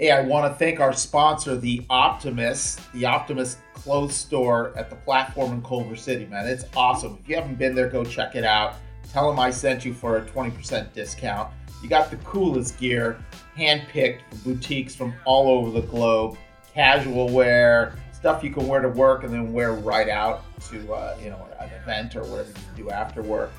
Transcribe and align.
Hey, 0.00 0.12
I 0.12 0.20
want 0.20 0.48
to 0.52 0.56
thank 0.56 0.78
our 0.78 0.92
sponsor, 0.92 1.56
The 1.56 1.84
Optimist, 1.90 2.80
the 2.92 3.04
Optimist 3.04 3.58
clothes 3.74 4.14
store 4.14 4.72
at 4.76 4.90
the 4.90 4.94
platform 4.94 5.52
in 5.52 5.60
Culver 5.60 5.96
City, 5.96 6.24
man. 6.26 6.46
It's 6.46 6.66
awesome. 6.76 7.18
If 7.20 7.28
you 7.28 7.34
haven't 7.34 7.58
been 7.58 7.74
there, 7.74 7.88
go 7.88 8.04
check 8.04 8.36
it 8.36 8.44
out. 8.44 8.76
Tell 9.12 9.28
them 9.28 9.40
I 9.40 9.50
sent 9.50 9.84
you 9.84 9.92
for 9.92 10.18
a 10.18 10.22
20% 10.22 10.92
discount. 10.92 11.52
You 11.82 11.88
got 11.88 12.12
the 12.12 12.16
coolest 12.18 12.78
gear, 12.78 13.18
handpicked 13.56 14.20
from 14.28 14.38
boutiques 14.44 14.94
from 14.94 15.14
all 15.24 15.48
over 15.48 15.80
the 15.80 15.84
globe, 15.84 16.38
casual 16.72 17.28
wear, 17.30 17.96
stuff 18.12 18.44
you 18.44 18.50
can 18.50 18.68
wear 18.68 18.80
to 18.80 18.88
work 18.88 19.24
and 19.24 19.32
then 19.32 19.52
wear 19.52 19.72
right 19.72 20.08
out 20.08 20.44
to 20.68 20.92
uh, 20.92 21.16
you 21.20 21.30
know 21.30 21.44
an 21.58 21.70
event 21.70 22.14
or 22.14 22.22
whatever 22.22 22.50
you 22.50 22.84
do 22.84 22.90
after 22.90 23.20
work. 23.20 23.50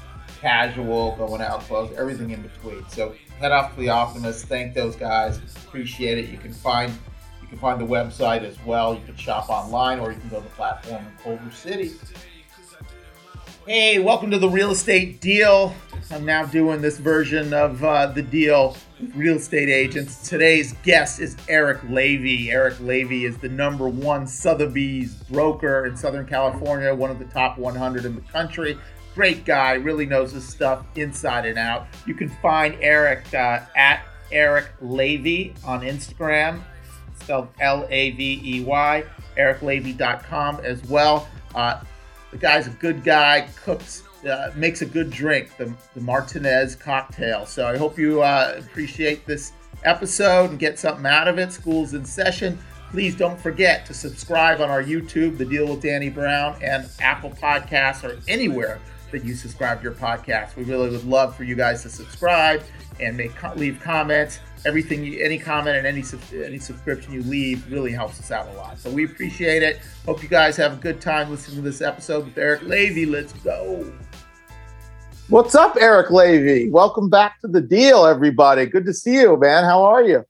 Casual, 0.41 1.15
going 1.17 1.41
out 1.41 1.61
clothes, 1.61 1.93
everything 1.97 2.31
in 2.31 2.41
between. 2.41 2.87
So 2.89 3.13
head 3.39 3.51
off 3.51 3.75
to 3.75 3.81
the 3.81 3.89
Optimist. 3.89 4.45
Thank 4.45 4.73
those 4.73 4.95
guys. 4.95 5.39
Appreciate 5.65 6.17
it. 6.17 6.29
You 6.29 6.37
can 6.37 6.54
find 6.54 6.93
you 7.41 7.47
can 7.49 7.57
find 7.57 7.81
the 7.81 7.85
website 7.85 8.43
as 8.43 8.57
well. 8.65 8.93
You 8.93 9.01
can 9.05 9.15
shop 9.17 9.50
online 9.50 10.00
or 10.00 10.11
you 10.11 10.19
can 10.19 10.29
go 10.29 10.37
to 10.37 10.43
the 10.43 10.50
platform 10.55 11.05
in 11.05 11.23
Culver 11.23 11.51
City. 11.51 11.91
Hey, 13.67 14.00
welcome 14.00 14.31
to 14.31 14.39
the 14.39 14.50
real 14.50 14.71
estate 14.71 15.19
deal. 15.19 15.75
I'm 16.09 16.25
now 16.25 16.45
doing 16.45 16.81
this 16.81 16.97
version 16.97 17.53
of 17.53 17.83
uh, 17.83 18.07
the 18.07 18.23
deal 18.23 18.75
with 19.00 19.15
real 19.15 19.36
estate 19.36 19.69
agents. 19.69 20.28
Today's 20.28 20.73
guest 20.83 21.19
is 21.19 21.36
Eric 21.47 21.81
Lavey. 21.81 22.47
Eric 22.47 22.75
Lavey 22.75 23.23
is 23.23 23.37
the 23.37 23.50
number 23.50 23.87
one 23.87 24.25
Sotheby's 24.25 25.14
broker 25.14 25.86
in 25.86 25.95
Southern 25.95 26.25
California, 26.25 26.95
one 26.95 27.11
of 27.11 27.19
the 27.19 27.25
top 27.25 27.57
100 27.57 28.06
in 28.06 28.15
the 28.15 28.21
country. 28.21 28.78
Great 29.19 29.43
guy, 29.43 29.73
really 29.73 30.05
knows 30.05 30.32
his 30.32 30.47
stuff 30.47 30.86
inside 30.96 31.46
and 31.46 31.59
out. 31.59 31.87
You 32.05 32.14
can 32.14 32.30
find 32.41 32.78
Eric 32.80 33.25
uh, 33.33 33.59
at 33.75 34.00
Eric 34.31 34.69
Lavey 34.81 35.53
on 35.66 35.81
Instagram, 35.81 36.61
spelled 37.19 37.50
L 37.59 37.86
A 37.89 38.11
V 38.11 38.42
E 38.42 38.64
Y, 38.64 39.03
ericlavey.com 39.36 40.62
as 40.64 40.81
well. 40.86 41.28
Uh, 41.53 41.81
the 42.31 42.38
guy's 42.38 42.67
a 42.67 42.70
good 42.70 43.03
guy, 43.03 43.50
cooks, 43.62 44.03
uh, 44.25 44.52
makes 44.56 44.84
a 44.84 44.86
good 44.86 45.09
drink, 45.09 45.58
the, 45.58 45.73
the 45.95 46.00
Martinez 46.00 46.78
cocktail. 46.78 47.45
So 47.45 47.67
I 47.67 47.75
hope 47.75 48.00
you 48.00 48.22
uh, 48.22 48.56
appreciate 48.58 49.25
this 49.25 49.52
episode 49.84 50.52
and 50.52 50.58
get 50.58 50.80
something 50.80 51.06
out 51.06 51.28
of 51.28 51.38
it. 51.40 51.52
School's 51.52 51.94
in 51.94 52.06
session. 52.06 52.58
Please 52.90 53.17
don't 53.17 53.38
forget 53.38 53.86
to 53.88 53.94
subscribe 53.94 54.62
on 54.62 54.70
our 54.70 54.81
YouTube, 54.81 55.38
The 55.38 55.44
Deal 55.44 55.67
with 55.67 55.81
Danny 55.81 56.09
Brown, 56.09 56.58
and 56.64 56.90
Apple 57.02 57.31
Podcasts 57.31 58.06
or 58.06 58.17
anywhere 58.30 58.80
that 59.12 59.24
you 59.24 59.34
subscribe 59.36 59.80
to 59.80 59.84
your 59.84 59.94
podcast. 59.94 60.56
We 60.56 60.64
really 60.64 60.90
would 60.90 61.06
love 61.06 61.36
for 61.36 61.44
you 61.44 61.56
guys 61.56 61.84
to 61.84 61.90
subscribe 61.90 62.64
and 63.00 63.16
make 63.16 63.32
leave 63.56 63.80
comments. 63.80 64.40
Everything, 64.66 65.04
you, 65.04 65.24
any 65.24 65.38
comment 65.38 65.78
and 65.78 65.88
any 65.88 66.04
any 66.34 66.60
subscription 66.60 67.14
you 67.14 67.24
leave 67.24 67.72
really 67.72 67.92
helps 67.92 68.20
us 68.20 68.32
out 68.32 68.48
a 68.48 68.54
lot. 68.54 68.78
So 68.78 68.90
we 68.90 69.06
appreciate 69.06 69.64
it. 69.64 69.80
Hope 70.06 70.22
you 70.22 70.30
guys 70.30 70.58
have 70.58 70.74
a 70.74 70.82
good 70.82 71.00
time 71.00 71.30
listening 71.30 71.58
to 71.58 71.62
this 71.64 71.82
episode 71.82 72.26
with 72.26 72.38
Eric 72.38 72.62
Lavey. 72.62 73.10
Let's 73.10 73.34
go. 73.34 73.92
What's 75.30 75.54
up, 75.54 75.78
Eric 75.80 76.08
Lavey? 76.08 76.72
Welcome 76.72 77.10
back 77.10 77.40
to 77.42 77.48
the 77.48 77.62
deal, 77.62 78.06
everybody. 78.06 78.66
Good 78.66 78.86
to 78.86 78.94
see 78.94 79.14
you, 79.14 79.38
man. 79.38 79.64
How 79.64 79.84
are 79.84 80.04
you? 80.04 80.26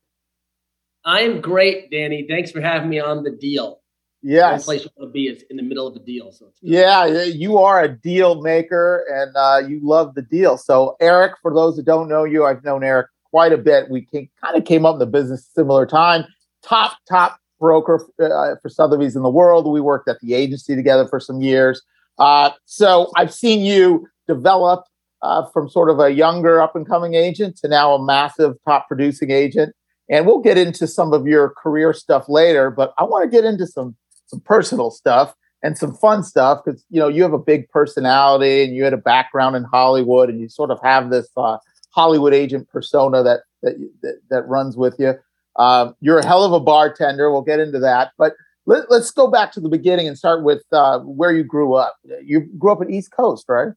I 1.06 1.22
am 1.22 1.42
great, 1.42 1.90
Danny. 1.90 2.28
Thanks 2.28 2.52
for 2.52 2.62
having 2.62 2.90
me 2.90 3.00
on 3.00 3.24
the 3.24 3.32
deal. 3.32 3.79
Yes. 4.22 4.62
The 4.62 4.66
place 4.66 4.84
you 4.84 4.90
want 4.98 5.10
to 5.10 5.14
be 5.14 5.28
is 5.28 5.44
in 5.50 5.58
the 5.58 5.64
middle 5.64 5.88
of 5.88 5.96
a 5.96 6.00
deal. 6.00 6.32
So 6.32 6.52
yeah, 6.62 7.06
you 7.06 7.58
are 7.58 7.84
a 7.84 7.88
deal 7.88 8.42
maker 8.42 9.06
and 9.10 9.36
uh, 9.36 9.68
you 9.68 9.80
love 9.82 10.16
the 10.16 10.22
deal. 10.22 10.58
So 10.58 10.98
Eric, 11.00 11.34
for 11.42 11.54
those 11.54 11.78
that 11.78 11.86
don't 11.86 12.10
know 12.10 12.26
you, 12.26 12.46
I've 12.46 12.64
known 12.64 12.84
Eric 12.84 13.08
quite 13.32 13.54
a 13.54 13.58
bit. 13.58 13.90
We 13.90 14.02
came, 14.02 14.30
kind 14.44 14.58
of 14.58 14.66
came 14.66 14.86
up 14.86 14.96
in 14.96 15.00
the 15.00 15.06
business 15.06 15.48
similar 15.54 15.86
time. 15.86 16.26
Top 16.62 16.98
top 17.08 17.40
broker 17.60 18.06
uh, 18.22 18.56
for 18.62 18.70
Sotheby's 18.70 19.16
in 19.16 19.24
the 19.24 19.30
world. 19.30 19.72
We 19.72 19.82
worked 19.82 20.10
at 20.10 20.20
the 20.22 20.34
agency 20.34 20.76
together 20.76 21.08
for 21.08 21.20
some 21.20 21.42
years. 21.42 21.82
Uh, 22.18 22.52
so 22.66 23.12
I've 23.16 23.34
seen 23.34 23.62
you 23.62 24.08
develop 24.28 24.84
uh, 25.22 25.46
from 25.48 25.70
sort 25.70 25.90
of 25.90 26.00
a 26.00 26.12
younger 26.12 26.62
up 26.62 26.76
and 26.76 26.88
coming 26.88 27.14
agent 27.14 27.58
to 27.58 27.68
now 27.68 27.94
a 27.94 28.04
massive 28.04 28.56
top 28.66 28.88
producing 28.88 29.32
agent. 29.32 29.74
And 30.10 30.26
we'll 30.26 30.42
get 30.42 30.58
into 30.58 30.88
some 30.88 31.14
of 31.14 31.28
your 31.28 31.50
career 31.50 31.94
stuff 31.94 32.28
later, 32.28 32.72
but 32.72 32.94
I 32.98 33.04
want 33.04 33.30
to 33.30 33.30
get 33.30 33.46
into 33.46 33.68
some 33.68 33.96
some 34.30 34.42
personal 34.42 34.92
stuff 34.92 35.36
and 35.64 35.78
some 35.78 35.94
fun 35.94 36.24
stuff 36.24 36.62
because 36.64 36.86
you 36.90 37.00
know 37.00 37.08
you 37.08 37.24
have 37.24 37.34
a 37.34 37.40
big 37.40 37.70
personality 37.70 38.64
and 38.64 38.76
you 38.76 38.84
had 38.84 38.94
a 38.94 38.98
background 38.98 39.56
in 39.56 39.64
Hollywood 39.64 40.30
and 40.30 40.40
you 40.40 40.48
sort 40.48 40.72
of 40.72 40.80
have 40.84 41.10
this 41.10 41.30
uh, 41.36 41.58
Hollywood 41.92 42.34
agent 42.34 42.70
persona 42.70 43.24
that 43.24 43.42
that 43.64 43.76
that, 44.02 44.20
that 44.30 44.48
runs 44.48 44.78
with 44.78 44.96
you. 45.00 45.14
Um, 45.58 45.96
you're 46.00 46.20
a 46.20 46.26
hell 46.26 46.44
of 46.44 46.54
a 46.54 46.60
bartender. 46.60 47.32
We'll 47.32 47.42
get 47.42 47.60
into 47.60 47.80
that, 47.80 48.12
but 48.18 48.34
let, 48.66 48.90
us 48.92 49.12
go 49.12 49.28
back 49.28 49.52
to 49.54 49.60
the 49.60 49.68
beginning 49.68 50.08
and 50.08 50.18
start 50.18 50.44
with 50.44 50.64
uh, 50.72 51.00
where 51.00 51.32
you 51.32 51.44
grew 51.44 51.74
up. 51.74 51.96
You 52.24 52.42
grew 52.58 52.72
up 52.72 52.82
in 52.82 52.94
East 52.94 53.12
Coast, 53.12 53.46
right? 53.50 53.70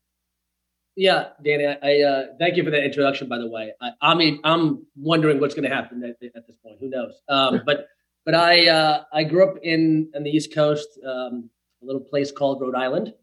Yeah, 0.97 1.29
Danny. 1.43 1.67
I, 1.67 1.79
I 1.83 2.03
uh, 2.03 2.27
thank 2.39 2.57
you 2.57 2.63
for 2.65 2.71
that 2.71 2.85
introduction. 2.85 3.27
By 3.29 3.39
the 3.39 3.49
way, 3.49 3.73
I, 3.81 3.91
I 4.03 4.15
mean 4.15 4.41
I'm 4.45 4.87
wondering 4.95 5.41
what's 5.41 5.55
going 5.55 5.69
to 5.69 5.75
happen 5.75 6.05
at, 6.05 6.23
at, 6.37 6.47
this 6.47 6.57
point. 6.59 6.77
Who 6.81 6.91
knows? 6.91 7.15
Um, 7.29 7.63
but 7.65 7.87
but 8.25 8.35
I 8.35 8.69
uh, 8.69 9.05
I 9.13 9.25
grew 9.25 9.45
up 9.49 9.57
in 9.63 10.11
on 10.15 10.23
the 10.23 10.31
East 10.31 10.55
Coast, 10.55 10.89
um, 11.07 11.51
a 11.83 11.87
little 11.87 12.01
place 12.01 12.31
called 12.31 12.61
Rhode 12.61 12.75
Island. 12.75 13.15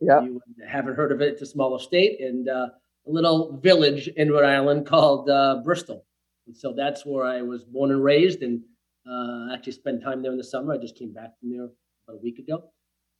Yeah, 0.00 0.22
you 0.22 0.40
haven't 0.66 0.96
heard 0.96 1.12
of 1.12 1.20
it. 1.20 1.32
It's 1.32 1.42
a 1.42 1.46
smaller 1.46 1.78
state 1.78 2.20
and 2.20 2.48
uh, 2.48 2.68
a 3.06 3.10
little 3.10 3.58
village 3.62 4.08
in 4.08 4.30
Rhode 4.30 4.44
Island 4.44 4.86
called 4.86 5.28
uh, 5.28 5.60
Bristol. 5.64 6.04
And 6.46 6.56
so 6.56 6.74
that's 6.76 7.06
where 7.06 7.24
I 7.24 7.42
was 7.42 7.64
born 7.64 7.90
and 7.90 8.02
raised, 8.02 8.42
and 8.42 8.62
uh, 9.08 9.54
actually 9.54 9.72
spent 9.72 10.02
time 10.02 10.22
there 10.22 10.32
in 10.32 10.38
the 10.38 10.44
summer. 10.44 10.74
I 10.74 10.78
just 10.78 10.98
came 10.98 11.12
back 11.12 11.38
from 11.40 11.50
there 11.50 11.64
about 12.06 12.20
a 12.20 12.22
week 12.22 12.38
ago, 12.38 12.70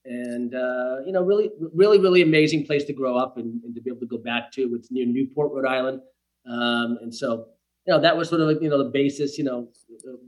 and 0.04 0.54
uh, 0.54 0.98
you 1.06 1.12
know, 1.12 1.22
really, 1.22 1.50
really, 1.74 1.98
really 1.98 2.22
amazing 2.22 2.66
place 2.66 2.84
to 2.84 2.92
grow 2.92 3.16
up 3.16 3.38
and, 3.38 3.62
and, 3.64 3.74
to 3.74 3.80
be 3.80 3.90
able 3.90 4.00
to 4.00 4.06
go 4.06 4.18
back 4.18 4.52
to. 4.52 4.74
It's 4.74 4.90
near 4.90 5.06
Newport, 5.06 5.52
Rhode 5.52 5.66
Island, 5.66 6.00
um, 6.46 6.98
and 7.00 7.14
so 7.14 7.46
you 7.86 7.92
know 7.92 8.00
that 8.00 8.16
was 8.16 8.28
sort 8.28 8.40
of 8.40 8.48
like 8.48 8.62
you 8.62 8.68
know 8.68 8.78
the 8.78 8.90
basis 8.90 9.38
you 9.38 9.44
know 9.44 9.68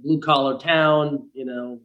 blue 0.02 0.20
collar 0.20 0.58
town 0.58 1.28
you 1.32 1.44
know 1.44 1.80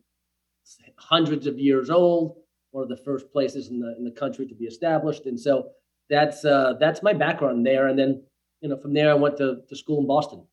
hundreds 0.98 1.48
of 1.48 1.60
years 1.60 1.90
old 1.90 2.38
one 2.72 2.84
of 2.84 2.90
the 2.90 2.98
first 2.98 3.32
places 3.32 3.70
in 3.70 3.80
the 3.80 3.96
in 3.98 4.04
the 4.04 4.12
country 4.12 4.48
to 4.48 4.56
be 4.56 4.66
established. 4.66 5.26
And 5.26 5.40
so 5.40 5.70
that's 6.10 6.44
uh 6.44 6.74
that's 6.80 7.04
my 7.04 7.14
background 7.14 7.66
there. 7.66 7.88
And 7.88 8.00
then 8.00 8.24
you 8.62 8.70
know 8.70 8.78
from 8.78 8.94
there 8.94 9.12
i 9.12 9.14
went 9.14 9.38
to, 9.38 9.62
to 9.68 9.76
school 9.76 10.00
in 10.00 10.08
boston. 10.08 10.46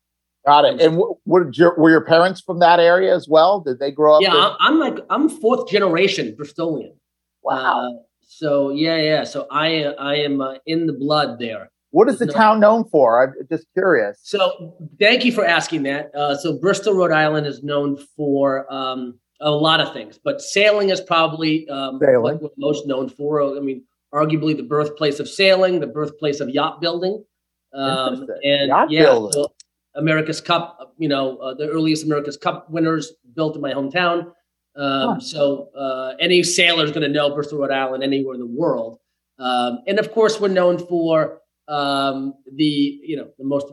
Got 0.45 0.65
it. 0.65 0.81
And 0.81 1.01
what, 1.25 1.57
your, 1.57 1.77
were 1.77 1.89
your 1.89 2.05
parents 2.05 2.39
from 2.39 2.59
that 2.59 2.79
area 2.79 3.13
as 3.13 3.27
well? 3.27 3.59
Did 3.59 3.79
they 3.79 3.91
grow 3.91 4.15
up 4.15 4.21
yeah 4.21 4.33
I'm, 4.33 4.55
I'm, 4.59 4.79
like 4.79 5.05
i'm 5.09 5.29
fourth 5.29 5.69
generation 5.69 6.35
bristolian. 6.39 6.93
Wow. 7.41 7.87
Uh, 7.87 7.89
so 8.21 8.69
yeah 8.71 8.97
yeah. 8.97 9.23
So 9.23 9.47
i 9.51 9.83
i 9.83 10.15
am 10.15 10.41
uh, 10.41 10.55
in 10.65 10.87
the 10.87 10.93
blood 10.93 11.39
there 11.39 11.71
what 11.91 12.09
is 12.09 12.19
the 12.19 12.27
no. 12.27 12.33
town 12.33 12.59
known 12.59 12.85
for? 12.89 13.23
I'm 13.23 13.33
just 13.49 13.65
curious. 13.73 14.19
So, 14.23 14.75
thank 14.99 15.25
you 15.25 15.31
for 15.31 15.45
asking 15.45 15.83
that. 15.83 16.13
Uh, 16.15 16.35
so, 16.35 16.57
Bristol, 16.59 16.93
Rhode 16.93 17.11
Island 17.11 17.47
is 17.47 17.63
known 17.63 17.97
for 18.15 18.71
um, 18.71 19.19
a 19.41 19.51
lot 19.51 19.79
of 19.79 19.93
things, 19.93 20.19
but 20.23 20.41
sailing 20.41 20.89
is 20.89 21.01
probably 21.01 21.67
um, 21.69 21.99
sailing. 21.99 22.35
what 22.35 22.41
we're 22.41 22.49
most 22.57 22.87
known 22.87 23.09
for. 23.09 23.41
I 23.41 23.59
mean, 23.59 23.83
arguably 24.13 24.55
the 24.55 24.63
birthplace 24.63 25.19
of 25.19 25.27
sailing, 25.27 25.79
the 25.79 25.87
birthplace 25.87 26.39
of 26.39 26.49
yacht 26.49 26.81
building, 26.81 27.23
um, 27.73 28.27
and 28.43 28.69
yacht 28.69 28.91
yeah, 28.91 29.03
building. 29.03 29.31
So 29.33 29.53
America's 29.95 30.41
Cup. 30.41 30.93
You 30.97 31.09
know, 31.09 31.37
uh, 31.37 31.53
the 31.53 31.69
earliest 31.69 32.05
America's 32.05 32.37
Cup 32.37 32.69
winners 32.69 33.13
built 33.35 33.55
in 33.55 33.61
my 33.61 33.73
hometown. 33.73 34.31
Um, 34.75 35.15
huh. 35.15 35.19
So, 35.19 35.69
uh, 35.75 36.13
any 36.19 36.43
sailor 36.43 36.85
is 36.85 36.91
going 36.91 37.01
to 37.01 37.09
know 37.09 37.33
Bristol, 37.33 37.59
Rhode 37.59 37.71
Island, 37.71 38.03
anywhere 38.03 38.35
in 38.35 38.39
the 38.39 38.47
world. 38.47 38.99
Um, 39.39 39.79
and 39.87 39.99
of 39.99 40.11
course, 40.11 40.39
we're 40.39 40.49
known 40.49 40.77
for 40.77 41.39
um, 41.69 42.33
the 42.55 42.99
you 43.03 43.15
know 43.15 43.29
the 43.37 43.45
most 43.45 43.67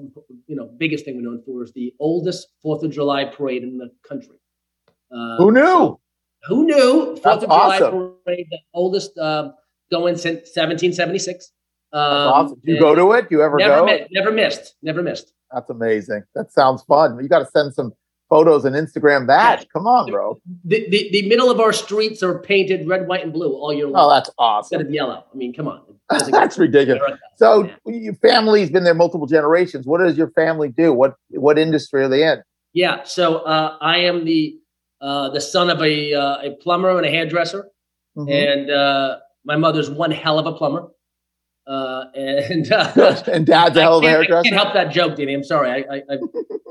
you 0.46 0.54
know 0.54 0.70
biggest 0.78 1.04
thing 1.04 1.16
we're 1.16 1.22
known 1.22 1.42
for 1.44 1.62
is 1.64 1.72
the 1.72 1.92
oldest 1.98 2.48
Fourth 2.62 2.82
of 2.82 2.90
July 2.92 3.24
parade 3.24 3.62
in 3.62 3.78
the 3.78 3.90
country. 4.06 4.36
Uh, 5.10 5.36
who 5.38 5.50
knew? 5.50 5.62
So, 5.62 6.00
who 6.46 6.66
knew? 6.66 7.16
Fourth 7.16 7.42
of 7.42 7.48
July 7.48 7.78
parade, 7.80 8.46
the 8.50 8.58
oldest 8.74 9.16
uh, 9.18 9.50
going 9.90 10.16
since 10.16 10.54
1776. 10.54 11.52
Um, 11.92 12.02
awesome. 12.02 12.60
Do 12.64 12.72
you 12.72 12.78
go 12.78 12.94
to 12.94 13.12
it? 13.12 13.28
Do 13.30 13.36
you 13.36 13.42
ever 13.42 13.56
never 13.56 13.80
go? 13.80 13.86
Mi- 13.86 14.06
never 14.10 14.30
missed. 14.30 14.74
Never 14.82 15.02
missed. 15.02 15.32
That's 15.52 15.70
amazing. 15.70 16.24
That 16.34 16.52
sounds 16.52 16.82
fun. 16.82 17.18
You 17.22 17.28
got 17.28 17.38
to 17.38 17.46
send 17.46 17.74
some 17.74 17.92
photos 18.28 18.64
and 18.64 18.74
Instagram 18.74 19.26
that. 19.28 19.60
Yeah. 19.60 19.66
Come 19.72 19.86
on, 19.86 20.10
bro. 20.10 20.40
The, 20.64 20.88
the, 20.90 21.08
the 21.12 21.28
middle 21.28 21.50
of 21.50 21.60
our 21.60 21.72
streets 21.72 22.22
are 22.22 22.38
painted 22.38 22.88
red, 22.88 23.06
white, 23.06 23.22
and 23.22 23.32
blue 23.32 23.52
all 23.52 23.72
year 23.72 23.86
long. 23.86 24.06
Oh, 24.06 24.14
that's 24.14 24.30
awesome. 24.38 24.76
Instead 24.76 24.86
of 24.88 24.92
yellow. 24.92 25.24
I 25.32 25.36
mean, 25.36 25.54
come 25.54 25.68
on. 25.68 25.82
that's 26.30 26.56
ridiculous. 26.56 27.18
So 27.36 27.68
your 27.84 28.14
family's 28.14 28.70
been 28.70 28.84
there 28.84 28.94
multiple 28.94 29.26
generations. 29.26 29.86
What 29.86 29.98
does 29.98 30.16
your 30.16 30.30
family 30.30 30.68
do? 30.68 30.92
What 30.92 31.16
what 31.30 31.58
industry 31.58 32.04
are 32.04 32.08
they 32.08 32.22
in? 32.24 32.42
Yeah, 32.72 33.02
so 33.04 33.38
uh, 33.38 33.76
I 33.80 33.98
am 33.98 34.24
the 34.24 34.58
uh, 35.00 35.30
the 35.30 35.40
son 35.40 35.68
of 35.68 35.82
a 35.82 36.14
uh, 36.14 36.36
a 36.42 36.50
plumber 36.62 36.96
and 36.96 37.04
a 37.04 37.10
hairdresser, 37.10 37.68
mm-hmm. 38.16 38.30
and 38.30 38.70
uh, 38.70 39.16
my 39.44 39.56
mother's 39.56 39.90
one 39.90 40.12
hell 40.12 40.38
of 40.38 40.46
a 40.46 40.52
plumber. 40.52 40.88
Uh, 41.66 42.04
and 42.14 42.70
uh, 42.72 43.22
and 43.32 43.46
dad's 43.46 43.76
a 43.76 43.82
hell 43.82 43.98
of 43.98 44.04
a 44.04 44.08
hairdresser. 44.08 44.46
I 44.46 44.50
can't 44.50 44.54
help 44.54 44.74
that 44.74 44.92
joke, 44.92 45.16
Danny. 45.16 45.34
I'm 45.34 45.44
sorry. 45.44 45.84
I, 45.88 45.96
I, 45.96 46.18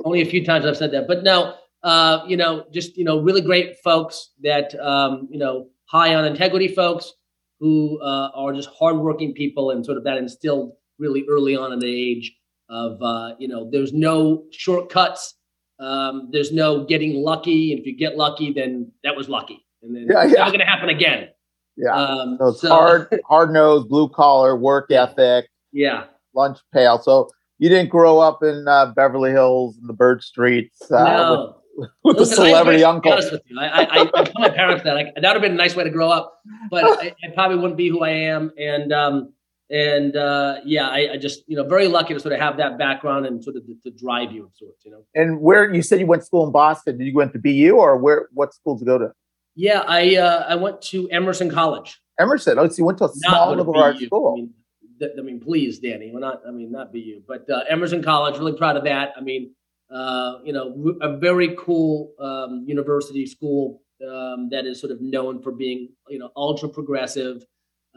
only 0.06 0.22
a 0.22 0.26
few 0.26 0.46
times 0.46 0.66
I've 0.66 0.78
said 0.78 0.92
that, 0.92 1.08
but 1.08 1.24
no. 1.24 1.56
uh, 1.84 2.24
you 2.28 2.38
know, 2.38 2.66
just 2.72 2.98
you 2.98 3.04
know, 3.04 3.20
really 3.22 3.42
great 3.42 3.78
folks 3.84 4.32
that 4.42 4.74
um, 4.80 5.28
you 5.30 5.38
know, 5.38 5.68
high 5.86 6.16
on 6.16 6.26
integrity 6.26 6.68
folks 6.68 7.14
who 7.60 8.00
uh, 8.02 8.30
are 8.34 8.54
just 8.54 8.70
hardworking 8.78 9.34
people, 9.34 9.72
and 9.72 9.86
sort 9.86 9.98
of 9.98 10.04
that 10.04 10.18
instilled 10.18 10.74
really 10.98 11.26
early 11.30 11.56
on 11.56 11.74
in 11.74 11.80
the 11.80 12.12
age 12.12 12.34
of 12.70 13.02
uh, 13.02 13.36
you 13.38 13.48
know, 13.48 13.70
there's 13.72 13.94
no 13.94 14.44
shortcuts. 14.52 15.36
Um, 15.80 16.30
there's 16.32 16.54
no 16.54 16.86
getting 16.86 17.16
lucky. 17.16 17.72
And 17.74 17.82
if 17.82 17.86
you 17.86 17.98
get 17.98 18.16
lucky, 18.16 18.54
then 18.54 18.92
that 19.04 19.16
was 19.16 19.28
lucky, 19.28 19.66
and 19.84 19.94
then 19.94 20.08
Yeah, 20.10 20.24
it's 20.24 20.32
yeah. 20.32 20.40
never 20.40 20.52
going 20.52 20.60
to 20.62 20.66
happen 20.66 20.90
again. 20.90 21.30
Yeah. 21.78 21.94
Um, 21.94 22.38
so 22.40 22.48
it's 22.50 22.62
so- 22.62 22.70
hard, 22.70 23.22
hard 23.28 23.52
nosed, 23.52 23.90
blue 23.90 24.10
collar, 24.10 24.56
work 24.56 24.92
ethic, 24.92 25.50
Yeah. 25.72 26.06
lunch 26.34 26.60
pail. 26.74 27.00
So 27.00 27.30
you 27.58 27.70
didn't 27.70 27.90
grow 27.90 28.20
up 28.20 28.44
in 28.44 28.68
uh, 28.68 28.88
Beverly 28.88 29.32
Hills 29.32 29.78
and 29.78 29.88
the 29.90 29.94
Bird 29.94 30.24
Streets 30.24 30.92
uh, 30.92 31.04
no. 31.04 31.56
with, 31.78 31.90
with 32.04 32.16
the 32.18 32.22
Listen, 32.24 32.44
I 32.44 32.48
celebrity 32.50 32.80
to 32.80 32.90
uncle. 32.90 33.12
honest 33.14 33.32
with 33.32 33.42
you. 33.48 33.60
I, 33.60 33.66
I, 33.66 33.82
I, 33.84 34.02
I 34.02 34.24
tell 34.24 34.34
my 34.42 34.50
parents 34.50 34.84
that 34.84 34.94
like, 34.94 35.08
that 35.16 35.22
would 35.22 35.26
have 35.26 35.42
been 35.42 35.54
a 35.54 35.56
nice 35.56 35.76
way 35.76 35.84
to 35.84 35.90
grow 35.90 36.10
up, 36.10 36.40
but 36.70 36.84
I, 37.02 37.16
I 37.24 37.30
probably 37.34 37.58
wouldn't 37.58 37.78
be 37.78 37.90
who 37.90 38.04
I 38.04 38.10
am. 38.10 38.52
And 38.58 38.92
um, 38.92 39.34
and 39.70 40.16
uh, 40.16 40.58
yeah, 40.64 40.90
I, 40.90 41.14
I 41.14 41.18
just 41.18 41.44
you 41.48 41.56
know 41.58 41.64
very 41.64 41.88
lucky 41.88 42.14
to 42.14 42.20
sort 42.20 42.34
of 42.34 42.40
have 42.40 42.58
that 42.58 42.78
background 42.78 43.26
and 43.26 43.44
sort 43.44 43.56
of 43.56 43.66
to, 43.66 43.76
to 43.84 43.92
drive 43.98 44.32
you 44.32 44.46
of 44.46 44.52
sorts. 44.56 44.86
You 44.86 44.92
know. 44.92 45.06
And 45.16 45.40
where 45.42 45.74
you 45.74 45.82
said 45.82 46.00
you 46.00 46.06
went 46.06 46.22
to 46.22 46.26
school 46.26 46.46
in 46.46 46.52
Boston? 46.52 46.98
Did 46.98 47.06
you 47.08 47.16
went 47.16 47.34
to 47.34 47.40
BU 47.40 47.76
or 47.76 47.98
where? 47.98 48.28
What 48.34 48.54
school 48.54 48.78
to 48.78 48.86
go 48.86 48.98
to? 48.98 49.12
Yeah, 49.56 49.84
I 49.88 50.16
uh, 50.18 50.46
I 50.50 50.56
went 50.56 50.82
to 50.84 51.10
Emerson 51.10 51.50
College. 51.50 52.00
Emerson. 52.20 52.58
Oh, 52.60 52.68
so 52.68 52.76
you 52.78 52.86
went 52.86 52.98
to 53.00 53.06
a 53.06 53.08
Not 53.08 53.16
small 53.16 53.56
liberal 53.56 53.82
arts 53.82 54.04
school. 54.04 54.34
I 54.34 54.36
mean, 54.36 54.54
th- 55.00 55.12
I 55.18 55.22
mean, 55.22 55.40
please, 55.40 55.80
Danny. 55.80 56.12
We're 56.14 56.20
not. 56.20 56.42
I 56.48 56.52
mean, 56.52 56.72
not 56.72 56.92
BU, 56.92 57.22
but 57.28 57.50
uh, 57.50 57.64
Emerson 57.70 58.04
College. 58.04 58.38
Really 58.38 58.58
proud 58.58 58.76
of 58.78 58.84
that. 58.86 59.14
I 59.18 59.22
mean, 59.22 59.54
uh, 59.94 60.40
you 60.44 60.52
know, 60.54 60.96
a 61.02 61.18
very 61.18 61.56
cool 61.58 62.14
um, 62.20 62.64
university 62.68 63.26
school 63.26 63.82
um, 64.06 64.50
that 64.50 64.66
is 64.66 64.80
sort 64.80 64.92
of 64.92 65.00
known 65.02 65.42
for 65.42 65.52
being, 65.52 65.90
you 66.10 66.20
know, 66.20 66.30
ultra 66.36 66.68
progressive 66.68 67.46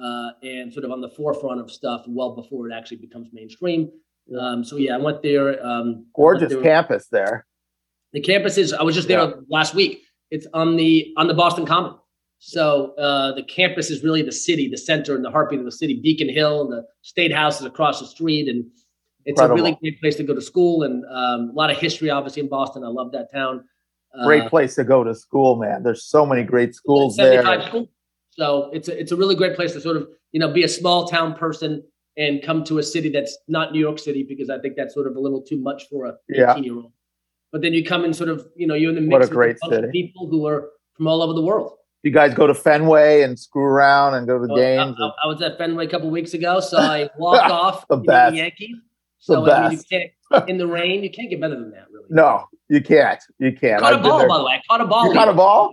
uh, 0.02 0.31
and 0.43 0.72
sort 0.72 0.84
of 0.84 0.93
on 0.93 1.00
the 1.00 1.08
forefront 1.10 1.60
of 1.60 1.70
stuff 1.72 2.05
well 2.06 2.34
before 2.37 2.69
it 2.70 2.75
actually 2.75 2.99
becomes 2.99 3.28
mainstream. 3.32 3.90
Um, 4.38 4.62
so 4.62 4.76
yeah, 4.76 4.94
I 4.94 4.99
went 4.99 5.22
there. 5.22 5.64
Um, 5.64 5.70
I 5.70 5.82
went 5.87 6.12
Gorgeous 6.14 6.52
there- 6.52 6.62
campus 6.62 7.08
there. 7.10 7.46
the 8.12 8.20
campus 8.20 8.58
is. 8.58 8.72
I 8.72 8.82
was 8.84 8.94
just 8.94 9.08
there 9.08 9.20
Yeah. 9.20 9.32
last 9.49 9.75
week. 9.75 10.02
It's 10.31 10.47
on 10.55 10.77
the 10.77 11.13
on 11.17 11.27
the 11.27 11.35
Boston 11.35 11.67
Common. 11.67 11.95
So 12.39 12.95
uh, 12.97 13.35
the 13.35 13.43
campus 13.43 13.91
is 13.91 14.05
really 14.05 14.23
the 14.23 14.33
city, 14.33 14.69
the 14.69 14.79
center 14.79 15.17
and 15.17 15.25
the 15.25 15.31
heartbeat 15.31 15.59
of 15.59 15.65
the 15.65 15.73
city. 15.73 16.01
Beacon 16.01 16.29
Hill 16.29 16.63
and 16.63 16.73
the 16.73 16.85
State 17.03 17.33
House 17.33 17.61
is 17.61 17.67
across 17.67 18.01
the 18.01 18.07
street, 18.07 18.49
and 18.49 18.65
it's 19.25 19.41
a 19.41 19.53
really 19.53 19.73
great 19.81 20.01
place 20.01 20.15
to 20.17 20.23
go 20.23 20.35
to 20.35 20.41
school. 20.41 20.85
And 20.85 21.05
um, 21.07 21.51
a 21.51 21.53
lot 21.53 21.71
of 21.71 21.79
history, 21.79 22.11
obviously, 22.11 22.43
in 22.43 22.49
Boston. 22.49 22.85
I 22.85 22.89
love 22.89 23.11
that 23.13 23.33
town. 23.33 23.65
Great 24.25 24.45
Uh, 24.45 24.49
place 24.49 24.75
to 24.77 24.85
go 24.85 25.03
to 25.05 25.15
school, 25.15 25.57
man. 25.57 25.83
There's 25.83 26.05
so 26.05 26.25
many 26.25 26.45
great 26.45 26.75
schools 26.75 27.17
there. 27.33 27.43
So 28.31 28.71
it's 28.73 28.89
a, 28.89 28.99
it's 28.99 29.11
a 29.11 29.17
really 29.17 29.35
great 29.35 29.57
place 29.57 29.73
to 29.73 29.81
sort 29.81 29.97
of 29.97 30.09
you 30.33 30.39
know 30.39 30.53
be 30.53 30.63
a 30.63 30.69
small 30.69 31.09
town 31.09 31.35
person 31.35 31.83
and 32.17 32.43
come 32.43 32.65
to 32.65 32.79
a 32.79 32.83
city 32.83 33.09
that's 33.09 33.37
not 33.49 33.73
New 33.73 33.81
York 33.81 33.99
City 33.99 34.23
because 34.23 34.49
I 34.51 34.59
think 34.59 34.77
that's 34.77 34.95
sort 34.95 35.07
of 35.07 35.17
a 35.17 35.21
little 35.21 35.43
too 35.43 35.59
much 35.59 35.89
for 35.89 36.07
a 36.07 36.15
Yeah. 36.29 36.53
18 36.53 36.65
year 36.65 36.75
old. 36.77 36.93
But 37.53 37.62
then 37.62 37.73
you 37.73 37.85
come 37.85 38.05
in 38.05 38.12
sort 38.12 38.29
of 38.31 38.47
you 38.56 38.67
know 38.67 38.75
you're 38.75 38.91
in 38.91 38.95
the 38.97 39.00
mix 39.00 39.12
What 39.12 39.23
a 39.25 39.27
great 39.29 39.56
bunch 39.61 39.73
of 39.75 39.79
city. 39.85 39.93
people 39.93 40.29
who 40.29 40.47
are 40.47 40.71
from 40.97 41.06
all 41.06 41.23
over 41.23 41.33
the 41.33 41.43
world. 41.43 41.73
You 42.03 42.12
guys 42.12 42.33
go 42.35 42.47
to 42.47 42.55
Fenway 42.55 43.23
and 43.23 43.39
screw 43.39 43.62
around 43.65 44.15
and 44.15 44.27
go 44.27 44.39
to 44.39 44.45
oh, 44.45 44.47
the 44.47 44.53
Well, 44.55 44.62
games. 44.87 44.97
I, 45.00 45.05
I- 45.06 45.12
I 45.25 45.27
was 45.27 45.43
at 45.43 45.59
Fenway 45.59 45.87
a 45.87 45.89
couple 45.89 46.11
weeks 46.11 46.33
ago, 46.35 46.61
so 46.61 46.79
I 46.79 47.11
walked 47.19 47.50
off 47.50 47.85
The 47.89 47.97
best. 47.97 48.37
Yankees. 48.37 48.77
The 49.27 49.35
So 49.35 49.50
I 49.50 49.69
mean, 49.71 49.79
you 49.79 49.85
can't 50.31 50.49
in 50.49 50.59
the 50.59 50.67
rain. 50.67 51.03
You 51.03 51.11
can't 51.11 51.29
get 51.31 51.41
better 51.41 51.55
than 51.56 51.71
that, 51.73 51.87
really. 51.93 52.06
no, 52.11 52.45
you 52.69 52.81
can't. 52.83 53.19
You 53.39 53.53
can't. 53.53 53.81
caught 53.81 53.94
a 53.94 53.97
I've 53.97 54.03
ball 54.03 54.29
by 54.29 54.39
the 54.39 54.44
way. 54.44 54.53
I 54.53 54.62
caught 54.69 54.81
a 54.81 54.87
ball. 54.87 55.06
You 55.09 55.12
caught 55.15 55.29
a 55.29 55.33
ball? 55.33 55.73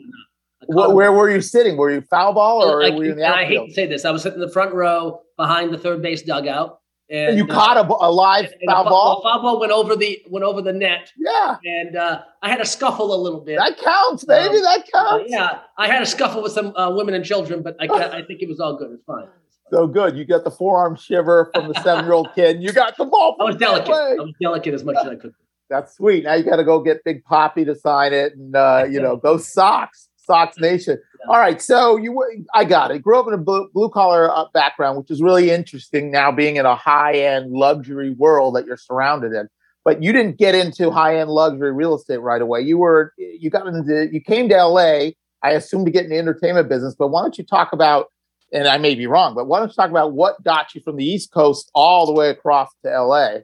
I 0.63 0.65
caught 0.73 0.87
Wh- 0.87 0.91
a 0.91 0.95
where 0.95 1.11
were 1.11 1.29
you 1.29 1.41
sitting? 1.41 1.77
Were 1.77 1.91
you 1.91 2.01
foul 2.01 2.33
ball 2.33 2.63
or 2.63 2.81
I, 2.83 2.89
were 2.89 3.03
you 3.03 3.11
in 3.11 3.17
the 3.17 3.25
and 3.25 3.33
I 3.35 3.45
hate 3.45 3.67
to 3.67 3.73
say 3.73 3.85
this. 3.85 4.03
I 4.05 4.11
was 4.11 4.23
sitting 4.23 4.41
in 4.41 4.47
the 4.47 4.51
front 4.51 4.73
row 4.73 5.21
behind 5.37 5.71
the 5.73 5.77
third 5.77 6.01
base 6.01 6.21
dugout, 6.23 6.79
and 7.09 7.29
And 7.29 7.37
you 7.37 7.45
uh, 7.45 7.53
caught 7.53 7.77
a 7.77 8.11
live 8.11 8.45
and 8.45 8.61
the 8.63 8.71
foul 8.71 8.83
fo- 8.83 8.89
ball? 8.89 9.21
foul 9.23 9.41
ball 9.41 9.59
went 9.59 9.71
over 9.71 9.95
the 9.95 10.21
went 10.29 10.43
over 10.45 10.61
the 10.61 10.73
net, 10.73 11.11
Yeah, 11.17 11.57
and 11.63 11.95
uh, 11.95 12.21
I 12.41 12.49
had 12.49 12.61
a 12.61 12.65
scuffle 12.65 13.13
a 13.13 13.19
little 13.21 13.41
bit. 13.41 13.57
that 13.59 13.77
counts, 13.77 14.25
baby. 14.25 14.55
Um, 14.57 14.61
that 14.63 14.83
Uh, 14.93 15.09
counts. 15.17 15.31
yeah, 15.31 15.59
I 15.77 15.87
had 15.87 16.01
a 16.01 16.05
scuffle 16.05 16.41
with 16.41 16.51
some 16.51 16.75
uh, 16.75 16.89
women 16.95 17.13
and 17.13 17.23
children, 17.23 17.61
but 17.61 17.75
I, 17.79 17.85
I 17.87 18.23
think 18.25 18.41
it 18.41 18.49
was 18.49 18.59
all 18.59 18.75
good. 18.75 18.91
It's 18.91 19.03
fine. 19.05 19.27
So 19.71 19.87
good. 19.87 20.15
You 20.15 20.25
got 20.25 20.43
the 20.43 20.51
forearm 20.51 20.95
shiver 20.95 21.49
from 21.53 21.67
the 21.67 21.73
seven 21.81 22.05
year 22.05 22.13
old 22.13 22.29
kid. 22.35 22.61
You 22.61 22.71
got 22.71 22.95
the 22.97 23.05
ball. 23.05 23.35
I 23.39 23.45
was 23.45 23.55
delicate. 23.55 23.89
I 23.91 24.13
was 24.15 24.33
delicate 24.39 24.73
as 24.75 24.83
much 24.83 24.95
as 25.01 25.07
I 25.07 25.15
could. 25.15 25.33
That's 25.71 25.95
sweet. 25.95 26.23
Now 26.25 26.35
you 26.35 26.43
got 26.43 26.57
to 26.57 26.63
go 26.63 26.79
get 26.81 27.03
Big 27.03 27.23
Papi 27.25 27.65
to 27.65 27.73
sign 27.75 28.13
it, 28.13 28.35
and 28.35 28.55
uh, 28.55 28.85
you 28.87 29.01
know, 29.01 29.15
go 29.17 29.37
Sox, 29.37 30.04
Sox 30.25 30.57
Nation. 30.59 30.97
All 31.27 31.39
right, 31.39 31.61
so 31.61 31.97
you, 31.97 32.11
were- 32.11 32.31
I 32.53 32.65
got 32.65 32.91
it. 32.91 33.01
Grew 33.01 33.19
up 33.19 33.27
in 33.27 33.33
a 33.33 33.37
blue, 33.37 33.69
blue 33.73 33.89
collar 33.89 34.29
uh, 34.29 34.45
background, 34.53 34.97
which 34.97 35.09
is 35.09 35.21
really 35.21 35.49
interesting. 35.49 36.11
Now 36.11 36.31
being 36.31 36.57
in 36.57 36.65
a 36.65 36.75
high 36.75 37.13
end 37.13 37.51
luxury 37.51 38.11
world 38.11 38.55
that 38.55 38.65
you're 38.65 38.77
surrounded 38.77 39.33
in, 39.33 39.47
but 39.83 40.03
you 40.03 40.11
didn't 40.11 40.37
get 40.37 40.53
into 40.53 40.91
high 40.91 41.17
end 41.17 41.29
luxury 41.29 41.71
real 41.71 41.95
estate 41.95 42.17
right 42.21 42.41
away. 42.41 42.61
You 42.61 42.77
were, 42.77 43.13
you 43.17 43.49
got 43.49 43.65
into, 43.67 44.09
you 44.11 44.21
came 44.21 44.49
to 44.49 44.55
LA. 44.55 45.11
I 45.41 45.51
assume 45.51 45.85
to 45.85 45.91
get 45.91 46.03
in 46.05 46.09
the 46.09 46.17
entertainment 46.17 46.69
business, 46.69 46.95
but 46.97 47.07
why 47.09 47.21
don't 47.21 47.37
you 47.37 47.43
talk 47.43 47.73
about? 47.73 48.07
And 48.53 48.67
I 48.67 48.77
may 48.77 48.95
be 48.95 49.07
wrong, 49.07 49.33
but 49.33 49.47
why 49.47 49.59
don't 49.59 49.69
you 49.69 49.73
talk 49.75 49.89
about 49.89 50.13
what 50.13 50.41
got 50.43 50.75
you 50.75 50.81
from 50.81 50.95
the 50.95 51.03
East 51.03 51.31
Coast 51.31 51.69
all 51.73 52.05
the 52.05 52.13
way 52.13 52.29
across 52.29 52.69
to 52.83 53.01
LA? 53.01 53.37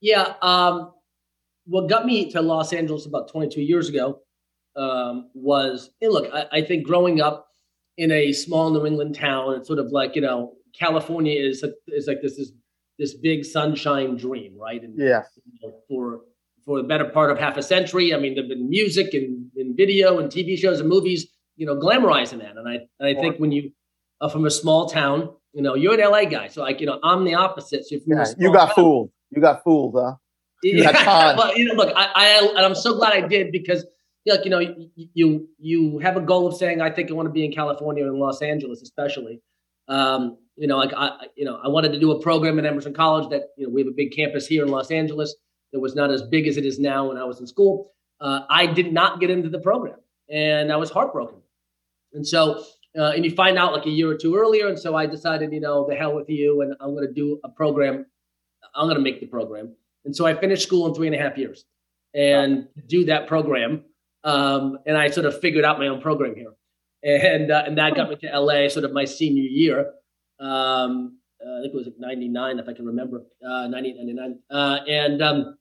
Yeah. 0.00 0.34
Um, 0.40 0.92
what 1.66 1.88
got 1.88 2.06
me 2.06 2.30
to 2.30 2.40
Los 2.40 2.72
Angeles 2.72 3.06
about 3.06 3.28
22 3.28 3.60
years 3.62 3.88
ago 3.88 4.20
um, 4.76 5.30
was, 5.34 5.90
and 6.00 6.12
look, 6.12 6.32
I, 6.32 6.46
I 6.52 6.62
think 6.62 6.86
growing 6.86 7.20
up 7.20 7.46
in 7.96 8.10
a 8.10 8.32
small 8.32 8.70
New 8.70 8.86
England 8.86 9.14
town, 9.14 9.54
it's 9.54 9.66
sort 9.68 9.78
of 9.78 9.92
like 9.92 10.16
you 10.16 10.22
know, 10.22 10.54
California 10.78 11.40
is 11.40 11.62
a, 11.62 11.72
is 11.88 12.06
like 12.06 12.20
this 12.22 12.38
is 12.38 12.52
this 12.98 13.14
big 13.14 13.44
sunshine 13.44 14.16
dream, 14.16 14.56
right? 14.58 14.82
And 14.82 14.94
Yes. 14.98 15.26
you 15.44 15.68
know, 15.68 15.74
for 15.88 16.20
for 16.64 16.80
the 16.80 16.88
better 16.88 17.04
part 17.04 17.30
of 17.30 17.38
half 17.38 17.56
a 17.56 17.62
century, 17.62 18.14
I 18.14 18.18
mean, 18.18 18.34
there've 18.34 18.48
been 18.48 18.68
music 18.70 19.12
and, 19.14 19.50
and 19.56 19.76
video 19.76 20.18
and 20.18 20.30
TV 20.32 20.56
shows 20.58 20.80
and 20.80 20.88
movies, 20.88 21.26
you 21.56 21.66
know, 21.66 21.76
glamorizing 21.76 22.38
that. 22.40 22.56
And 22.56 22.68
I 22.68 22.78
and 22.98 23.18
I 23.18 23.20
think 23.20 23.38
when 23.38 23.52
you 23.52 23.70
are 24.20 24.30
from 24.30 24.44
a 24.46 24.50
small 24.50 24.86
town, 24.88 25.28
you 25.52 25.62
know, 25.62 25.74
you're 25.74 25.94
an 26.00 26.10
LA 26.10 26.24
guy, 26.24 26.48
so 26.48 26.62
like 26.62 26.80
you 26.80 26.86
know, 26.86 26.98
I'm 27.02 27.24
the 27.24 27.34
opposite. 27.34 27.84
So 27.86 27.96
Yeah, 28.06 28.24
you 28.38 28.52
got 28.52 28.66
town- 28.66 28.74
fooled. 28.74 29.10
You 29.30 29.40
got 29.40 29.62
fooled, 29.64 29.94
huh? 29.98 30.14
yeah, 30.62 30.92
got 31.04 31.36
well, 31.36 31.56
you 31.58 31.64
know, 31.66 31.74
look, 31.74 31.92
I, 31.96 32.08
I 32.14 32.48
and 32.56 32.58
I'm 32.64 32.74
so 32.74 32.94
glad 32.96 33.12
I 33.12 33.26
did 33.26 33.50
because, 33.52 33.84
like, 34.26 34.44
you 34.44 34.50
know, 34.50 34.58
you, 34.58 34.90
you 34.94 35.48
you 35.58 35.98
have 35.98 36.16
a 36.16 36.20
goal 36.20 36.46
of 36.46 36.56
saying, 36.56 36.80
I 36.80 36.90
think 36.90 37.10
I 37.10 37.14
want 37.14 37.26
to 37.26 37.32
be 37.32 37.44
in 37.44 37.52
California 37.52 38.06
and 38.06 38.18
Los 38.18 38.42
Angeles, 38.42 38.82
especially. 38.82 39.40
Um, 39.88 40.38
you 40.56 40.66
know, 40.66 40.78
like 40.78 40.92
I, 40.96 41.26
you 41.36 41.44
know, 41.44 41.60
I 41.62 41.68
wanted 41.68 41.92
to 41.92 42.00
do 42.00 42.12
a 42.12 42.20
program 42.20 42.58
at 42.58 42.64
Emerson 42.64 42.94
College 42.94 43.28
that 43.30 43.50
you 43.56 43.66
know 43.66 43.72
we 43.72 43.82
have 43.82 43.88
a 43.88 43.94
big 43.94 44.12
campus 44.12 44.46
here 44.46 44.64
in 44.64 44.70
Los 44.70 44.90
Angeles 44.90 45.34
that 45.72 45.80
was 45.80 45.94
not 45.94 46.10
as 46.10 46.22
big 46.22 46.46
as 46.46 46.56
it 46.56 46.64
is 46.64 46.78
now 46.78 47.08
when 47.08 47.18
I 47.18 47.24
was 47.24 47.40
in 47.40 47.46
school. 47.46 47.92
Uh, 48.20 48.40
I 48.48 48.66
did 48.66 48.92
not 48.92 49.20
get 49.20 49.30
into 49.30 49.48
the 49.48 49.58
program, 49.58 49.98
and 50.30 50.72
I 50.72 50.76
was 50.76 50.90
heartbroken. 50.90 51.40
And 52.12 52.26
so, 52.26 52.64
uh, 52.96 53.10
and 53.10 53.24
you 53.24 53.32
find 53.32 53.58
out 53.58 53.72
like 53.72 53.86
a 53.86 53.90
year 53.90 54.08
or 54.08 54.14
two 54.14 54.36
earlier, 54.36 54.68
and 54.68 54.78
so 54.78 54.94
I 54.94 55.06
decided, 55.06 55.52
you 55.52 55.60
know, 55.60 55.86
the 55.88 55.96
hell 55.96 56.14
with 56.14 56.30
you, 56.30 56.62
and 56.62 56.74
I'm 56.80 56.94
going 56.94 57.06
to 57.06 57.12
do 57.12 57.40
a 57.42 57.48
program. 57.48 58.06
I'm 58.74 58.86
going 58.86 58.96
to 58.96 59.02
make 59.02 59.20
the 59.20 59.26
program. 59.26 59.74
And 60.04 60.14
so 60.14 60.26
I 60.26 60.34
finished 60.34 60.62
school 60.62 60.86
in 60.86 60.94
three 60.94 61.08
and 61.08 61.16
a 61.16 61.18
half 61.18 61.36
years 61.36 61.64
and 62.14 62.68
do 62.86 63.04
that 63.06 63.26
program. 63.26 63.84
Um, 64.24 64.78
and 64.86 64.96
I 64.96 65.08
sort 65.10 65.26
of 65.26 65.38
figured 65.40 65.64
out 65.64 65.78
my 65.78 65.86
own 65.88 66.00
program 66.00 66.34
here. 66.34 66.52
And, 67.02 67.50
uh, 67.50 67.64
and 67.66 67.76
that 67.76 67.94
got 67.94 68.08
me 68.08 68.16
to 68.16 68.26
LA 68.40 68.68
sort 68.68 68.84
of 68.86 68.92
my 68.92 69.04
senior 69.04 69.42
year. 69.42 69.92
Um, 70.40 71.18
uh, 71.44 71.58
I 71.58 71.60
think 71.60 71.74
it 71.74 71.76
was 71.76 71.86
like 71.86 71.98
99, 71.98 72.58
if 72.58 72.68
I 72.68 72.72
can 72.72 72.86
remember, 72.86 73.24
uh, 73.46 73.68
98, 73.68 73.96
99. 73.98 74.38
Uh, 74.50 74.78
and, 74.88 75.22
um, 75.22 75.58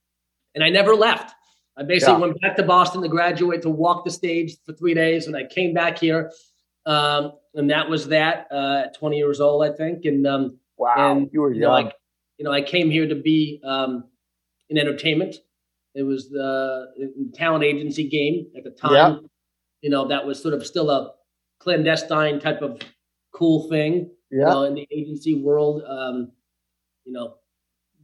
and 0.55 0.63
I 0.63 0.69
never 0.69 0.95
left. 0.95 1.35
I 1.75 1.83
basically 1.83 2.13
Yeah. 2.13 2.19
went 2.19 2.39
back 2.41 2.55
to 2.55 2.63
Boston 2.63 3.01
to 3.01 3.09
graduate, 3.09 3.61
to 3.63 3.69
walk 3.69 4.05
the 4.05 4.11
stage 4.11 4.55
for 4.65 4.71
three 4.73 4.93
days. 4.93 5.27
And 5.27 5.35
I 5.35 5.43
came 5.43 5.73
back 5.73 5.99
here. 5.99 6.31
Um, 6.85 7.33
and 7.55 7.69
that 7.69 7.89
was 7.89 8.07
that 8.07 8.47
uh, 8.51 8.83
at 8.85 8.95
20 8.95 9.17
years 9.17 9.41
old, 9.41 9.63
I 9.65 9.71
think. 9.71 10.05
And, 10.05 10.25
um, 10.25 10.57
Wow, 10.77 10.93
and 11.17 11.29
you 11.31 11.41
were 11.41 11.53
you 11.53 11.61
know, 11.61 11.75
young. 11.75 11.85
like 11.85 11.93
you 12.37 12.45
know, 12.45 12.51
I 12.51 12.61
came 12.61 12.89
here 12.89 13.07
to 13.07 13.15
be 13.15 13.61
um, 13.63 14.05
in 14.69 14.77
entertainment. 14.77 15.35
It 15.95 16.03
was 16.03 16.29
the 16.29 17.31
talent 17.35 17.63
agency 17.63 18.07
game 18.09 18.47
at 18.57 18.63
the 18.63 18.71
time. 18.71 18.93
Yeah. 18.93 19.15
You 19.81 19.89
know, 19.89 20.07
that 20.07 20.25
was 20.25 20.41
sort 20.41 20.53
of 20.53 20.65
still 20.65 20.89
a 20.89 21.11
clandestine 21.59 22.39
type 22.39 22.61
of 22.61 22.81
cool 23.33 23.69
thing. 23.69 24.09
You 24.29 24.39
yeah, 24.39 24.45
know, 24.45 24.63
in 24.63 24.73
the 24.73 24.87
agency 24.91 25.35
world, 25.35 25.83
um, 25.87 26.31
you 27.05 27.13
know, 27.13 27.35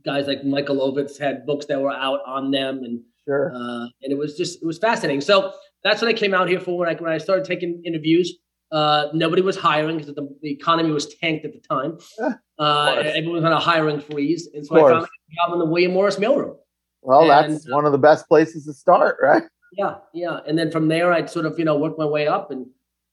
guys 0.05 0.27
like 0.27 0.43
Michael 0.43 0.77
Ovitz 0.77 1.17
had 1.19 1.46
books 1.46 1.65
that 1.67 1.81
were 1.81 1.91
out 1.91 2.19
on 2.27 2.51
them, 2.51 2.84
and 2.84 3.01
sure. 3.25 3.51
uh, 3.53 3.86
and 4.01 4.12
it 4.12 4.17
was 4.17 4.38
just 4.38 4.62
it 4.62 4.65
was 4.65 4.77
fascinating. 4.77 5.22
So 5.22 5.53
that's 5.84 6.01
what 6.01 6.10
I 6.10 6.13
came 6.13 6.34
out 6.34 6.48
here 6.48 6.60
for. 6.60 6.77
When 6.77 6.89
I 6.89 6.93
when 6.96 7.12
I 7.12 7.17
started 7.17 7.46
taking 7.46 7.81
interviews, 7.86 8.34
uh, 8.72 9.08
nobody 9.13 9.41
was 9.41 9.58
hiring 9.58 9.98
because 9.98 10.13
the, 10.13 10.38
the 10.41 10.51
economy 10.51 10.91
was 10.91 11.15
tanked 11.15 11.46
at 11.46 11.53
the 11.53 11.62
time. 11.62 11.98
Yeah, 12.19 12.34
Uh, 12.60 12.96
everyone 13.15 13.36
was 13.38 13.46
on 13.46 13.53
a 13.53 13.60
hiring 13.60 14.00
freeze, 14.00 14.50
and 14.53 14.65
so 14.65 14.75
I 14.75 14.91
found 14.91 15.05
a 15.05 15.36
job 15.36 15.53
in 15.53 15.60
the 15.60 15.65
William 15.65 15.93
Morris 15.93 16.17
mailroom. 16.17 16.58
Well, 17.01 17.31
and, 17.31 17.53
that's 17.53 17.69
one 17.69 17.85
of 17.85 17.91
the 17.91 17.97
best 17.97 18.27
places 18.27 18.65
to 18.65 18.73
start, 18.73 19.17
right? 19.21 19.43
Yeah, 19.73 19.95
yeah. 20.13 20.39
And 20.47 20.57
then 20.57 20.71
from 20.71 20.87
there, 20.87 21.13
I'd 21.13 21.29
sort 21.29 21.45
of 21.45 21.57
you 21.57 21.65
know 21.65 21.77
work 21.77 21.97
my 21.97 22.05
way 22.05 22.27
up 22.27 22.51
and 22.51 22.65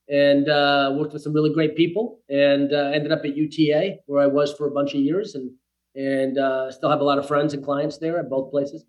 and 0.09 0.49
uh, 0.49 0.95
worked 0.97 1.13
with 1.13 1.23
some 1.23 1.33
really 1.33 1.53
great 1.53 1.77
people, 1.77 2.21
and 2.29 2.73
uh, 2.73 2.91
ended 2.95 3.13
up 3.13 3.25
at 3.25 3.37
UTA 3.37 3.99
where 4.07 4.23
I 4.23 4.27
was 4.27 4.53
for 4.55 4.67
a 4.67 4.71
bunch 4.71 4.95
of 4.95 5.01
years, 5.01 5.35
and 5.35 5.51
and 5.95 6.39
uh, 6.39 6.71
still 6.71 6.91
have 6.91 7.01
a 7.01 7.05
lot 7.05 7.19
of 7.19 7.27
friends 7.27 7.55
and 7.55 7.65
clients 7.65 7.99
there 7.99 8.19
at 8.19 8.29
both 8.29 8.51
places. 8.51 8.85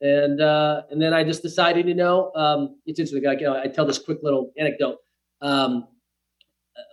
And 0.00 0.40
uh, 0.40 0.82
and 0.90 1.00
then 1.00 1.14
I 1.14 1.24
just 1.24 1.42
decided, 1.42 1.88
you 1.88 1.94
know, 1.94 2.32
um, 2.34 2.76
it's 2.84 2.98
interesting. 2.98 3.24
Like, 3.24 3.40
you 3.40 3.46
know, 3.46 3.58
I 3.58 3.68
tell 3.68 3.86
this 3.86 3.98
quick 3.98 4.18
little 4.22 4.52
anecdote. 4.58 4.98
Um, 5.40 5.88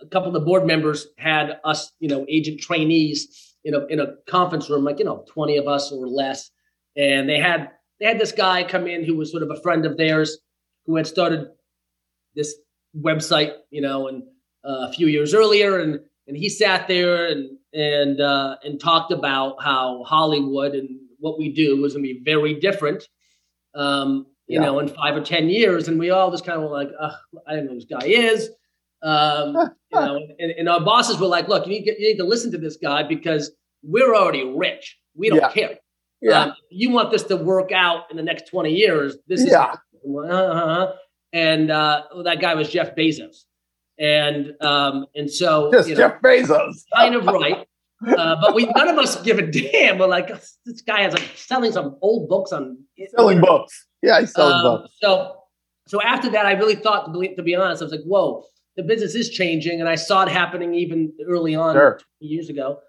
a 0.00 0.06
couple 0.06 0.28
of 0.28 0.34
the 0.34 0.40
board 0.40 0.66
members 0.66 1.08
had 1.18 1.60
us, 1.64 1.92
you 1.98 2.08
know, 2.08 2.24
agent 2.28 2.60
trainees, 2.60 3.56
you 3.64 3.72
know, 3.72 3.86
in 3.86 4.00
a 4.00 4.14
conference 4.28 4.70
room, 4.70 4.84
like 4.84 4.98
you 4.98 5.04
know, 5.04 5.24
twenty 5.28 5.56
of 5.56 5.68
us 5.68 5.92
or 5.92 6.06
less, 6.06 6.50
and 6.96 7.28
they 7.28 7.38
had 7.38 7.70
they 8.00 8.06
had 8.06 8.18
this 8.18 8.32
guy 8.32 8.64
come 8.64 8.86
in 8.86 9.04
who 9.04 9.16
was 9.16 9.30
sort 9.30 9.42
of 9.42 9.50
a 9.50 9.60
friend 9.60 9.86
of 9.86 9.96
theirs 9.96 10.38
who 10.86 10.96
had 10.96 11.06
started 11.06 11.48
this 12.34 12.54
website, 12.96 13.52
you 13.70 13.80
know, 13.80 14.08
and 14.08 14.22
uh, 14.64 14.88
a 14.88 14.92
few 14.92 15.06
years 15.06 15.34
earlier, 15.34 15.78
and 15.78 16.00
and 16.26 16.36
he 16.36 16.48
sat 16.48 16.88
there 16.88 17.26
and 17.26 17.50
and 17.72 18.20
uh, 18.20 18.56
and 18.64 18.80
talked 18.80 19.12
about 19.12 19.62
how 19.62 20.04
Hollywood 20.04 20.74
and 20.74 20.88
what 21.18 21.38
we 21.38 21.52
do 21.52 21.80
was 21.80 21.94
going 21.94 22.04
to 22.04 22.14
be 22.14 22.20
very 22.24 22.58
different, 22.58 23.04
um, 23.74 24.26
you 24.46 24.58
yeah. 24.58 24.66
know, 24.66 24.78
in 24.80 24.88
five 24.88 25.16
or 25.16 25.20
ten 25.20 25.48
years, 25.48 25.88
and 25.88 25.98
we 25.98 26.10
all 26.10 26.30
just 26.30 26.44
kind 26.44 26.62
of 26.62 26.68
were 26.68 26.76
like, 26.76 26.90
I 27.46 27.54
don't 27.54 27.64
know 27.66 27.72
who 27.72 27.76
this 27.76 27.84
guy 27.84 28.06
is. 28.06 28.50
Um, 29.02 29.56
you 29.92 30.00
know, 30.00 30.20
and, 30.38 30.52
and, 30.52 30.68
our 30.68 30.80
bosses 30.80 31.18
were 31.18 31.26
like, 31.26 31.48
"Look, 31.48 31.66
you 31.66 31.72
need, 31.72 31.84
to, 31.84 32.00
you 32.00 32.08
need 32.08 32.18
to 32.18 32.24
listen 32.24 32.52
to 32.52 32.58
this 32.58 32.76
guy 32.76 33.02
because 33.02 33.50
we're 33.82 34.14
already 34.14 34.44
rich. 34.44 34.96
We 35.16 35.28
don't 35.28 35.40
yeah. 35.40 35.50
care. 35.50 35.78
Yeah. 36.22 36.40
Um, 36.40 36.52
you 36.70 36.90
want 36.90 37.10
this 37.10 37.24
to 37.24 37.36
work 37.36 37.72
out 37.72 38.10
in 38.10 38.16
the 38.16 38.22
next 38.22 38.48
20 38.48 38.70
years. 38.70 39.16
This 39.26 39.40
is 39.40 39.50
yeah. 39.50 39.74
Uh-huh. 40.04 40.92
And 41.32 41.70
uh, 41.70 42.02
that 42.24 42.40
guy 42.40 42.54
was 42.54 42.70
Jeff 42.70 42.94
Bezos. 42.94 43.44
And 43.98 44.52
um, 44.60 45.06
and 45.14 45.30
so 45.30 45.70
just 45.72 45.88
you 45.88 45.94
know, 45.94 46.08
Jeff 46.08 46.22
Bezos. 46.22 46.82
kind 46.94 47.14
of 47.14 47.26
right. 47.26 47.66
Uh, 48.06 48.36
but 48.40 48.54
we 48.54 48.66
none 48.74 48.88
of 48.88 48.98
us 48.98 49.20
give 49.22 49.38
a 49.38 49.46
damn. 49.50 49.98
We're 49.98 50.06
like, 50.06 50.28
this 50.64 50.80
guy 50.86 51.06
is 51.06 51.12
like 51.12 51.28
selling 51.36 51.72
some 51.72 51.96
old 52.00 52.28
books 52.28 52.52
on 52.52 52.78
selling 53.16 53.40
books. 53.40 53.86
Yeah, 54.02 54.20
he's 54.20 54.32
selling 54.32 54.54
um, 54.54 54.62
books. 54.62 54.94
So 55.00 55.36
so 55.86 56.02
after 56.02 56.30
that, 56.30 56.46
I 56.46 56.52
really 56.52 56.74
thought 56.74 57.12
to 57.12 57.18
be, 57.18 57.34
to 57.34 57.42
be 57.42 57.54
honest, 57.54 57.82
I 57.82 57.84
was 57.84 57.92
like, 57.92 58.04
whoa, 58.04 58.44
the 58.76 58.82
business 58.82 59.14
is 59.14 59.28
changing, 59.30 59.80
and 59.80 59.88
I 59.88 59.96
saw 59.96 60.22
it 60.22 60.28
happening 60.28 60.74
even 60.74 61.12
early 61.28 61.54
on 61.54 61.74
sure. 61.74 62.00
years 62.20 62.48
ago. 62.48 62.80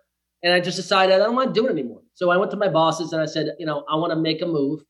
And 0.41 0.53
I 0.53 0.59
just 0.59 0.77
decided 0.77 1.15
I 1.15 1.19
don't 1.19 1.35
want 1.35 1.53
to 1.53 1.61
do 1.61 1.67
it 1.67 1.71
anymore. 1.71 2.01
So 2.13 2.29
I 2.29 2.37
went 2.37 2.51
to 2.51 2.57
my 2.57 2.67
bosses 2.67 3.13
and 3.13 3.21
I 3.21 3.25
said, 3.25 3.55
you 3.59 3.65
know, 3.65 3.83
I 3.89 3.95
want 3.95 4.11
to 4.11 4.15
make 4.15 4.41
a 4.41 4.45
move. 4.45 4.83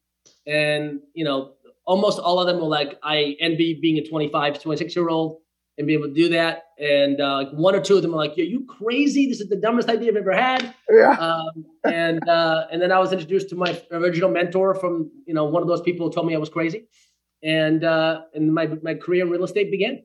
And, 0.46 1.00
you 1.14 1.24
know, 1.24 1.54
almost 1.86 2.20
all 2.20 2.40
of 2.40 2.48
them 2.48 2.58
were 2.58 2.68
like, 2.68 3.00
I 3.04 3.36
envy 3.40 3.80
being 3.82 3.98
a 3.98 4.08
25, 4.08 4.62
26 4.62 4.96
year 4.96 5.10
old 5.10 5.40
and 5.78 5.88
be 5.88 5.94
able 5.94 6.08
to 6.08 6.14
do 6.14 6.30
that. 6.30 6.64
And 6.78 7.20
uh, 7.20 7.46
one 7.52 7.76
or 7.76 7.82
two 7.82 7.96
of 7.96 8.02
them 8.02 8.12
were 8.12 8.18
like, 8.18 8.38
"Are 8.38 8.42
you 8.42 8.66
crazy? 8.66 9.28
This 9.28 9.40
is 9.40 9.50
the 9.50 9.56
dumbest 9.56 9.90
idea 9.90 10.12
I've 10.12 10.18
ever 10.18 10.34
had." 10.34 10.74
Yeah. 10.92 11.12
Um, 11.12 11.66
and 11.86 12.28
uh, 12.28 12.66
and 12.72 12.82
then 12.82 12.92
I 12.92 13.00
was 13.00 13.12
introduced 13.12 13.50
to 13.50 13.56
my 13.56 13.80
original 13.92 14.30
mentor 14.30 14.76
from 14.76 15.10
you 15.26 15.34
know 15.34 15.46
one 15.46 15.62
of 15.62 15.68
those 15.68 15.82
people 15.82 16.08
who 16.08 16.14
told 16.14 16.28
me 16.28 16.36
I 16.36 16.40
was 16.40 16.50
crazy, 16.50 16.88
and 17.42 17.84
uh, 17.84 18.22
and 18.34 18.54
my 18.54 18.68
my 18.82 18.96
career 18.96 19.24
in 19.24 19.32
real 19.32 19.44
estate 19.44 19.72
began. 19.72 20.04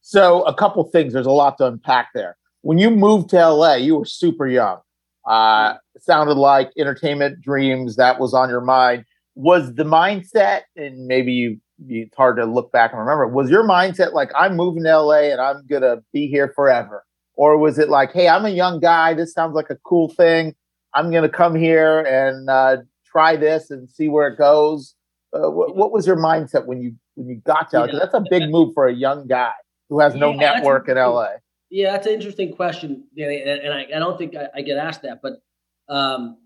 So 0.00 0.42
a 0.42 0.54
couple 0.54 0.82
things. 0.84 1.12
There's 1.12 1.26
a 1.26 1.30
lot 1.30 1.56
to 1.58 1.66
unpack 1.66 2.08
there 2.14 2.36
when 2.62 2.78
you 2.78 2.90
moved 2.90 3.30
to 3.30 3.36
LA, 3.36 3.74
you 3.74 3.98
were 3.98 4.04
super 4.04 4.46
young. 4.46 4.78
Uh, 5.26 5.74
sounded 5.98 6.34
like 6.34 6.70
entertainment 6.76 7.40
dreams 7.40 7.96
that 7.96 8.18
was 8.18 8.34
on 8.34 8.48
your 8.48 8.60
mind. 8.60 9.04
Was 9.34 9.74
the 9.74 9.84
mindset, 9.84 10.62
and 10.76 11.06
maybe 11.06 11.32
you, 11.32 11.60
it's 11.88 12.16
hard 12.16 12.36
to 12.36 12.44
look 12.44 12.70
back 12.72 12.92
and 12.92 13.00
remember, 13.00 13.26
was 13.26 13.50
your 13.50 13.64
mindset 13.66 14.12
like, 14.12 14.30
I'm 14.36 14.56
moving 14.56 14.84
to 14.84 14.98
LA 14.98 15.30
and 15.30 15.40
I'm 15.40 15.66
going 15.66 15.82
to 15.82 16.02
be 16.12 16.26
here 16.26 16.52
forever? 16.54 17.04
Or 17.34 17.56
was 17.56 17.78
it 17.78 17.88
like, 17.88 18.12
hey, 18.12 18.28
I'm 18.28 18.44
a 18.44 18.50
young 18.50 18.78
guy. 18.78 19.14
This 19.14 19.32
sounds 19.32 19.54
like 19.54 19.70
a 19.70 19.76
cool 19.84 20.08
thing. 20.10 20.54
I'm 20.94 21.10
going 21.10 21.22
to 21.22 21.28
come 21.28 21.54
here 21.54 22.00
and 22.00 22.48
uh, 22.50 22.78
try 23.06 23.36
this 23.36 23.70
and 23.70 23.88
see 23.88 24.08
where 24.08 24.28
it 24.28 24.36
goes. 24.36 24.94
Uh, 25.32 25.50
what, 25.50 25.74
what, 25.74 25.92
was 25.92 26.06
your 26.06 26.16
mindset 26.16 26.66
when 26.66 26.82
you 26.82 26.94
when 27.14 27.26
you 27.26 27.36
got 27.36 27.70
to 27.70 27.78
LA? 27.78 27.86
Because 27.86 28.00
that's 28.00 28.14
a 28.14 28.24
big 28.28 28.50
move 28.50 28.74
for 28.74 28.86
a 28.86 28.94
young 28.94 29.26
guy 29.26 29.52
who 29.88 30.00
has 30.00 30.14
no 30.14 30.32
yeah, 30.32 30.36
network 30.36 30.88
in 30.88 30.96
LA. 30.96 31.28
Yeah, 31.72 31.92
that's 31.92 32.06
an 32.06 32.12
interesting 32.12 32.54
question, 32.54 33.04
Danny, 33.16 33.40
and, 33.40 33.48
and 33.62 33.72
I, 33.72 33.86
I, 33.96 33.98
don't 33.98 34.18
think 34.18 34.36
I, 34.36 34.48
I, 34.54 34.60
get 34.60 34.76
asked 34.76 35.00
that, 35.04 35.20
but 35.22 35.40
um, 35.88 36.36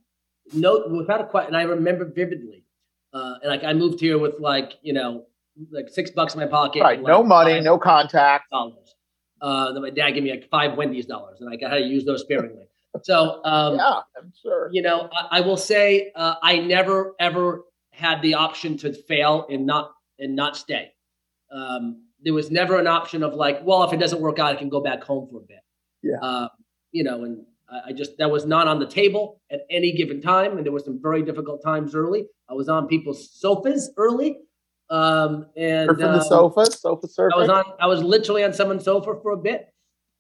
no, 0.53 0.87
without 0.87 1.21
a 1.21 1.27
question, 1.27 1.49
and 1.49 1.57
I 1.57 1.65
remember 1.65 2.05
vividly, 2.05 2.65
uh, 3.13 3.35
and 3.43 3.51
like 3.51 3.65
I 3.65 3.73
moved 3.73 3.99
here 3.99 4.19
with 4.19 4.39
like 4.39 4.75
you 4.83 4.93
know 4.93 5.25
like 5.73 5.89
six 5.89 6.13
bucks 6.13 6.35
in 6.35 6.41
my 6.41 6.47
pocket, 6.47 6.81
right? 6.81 7.03
Like 7.03 7.09
no 7.09 7.25
money, 7.25 7.61
no 7.61 7.77
contact. 7.77 8.51
Dollars. 8.53 8.95
Uh, 9.43 9.73
then 9.73 9.83
my 9.83 9.91
dad 9.91 10.13
gave 10.13 10.23
me 10.23 10.31
like 10.31 10.49
five 10.49 10.77
Wendy's 10.77 11.07
dollars, 11.07 11.39
and 11.41 11.51
like 11.51 11.61
I 11.65 11.71
had 11.71 11.79
to 11.79 11.87
use 11.87 12.05
those 12.05 12.21
sparingly. 12.21 12.69
So 13.03 13.41
um, 13.45 13.79
yeah, 13.79 14.01
I'm 14.17 14.33
sure. 14.41 14.71
You 14.71 14.83
know, 14.83 15.11
I, 15.13 15.39
I 15.39 15.41
will 15.41 15.57
say 15.57 16.13
uh, 16.15 16.37
I 16.41 16.61
never 16.61 17.17
ever 17.19 17.65
had 17.91 18.23
the 18.23 18.35
option 18.35 18.79
to 18.79 18.93
fail 18.93 19.45
and 19.51 19.67
not 19.67 19.91
and 20.21 20.37
not 20.37 20.57
stay. 20.57 20.93
Um, 21.51 22.06
there 22.27 22.35
was 22.35 22.51
never 22.51 22.77
an 22.77 22.89
option 22.89 23.23
of 23.23 23.35
like, 23.35 23.61
well, 23.63 23.85
if 23.85 23.93
it 23.93 24.01
doesn't 24.01 24.21
work 24.21 24.41
out, 24.41 24.57
I 24.57 24.57
can 24.57 24.69
go 24.69 24.81
back 24.81 25.05
home 25.05 25.29
for 25.31 25.39
a 25.39 25.47
bit. 25.47 25.61
Yeah. 26.03 26.17
Uh, 26.21 26.49
you 26.91 27.05
know, 27.05 27.23
and 27.23 27.45
I 27.87 27.93
just 27.93 28.19
that 28.19 28.29
was 28.29 28.45
not 28.45 28.67
on 28.67 28.81
the 28.81 28.87
table 28.87 29.41
at 29.49 29.61
any 29.71 29.93
given 29.93 30.21
time, 30.21 30.57
and 30.57 30.67
there 30.67 30.73
were 30.73 30.81
some 30.81 31.01
very 31.01 31.23
difficult 31.23 31.63
times 31.63 31.95
early. 31.95 32.27
I 32.51 32.55
was 32.55 32.69
on 32.69 32.89
people's 32.89 33.31
sofas 33.31 33.93
early, 33.97 34.39
um, 34.91 35.47
and 35.57 35.89
from 35.89 35.99
the 35.99 36.21
um, 36.21 36.23
sofa, 36.23 36.67
sofa 36.67 37.07
surfing. 37.07 37.31
I 37.35 37.39
was 37.39 37.49
on. 37.49 37.65
I 37.81 37.87
was 37.87 38.03
literally 38.03 38.43
on 38.43 38.53
someone's 38.53 38.85
sofa 38.85 39.15
for 39.23 39.31
a 39.31 39.37
bit, 39.37 39.69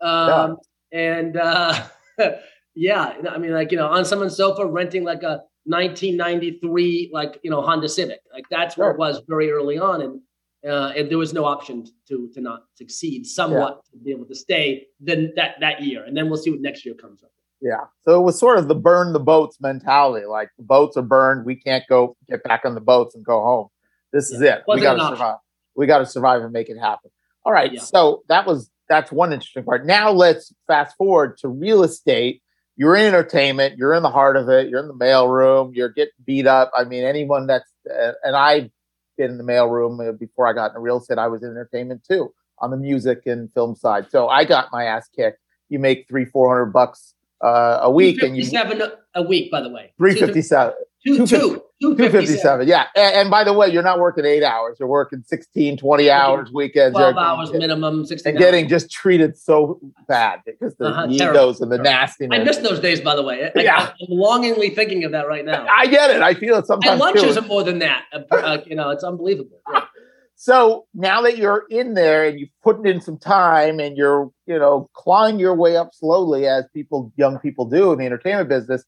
um, 0.00 0.58
yeah. 0.92 1.00
and 1.00 1.36
uh, 1.36 1.86
yeah, 2.76 3.14
I 3.28 3.38
mean, 3.38 3.52
like 3.52 3.72
you 3.72 3.78
know, 3.78 3.88
on 3.88 4.04
someone's 4.04 4.36
sofa, 4.36 4.64
renting 4.64 5.02
like 5.02 5.24
a 5.24 5.42
1993 5.64 7.10
like 7.12 7.40
you 7.42 7.50
know 7.50 7.62
Honda 7.62 7.88
Civic. 7.88 8.20
Like 8.32 8.44
that's 8.48 8.76
where 8.76 8.88
sure. 8.88 8.94
it 8.94 8.98
was 8.98 9.22
very 9.26 9.50
early 9.50 9.78
on, 9.78 10.02
and 10.02 10.20
uh, 10.64 10.92
and 10.96 11.10
there 11.10 11.18
was 11.18 11.32
no 11.32 11.44
option 11.44 11.86
to 12.08 12.28
to 12.34 12.40
not 12.40 12.64
succeed 12.74 13.26
somewhat 13.26 13.82
yeah. 13.92 13.98
to 13.98 14.04
be 14.04 14.10
able 14.10 14.26
to 14.26 14.34
stay 14.34 14.86
then 15.00 15.32
that 15.36 15.56
that 15.60 15.82
year, 15.82 16.04
and 16.04 16.16
then 16.16 16.28
we'll 16.28 16.38
see 16.38 16.50
what 16.50 16.60
next 16.60 16.84
year 16.84 16.94
comes 16.94 17.22
up. 17.22 17.30
Yeah, 17.60 17.84
so 18.04 18.20
it 18.20 18.24
was 18.24 18.38
sort 18.38 18.58
of 18.58 18.68
the 18.68 18.74
burn 18.74 19.12
the 19.12 19.20
boats 19.20 19.58
mentality. 19.60 20.26
Like 20.26 20.50
the 20.58 20.64
boats 20.64 20.96
are 20.96 21.02
burned, 21.02 21.46
we 21.46 21.56
can't 21.56 21.84
go 21.88 22.16
get 22.28 22.42
back 22.44 22.64
on 22.64 22.74
the 22.74 22.80
boats 22.80 23.14
and 23.14 23.24
go 23.24 23.40
home. 23.42 23.68
This 24.12 24.30
yeah. 24.30 24.36
is 24.36 24.42
it. 24.42 24.62
we 24.68 24.80
got 24.80 24.94
to 24.94 25.16
survive. 25.16 25.36
We 25.74 25.86
got 25.86 25.98
to 25.98 26.06
survive 26.06 26.42
and 26.42 26.52
make 26.52 26.68
it 26.68 26.78
happen. 26.78 27.10
All 27.44 27.52
right. 27.52 27.72
Yeah. 27.72 27.80
So 27.80 28.24
that 28.28 28.46
was 28.46 28.70
that's 28.88 29.12
one 29.12 29.32
interesting 29.32 29.64
part. 29.64 29.86
Now 29.86 30.10
let's 30.10 30.52
fast 30.66 30.96
forward 30.96 31.38
to 31.38 31.48
real 31.48 31.82
estate. 31.82 32.42
You're 32.76 32.96
in 32.96 33.06
entertainment. 33.06 33.78
You're 33.78 33.94
in 33.94 34.02
the 34.02 34.10
heart 34.10 34.36
of 34.36 34.48
it. 34.48 34.68
You're 34.68 34.80
in 34.80 34.88
the 34.88 34.94
mailroom. 34.94 35.74
You're 35.74 35.88
getting 35.88 36.12
beat 36.24 36.46
up. 36.46 36.70
I 36.76 36.84
mean, 36.84 37.04
anyone 37.04 37.46
that's 37.46 37.70
uh, 37.90 38.12
and 38.22 38.36
I 38.36 38.70
been 39.16 39.30
in 39.30 39.38
the 39.38 39.44
mailroom 39.44 40.06
uh, 40.06 40.12
before 40.12 40.46
I 40.46 40.52
got 40.52 40.70
into 40.70 40.80
real 40.80 40.98
estate. 40.98 41.18
I 41.18 41.28
was 41.28 41.42
in 41.42 41.50
entertainment 41.50 42.04
too 42.08 42.32
on 42.58 42.70
the 42.70 42.76
music 42.76 43.22
and 43.26 43.52
film 43.52 43.74
side. 43.74 44.06
So 44.10 44.28
I 44.28 44.44
got 44.44 44.68
my 44.72 44.84
ass 44.84 45.08
kicked. 45.14 45.40
You 45.68 45.78
make 45.78 46.06
three, 46.08 46.24
four 46.24 46.48
hundred 46.48 46.72
bucks 46.72 47.14
uh, 47.42 47.80
a 47.82 47.90
week, 47.90 48.22
and 48.22 48.36
you 48.36 48.44
seven 48.44 48.82
a 49.14 49.22
week, 49.22 49.50
by 49.50 49.60
the 49.60 49.68
way. 49.68 49.92
Three 49.98 50.14
fifty 50.14 50.42
seven. 50.42 50.74
Two, 51.04 51.26
two, 51.26 51.62
257 51.82 52.66
yeah. 52.66 52.86
And, 52.96 53.14
and, 53.16 53.30
by 53.30 53.44
the 53.44 53.52
way 53.52 53.68
you're 53.68 53.82
not 53.82 53.98
working 53.98 54.24
eight 54.24 54.42
hours. 54.42 54.76
You're 54.80 54.88
working 54.88 55.22
16 55.26 55.76
20 55.76 56.10
hours 56.10 56.50
weekends. 56.52 56.94
12 56.96 57.16
hours 57.16 57.52
minimum 57.52 58.06
16 58.06 58.30
and 58.30 58.38
getting 58.38 58.68
just 58.68 58.90
treated 58.90 59.36
so 59.36 59.78
bad 60.08 60.40
because 60.46 60.74
the 60.76 60.86
uh-huh, 60.86 61.08
egos 61.10 61.60
and 61.60 61.70
the 61.70 61.78
nastiness. 61.78 62.38
I 62.38 62.44
miss 62.44 62.58
those 62.58 62.80
days 62.80 63.00
by 63.00 63.14
the 63.14 63.22
way. 63.22 63.50
I, 63.54 63.60
yeah. 63.60 63.90
i'm 64.00 64.08
longingly 64.08 64.70
thinking 64.70 65.04
of 65.04 65.12
that 65.12 65.28
right 65.28 65.44
now. 65.44 65.66
I 65.70 65.86
get 65.86 66.10
it. 66.10 66.22
I 66.22 66.34
feel 66.34 66.56
it 66.56 66.66
sometimes 66.66 66.92
and 66.92 67.00
lunches 67.00 67.34
too. 67.34 67.40
are 67.40 67.46
more 67.46 67.62
than 67.62 67.78
that. 67.80 68.04
Uh, 68.30 68.58
you 68.64 68.74
know 68.74 68.90
it's 68.90 69.04
unbelievable. 69.04 69.60
Yeah. 69.70 69.84
so 70.36 70.86
now 70.94 71.20
that 71.22 71.36
you're 71.36 71.64
in 71.68 71.94
there 71.94 72.26
and 72.26 72.40
you've 72.40 72.50
put 72.62 72.86
in 72.86 73.00
some 73.00 73.18
time 73.18 73.80
and 73.80 73.98
you're 73.98 74.30
you 74.46 74.58
know 74.58 74.88
clawing 74.94 75.38
your 75.38 75.54
way 75.54 75.76
up 75.76 75.90
slowly 75.92 76.46
as 76.46 76.64
people 76.72 77.12
young 77.16 77.38
people 77.38 77.66
do 77.66 77.92
in 77.92 77.98
the 77.98 78.06
entertainment 78.06 78.48
business 78.48 78.84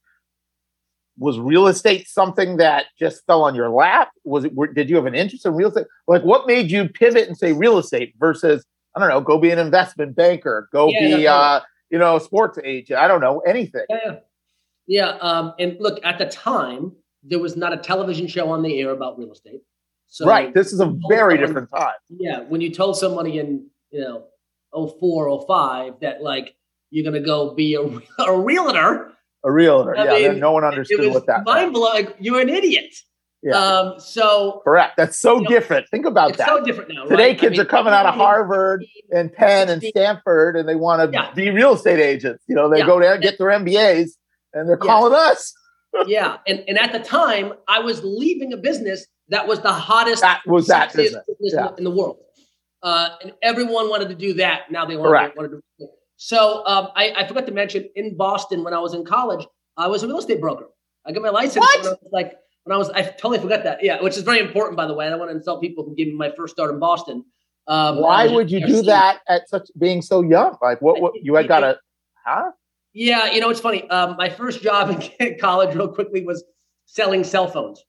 was 1.19 1.37
real 1.37 1.67
estate 1.67 2.07
something 2.07 2.57
that 2.57 2.85
just 2.97 3.25
fell 3.27 3.43
on 3.43 3.53
your 3.53 3.69
lap? 3.69 4.09
Was 4.23 4.45
it? 4.45 4.55
Were, 4.55 4.67
did 4.67 4.89
you 4.89 4.95
have 4.95 5.05
an 5.05 5.15
interest 5.15 5.45
in 5.45 5.53
real 5.53 5.69
estate? 5.69 5.87
Like, 6.07 6.23
what 6.23 6.47
made 6.47 6.71
you 6.71 6.87
pivot 6.87 7.27
and 7.27 7.37
say 7.37 7.51
real 7.51 7.77
estate 7.77 8.13
versus 8.19 8.65
I 8.95 8.99
don't 8.99 9.09
know, 9.09 9.21
go 9.21 9.37
be 9.37 9.51
an 9.51 9.59
investment 9.59 10.15
banker, 10.15 10.67
go 10.71 10.89
yeah, 10.89 11.17
be 11.17 11.27
uh, 11.27 11.59
you 11.89 11.99
know, 11.99 12.15
a 12.15 12.21
sports 12.21 12.57
agent. 12.63 12.99
I 12.99 13.07
don't 13.07 13.21
know 13.21 13.39
anything. 13.41 13.85
Yeah, 13.89 14.15
yeah. 14.87 15.09
Um, 15.21 15.53
and 15.59 15.77
look, 15.79 15.99
at 16.03 16.17
the 16.17 16.25
time, 16.25 16.93
there 17.23 17.39
was 17.39 17.55
not 17.55 17.73
a 17.73 17.77
television 17.77 18.27
show 18.27 18.49
on 18.49 18.63
the 18.63 18.79
air 18.79 18.91
about 18.91 19.17
real 19.17 19.31
estate. 19.31 19.61
So 20.07 20.25
right. 20.25 20.53
This 20.53 20.73
is 20.73 20.79
a 20.79 20.97
very 21.07 21.37
different 21.37 21.69
time. 21.69 21.93
Yeah. 22.09 22.41
When 22.41 22.61
you 22.61 22.73
told 22.73 22.97
somebody 22.97 23.37
in 23.39 23.67
you 23.91 24.01
know 24.01 24.25
04, 24.73 25.45
05 25.47 25.99
that 26.01 26.21
like 26.21 26.55
you're 26.89 27.05
gonna 27.05 27.23
go 27.23 27.53
be 27.53 27.75
a, 27.75 27.81
a 28.23 28.39
realtor 28.39 29.13
a 29.43 29.51
realtor. 29.51 29.95
I 29.97 30.17
yeah, 30.19 30.29
mean, 30.31 30.39
no 30.39 30.51
one 30.51 30.63
understood 30.63 31.13
what 31.13 31.25
that. 31.27 31.45
Mind 31.45 31.73
blowing. 31.73 32.07
You're 32.19 32.41
an 32.41 32.49
idiot. 32.49 32.93
Yeah. 33.41 33.55
Um, 33.57 33.99
so 33.99 34.61
Correct. 34.65 34.97
That's 34.97 35.17
so 35.17 35.35
You 35.37 35.43
know, 35.43 35.49
different. 35.49 35.87
Think 35.89 36.05
about 36.05 36.29
it's 36.31 36.39
that. 36.39 36.47
so 36.47 36.63
different 36.63 36.91
now. 36.93 37.05
Today, 37.05 37.27
right? 37.29 37.35
I 37.37 37.39
kids 37.39 37.51
mean, 37.53 37.61
are 37.61 37.65
coming 37.65 37.93
out 37.93 38.05
of 38.05 38.15
Harvard 38.15 38.83
and 39.11 39.31
Penn 39.31 39.69
and 39.69 39.81
Stanford, 39.81 40.57
and 40.57 40.67
they 40.67 40.75
want 40.75 41.09
to 41.09 41.17
Yeah. 41.17 41.31
be 41.33 41.49
real 41.49 41.73
estate 41.75 41.99
agents. 42.01 42.43
You 42.47 42.55
know, 42.55 42.69
they 42.69 42.79
Yeah. 42.79 42.85
go 42.85 42.99
there, 42.99 43.17
get 43.17 43.37
their 43.37 43.49
MBAs, 43.51 44.09
and 44.53 44.67
they're 44.67 44.77
Yes. 44.81 44.85
calling 44.85 45.13
us. 45.13 45.53
yeah, 46.05 46.37
and 46.47 46.63
and 46.67 46.77
at 46.77 46.91
the 46.91 46.99
time, 46.99 47.53
I 47.69 47.79
was 47.79 48.03
leaving 48.03 48.51
a 48.51 48.57
business 48.57 49.07
that 49.29 49.47
was 49.47 49.61
the 49.61 49.71
hottest, 49.71 50.21
That 50.21 50.41
was 50.45 50.67
that 50.67 50.93
business. 50.93 51.23
business 51.25 51.53
in 51.53 51.59
Yeah. 51.59 51.67
the- 51.69 51.75
in 51.77 51.83
the 51.85 51.91
world, 51.91 52.17
uh, 52.83 53.11
and 53.23 53.31
everyone 53.41 53.89
wanted 53.89 54.09
to 54.09 54.15
do 54.15 54.33
that. 54.33 54.69
Now 54.69 54.85
they 54.85 54.97
want 54.97 55.09
Correct. 55.11 55.37
to, 55.39 55.47
to. 55.79 55.87
So 56.21 56.65
um, 56.65 56.89
I, 56.97 57.13
I 57.15 57.27
forgot 57.27 57.45
to 57.45 57.53
mention 57.53 57.89
in 57.95 58.17
Boston 58.17 58.61
when 58.65 58.73
I 58.73 58.79
was 58.79 58.93
in 58.93 59.05
college, 59.05 59.47
I 59.77 59.87
was 59.87 60.03
a 60.03 60.07
real 60.07 60.19
estate 60.19 60.41
broker. 60.41 60.65
I 61.05 61.13
got 61.13 61.23
my 61.23 61.29
license 61.29 61.65
What? 61.65 61.77
when 61.79 61.87
I 61.87 61.89
was 61.91 61.97
like 62.11 62.33
when 62.65 62.75
I 62.75 62.77
was. 62.77 62.89
I 62.89 63.03
totally 63.03 63.39
forgot 63.39 63.63
that. 63.63 63.81
Yeah, 63.81 64.01
which 64.03 64.17
is 64.17 64.23
very 64.23 64.39
important, 64.39 64.75
by 64.75 64.85
the 64.85 64.93
way. 64.93 65.07
I 65.07 65.09
don't 65.09 65.19
want 65.19 65.31
to 65.31 65.37
insult 65.37 65.61
people 65.61 65.85
who 65.85 65.95
gave 65.95 66.07
me 66.07 66.13
my 66.15 66.29
first 66.35 66.53
start 66.53 66.71
in 66.71 66.79
Boston. 66.79 67.23
Um, 67.67 68.01
Why 68.01 68.27
would 68.27 68.51
you 68.51 68.59
do 68.59 68.65
there 68.67 68.75
seeing- 68.75 68.85
that 68.87 69.19
at 69.29 69.47
such 69.47 69.69
being 69.79 70.01
so 70.01 70.21
young? 70.21 70.57
Like, 70.61 70.81
what? 70.81 70.99
what 70.99 71.13
you 71.23 71.35
had 71.35 71.47
got 71.47 71.63
a, 71.63 71.79
huh? 72.25 72.51
Yeah, 72.91 73.31
you 73.31 73.39
know, 73.39 73.49
it's 73.49 73.61
funny. 73.61 73.89
Um, 73.89 74.17
my 74.17 74.29
first 74.29 74.61
job 74.61 75.01
in 75.21 75.37
college, 75.39 75.73
real 75.73 75.87
quickly, 75.87 76.25
was 76.25 76.43
selling 76.85 77.23
cell 77.23 77.47
phones, 77.47 77.81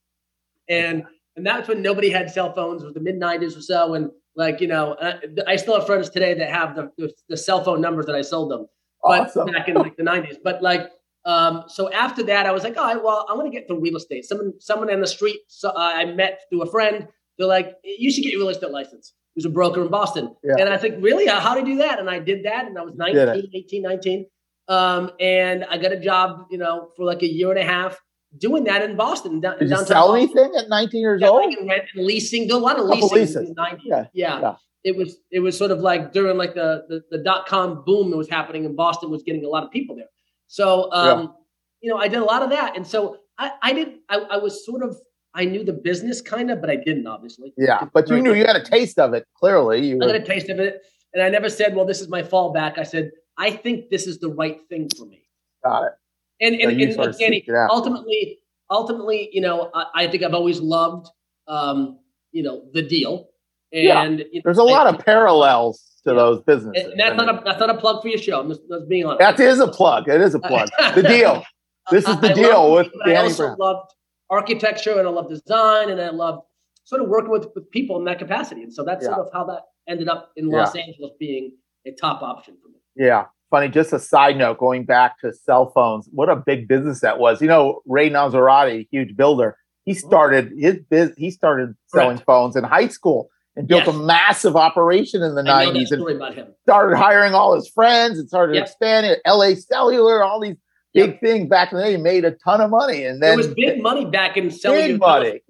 and 0.68 1.02
and 1.34 1.44
that's 1.44 1.66
when 1.66 1.82
nobody 1.82 2.10
had 2.10 2.30
cell 2.30 2.52
phones. 2.52 2.82
It 2.82 2.84
was 2.84 2.94
the 2.94 3.00
mid 3.00 3.18
'90s 3.18 3.58
or 3.58 3.60
so, 3.62 3.94
and 3.94 4.12
like 4.36 4.60
you 4.60 4.68
know, 4.68 4.92
uh, 4.94 5.18
I 5.46 5.56
still 5.56 5.74
have 5.78 5.86
friends 5.86 6.10
today 6.10 6.34
that 6.34 6.50
have 6.50 6.76
the, 6.76 6.90
the 6.96 7.12
the 7.28 7.36
cell 7.36 7.62
phone 7.64 7.80
numbers 7.80 8.06
that 8.06 8.14
I 8.14 8.22
sold 8.22 8.50
them, 8.50 8.66
but 9.02 9.28
Awesome. 9.28 9.46
back 9.46 9.68
in 9.68 9.74
like 9.74 9.96
the 9.96 10.02
'90s. 10.02 10.36
But 10.42 10.62
like, 10.62 10.90
um, 11.24 11.64
so 11.68 11.92
after 11.92 12.22
that, 12.24 12.46
I 12.46 12.52
was 12.52 12.62
like, 12.62 12.76
all 12.76 12.84
right, 12.84 13.02
well, 13.02 13.26
I'm 13.28 13.36
gonna 13.36 13.50
get 13.50 13.62
into 13.68 13.80
real 13.80 13.96
estate. 13.96 14.24
Someone, 14.24 14.52
someone 14.60 14.90
in 14.90 15.00
the 15.00 15.06
street, 15.06 15.40
so, 15.48 15.70
uh, 15.70 15.92
I 15.94 16.04
met 16.06 16.40
through 16.48 16.62
a 16.62 16.70
friend. 16.70 17.08
They're 17.38 17.46
like, 17.48 17.74
you 17.84 18.10
should 18.12 18.22
get 18.22 18.32
your 18.32 18.40
real 18.40 18.50
estate 18.50 18.70
license. 18.70 19.14
Who's 19.34 19.44
a 19.44 19.50
broker 19.50 19.82
in 19.82 19.88
Boston? 19.88 20.34
Yeah. 20.42 20.56
And 20.58 20.68
I 20.68 20.76
think, 20.76 21.02
really, 21.02 21.26
how 21.26 21.54
do 21.54 21.60
you 21.60 21.76
do 21.76 21.76
that? 21.78 21.98
And 21.98 22.10
I 22.10 22.18
did 22.18 22.44
that, 22.44 22.66
and 22.66 22.76
I 22.76 22.82
was 22.82 22.94
19, 22.96 23.50
18, 23.54 23.82
19. 23.82 24.26
Um, 24.68 25.10
and 25.20 25.64
I 25.64 25.78
got 25.78 25.92
a 25.92 25.98
job, 25.98 26.46
you 26.50 26.58
know, 26.58 26.90
for 26.96 27.04
like 27.04 27.22
a 27.22 27.26
year 27.26 27.50
and 27.50 27.58
a 27.58 27.64
half 27.64 27.98
doing 28.38 28.64
that 28.64 28.82
in 28.82 28.96
Boston. 28.96 29.40
Down, 29.40 29.58
Did 29.58 29.64
you 29.64 29.68
downtown 29.70 29.86
sell 29.86 30.08
Boston. 30.08 30.38
anything 30.38 30.58
at 30.58 30.68
19 30.68 31.00
years 31.00 31.20
Selling 31.20 31.44
old? 31.50 31.54
and 31.58 31.68
rent 31.68 31.84
and 31.94 32.06
leasing. 32.06 32.50
A 32.50 32.56
lot 32.56 32.78
of 32.78 32.88
Couple 32.88 33.08
leasing 33.08 33.46
in 33.46 33.54
the 33.54 33.60
90s. 33.60 33.78
Yeah, 33.84 34.06
Yeah. 34.12 34.40
yeah. 34.40 34.54
It 34.82 34.96
was 34.96 35.18
it 35.30 35.40
was 35.40 35.58
sort 35.58 35.72
of 35.72 35.80
like 35.80 36.12
during 36.14 36.38
like 36.38 36.54
the 36.54 36.84
the, 36.88 37.02
the 37.10 37.18
dot 37.22 37.46
com 37.46 37.82
boom 37.84 38.10
that 38.10 38.16
was 38.16 38.30
happening 38.30 38.64
in 38.64 38.74
Boston 38.74 39.10
was 39.10 39.22
getting 39.22 39.44
a 39.44 39.48
lot 39.48 39.62
of 39.62 39.70
people 39.70 39.94
there. 39.94 40.08
So 40.46 40.90
um, 40.92 41.34
you 41.82 41.90
know, 41.90 41.98
I 41.98 42.08
did 42.08 42.18
a 42.20 42.24
lot 42.24 42.42
of 42.42 42.48
that. 42.50 42.76
And 42.76 42.86
so 42.86 43.18
I, 43.38 43.50
I 43.62 43.72
did 43.74 43.88
I, 44.08 44.16
I 44.20 44.36
was 44.38 44.64
sort 44.64 44.82
of 44.82 44.96
I 45.34 45.44
knew 45.44 45.64
the 45.64 45.74
business 45.74 46.22
kind 46.22 46.50
of, 46.50 46.62
but 46.62 46.70
I 46.70 46.76
didn't 46.76 47.06
obviously. 47.06 47.52
Yeah, 47.58 47.88
but 47.92 48.08
you 48.08 48.22
knew 48.22 48.32
you 48.32 48.46
had 48.46 48.56
a 48.56 48.64
taste 48.64 48.98
of 48.98 49.12
it. 49.12 49.26
Clearly, 49.36 49.86
you 49.86 49.98
I 50.02 50.06
were, 50.06 50.14
a 50.14 50.24
taste 50.24 50.48
of 50.48 50.58
it. 50.58 50.80
And 51.12 51.22
I 51.22 51.28
never 51.28 51.50
said, 51.50 51.74
well, 51.76 51.84
this 51.84 52.00
is 52.00 52.08
my 52.08 52.22
fallback. 52.22 52.78
I 52.78 52.84
said, 52.84 53.10
I 53.36 53.50
think 53.50 53.90
this 53.90 54.06
is 54.06 54.18
the 54.18 54.30
right 54.30 54.60
thing 54.70 54.88
for 54.96 55.04
me. 55.04 55.22
got 55.62 55.84
it. 55.84 55.92
And 56.40 56.54
and, 56.54 56.72
and, 56.72 56.80
and 56.80 57.18
Danny, 57.18 57.40
seeked 57.42 57.48
it 57.48 57.54
out. 57.54 57.70
ultimately, 57.70 58.38
ultimately, 58.70 59.28
you 59.32 59.40
know, 59.40 59.70
I, 59.74 59.84
I 59.94 60.06
think 60.08 60.22
I've 60.22 60.34
always 60.34 60.60
loved, 60.60 61.08
um, 61.48 61.98
you 62.32 62.42
know, 62.42 62.62
the 62.72 62.82
deal. 62.82 63.28
Yeah. 63.72 64.02
And 64.02 64.20
you 64.20 64.26
know, 64.36 64.40
There's 64.44 64.58
a 64.58 64.62
lot 64.64 64.86
of 64.92 65.04
parallels 65.04 66.00
to 66.04 66.10
Yeah. 66.10 66.16
those 66.16 66.40
businesses. 66.42 66.90
And 66.92 66.98
that's 67.00 67.12
I 67.12 67.16
mean, 67.16 67.26
not 67.26 67.42
a 67.42 67.44
that's 67.44 67.60
not 67.60 67.70
a 67.70 67.76
plug 67.78 68.02
for 68.02 68.08
your 68.08 68.18
show. 68.18 68.40
I'm 68.40 68.48
just, 68.48 68.62
just 68.68 68.88
being 68.88 69.04
honest. 69.04 69.20
that 69.20 69.38
is 69.40 69.60
a 69.60 69.68
plug. 69.68 70.08
It 70.08 70.20
is 70.20 70.34
a 70.34 70.40
plug. 70.40 70.68
The 70.94 71.02
deal. 71.02 71.44
This 71.90 72.06
is 72.06 72.20
the 72.20 72.28
I- 72.28 72.30
I 72.30 72.34
deal 72.34 72.50
love 72.68 72.72
with 72.76 72.86
it, 72.86 72.92
but 73.04 73.08
I 73.12 73.16
also 73.16 73.46
Brown. 73.46 73.56
loved 73.58 73.90
architecture 74.28 74.96
and 74.98 75.08
I 75.08 75.10
love 75.10 75.28
design 75.28 75.90
and 75.90 76.00
I 76.00 76.10
love 76.10 76.42
sort 76.84 77.02
of 77.02 77.08
working 77.08 77.30
with, 77.30 77.46
with 77.56 77.68
people 77.72 77.96
in 77.98 78.04
that 78.04 78.18
capacity. 78.20 78.62
And 78.62 78.72
so 78.72 78.84
that's 78.84 79.04
sort 79.04 79.18
of 79.18 79.28
how 79.32 79.44
that 79.46 79.62
ended 79.88 80.08
up 80.08 80.30
in 80.36 80.48
Los 80.48 80.76
Angeles 80.76 81.10
being 81.18 81.52
a 81.86 81.90
top 81.92 82.22
option 82.22 82.56
for 82.62 82.68
me. 82.68 82.76
Yeah. 82.94 83.24
Funny, 83.50 83.68
just 83.68 83.92
a 83.92 83.98
side 83.98 84.36
note, 84.38 84.58
going 84.58 84.84
back 84.84 85.18
to 85.20 85.32
cell 85.32 85.70
phones, 85.74 86.08
what 86.12 86.28
a 86.28 86.36
big 86.36 86.68
business 86.68 87.00
that 87.00 87.18
was. 87.18 87.42
You 87.42 87.48
know, 87.48 87.80
Ray 87.84 88.08
Nazarati, 88.08 88.86
huge 88.92 89.16
builder, 89.16 89.56
he 89.84 89.94
started 89.94 90.52
his 90.56 90.78
biz 90.88 91.12
he 91.16 91.30
started 91.32 91.74
selling 91.86 92.16
Correct. 92.18 92.26
phones 92.26 92.54
in 92.54 92.62
high 92.64 92.86
school 92.88 93.28
and 93.56 93.66
built 93.66 93.86
Yes. 93.86 93.94
a 93.96 93.98
massive 93.98 94.54
operation 94.54 95.22
in 95.22 95.34
the 95.34 95.40
I 95.40 95.64
know 95.64 95.72
that 95.72 95.78
90s 95.80 95.90
and 95.90 96.16
about 96.16 96.34
him. 96.34 96.46
started 96.62 96.96
hiring 96.96 97.34
all 97.34 97.54
his 97.56 97.68
friends 97.68 98.18
and 98.20 98.28
started 98.28 98.54
Yep. 98.54 98.62
expanding 98.66 99.16
LA 99.26 99.54
Cellular, 99.54 100.22
all 100.22 100.38
these 100.38 100.56
big 100.94 101.18
things 101.18 101.48
back 101.48 101.72
in 101.72 101.78
the 101.78 101.84
day. 101.84 101.90
He 101.92 101.96
made 101.96 102.24
a 102.24 102.30
ton 102.32 102.60
of 102.60 102.70
money. 102.70 103.04
And 103.04 103.20
There 103.20 103.30
then 103.30 103.38
was 103.38 103.48
big 103.54 103.82
money 103.82 104.04
back 104.04 104.36
in 104.36 104.50
selling 104.52 104.92
Big 104.92 105.00
money. 105.00 105.40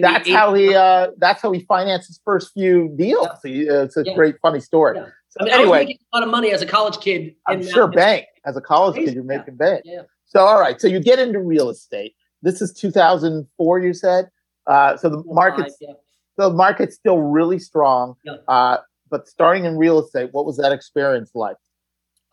that's 0.00 0.28
how 0.28 0.52
he 0.54 0.74
uh 0.74 1.08
that's 1.18 1.40
how 1.42 1.52
he 1.52 1.60
financed 1.60 2.08
his 2.08 2.20
first 2.24 2.52
few 2.54 2.92
deals. 2.96 3.28
He, 3.44 3.68
uh, 3.70 3.82
it's 3.84 3.96
a 3.96 4.02
Yeah. 4.04 4.14
great 4.14 4.34
funny 4.42 4.58
story. 4.60 4.96
Yeah. 4.98 5.06
I 5.40 5.44
mean, 5.44 5.52
I 5.52 5.56
was 5.58 5.62
anyway, 5.64 5.78
making 5.84 5.98
a 6.12 6.16
lot 6.16 6.26
of 6.26 6.30
money 6.30 6.52
as 6.52 6.62
a 6.62 6.66
college 6.66 6.98
kid. 7.00 7.34
I'm 7.46 7.60
in 7.60 7.68
sure 7.68 7.88
bank 7.88 8.26
as 8.44 8.56
a 8.56 8.60
college 8.60 8.96
kid, 8.96 9.14
you're 9.14 9.24
yeah. 9.24 9.38
making 9.38 9.56
bank. 9.56 9.82
Yeah. 9.84 10.02
So 10.24 10.40
all 10.40 10.60
right, 10.60 10.80
so 10.80 10.88
you 10.88 11.00
get 11.00 11.18
into 11.18 11.40
real 11.40 11.70
estate. 11.70 12.14
This 12.42 12.60
is 12.60 12.72
2004, 12.72 13.78
you 13.80 13.94
said. 13.94 14.28
Uh, 14.66 14.96
so 14.96 15.08
the 15.08 15.22
market's 15.26 15.76
Yeah. 15.80 15.92
the 16.36 16.50
market's 16.50 16.96
still 16.96 17.18
really 17.18 17.58
strong. 17.58 18.14
Yeah. 18.24 18.36
Uh, 18.48 18.78
but 19.08 19.28
starting 19.28 19.64
in 19.64 19.76
real 19.76 19.98
estate, 20.00 20.30
what 20.32 20.44
was 20.44 20.56
that 20.56 20.72
experience 20.72 21.30
like? 21.34 21.56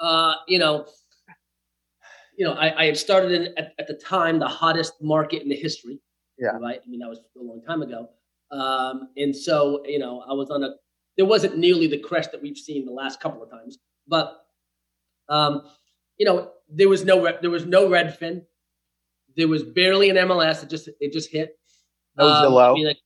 uh, 0.03 0.35
you 0.47 0.59
know, 0.59 0.85
you 2.37 2.45
know, 2.45 2.53
I, 2.53 2.81
I 2.81 2.85
had 2.85 2.97
started 2.97 3.31
in 3.31 3.53
at, 3.57 3.73
at 3.79 3.87
the 3.87 3.93
time 3.93 4.39
the 4.39 4.47
hottest 4.47 4.93
market 5.01 5.41
in 5.41 5.49
the 5.49 5.55
history. 5.55 5.99
Yeah. 6.37 6.57
Right. 6.59 6.79
I 6.83 6.89
mean, 6.89 6.99
that 6.99 7.09
was 7.09 7.19
a 7.19 7.41
long 7.41 7.61
time 7.61 7.81
ago. 7.83 8.09
Um, 8.51 9.09
and 9.17 9.35
so, 9.35 9.83
you 9.85 9.99
know, 9.99 10.23
I 10.27 10.33
was 10.33 10.49
on 10.49 10.63
a. 10.63 10.71
There 11.17 11.25
wasn't 11.25 11.57
nearly 11.57 11.87
the 11.87 11.99
crest 11.99 12.31
that 12.31 12.41
we've 12.41 12.57
seen 12.57 12.85
the 12.85 12.91
last 12.91 13.19
couple 13.19 13.43
of 13.43 13.49
times, 13.51 13.77
but, 14.07 14.33
um, 15.29 15.61
you 16.17 16.25
know, 16.25 16.51
there 16.69 16.89
was 16.89 17.05
no 17.05 17.37
there 17.41 17.51
was 17.51 17.65
no 17.65 17.87
Redfin. 17.87 18.43
There 19.37 19.47
was 19.47 19.63
barely 19.63 20.09
an 20.09 20.15
MLS. 20.17 20.63
It 20.63 20.69
just 20.69 20.89
it 20.99 21.13
just 21.13 21.31
hit. 21.31 21.57
No 22.17 22.27
Um, 22.27 22.45
Zillow. 22.45 22.71
I 22.71 22.73
mean, 22.73 22.87
like, 22.87 22.97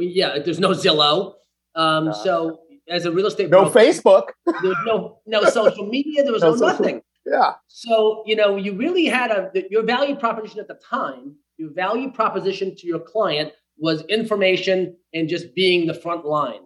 yeah, 0.00 0.38
there's 0.38 0.60
no 0.60 0.70
Zillow. 0.70 1.34
Um, 1.74 2.08
Uh, 2.08 2.12
so 2.12 2.60
as 2.88 3.04
a 3.04 3.12
real 3.12 3.26
estate 3.26 3.50
No 3.50 3.62
broker, 3.64 3.78
Facebook. 3.78 4.24
there 4.46 4.70
was 4.70 4.78
no 4.86 5.18
no 5.26 5.44
social 5.60 5.86
media. 5.86 6.22
There 6.22 6.32
was 6.32 6.42
No 6.42 6.54
no, 6.54 6.66
nothing. 6.66 7.02
Yeah. 7.26 7.52
So, 7.68 8.22
you 8.26 8.36
know, 8.36 8.56
you 8.56 8.74
really 8.76 9.04
had 9.06 9.30
a 9.30 9.50
your 9.70 9.82
value 9.84 10.16
proposition 10.16 10.60
at 10.60 10.68
the 10.68 10.78
time, 10.98 11.36
your 11.58 11.70
value 11.72 12.10
proposition 12.10 12.74
to 12.76 12.86
your 12.86 13.00
client 13.00 13.52
was 13.78 14.02
information 14.06 14.96
and 15.14 15.28
just 15.28 15.54
being 15.54 15.86
the 15.86 15.94
front 15.94 16.24
line. 16.26 16.60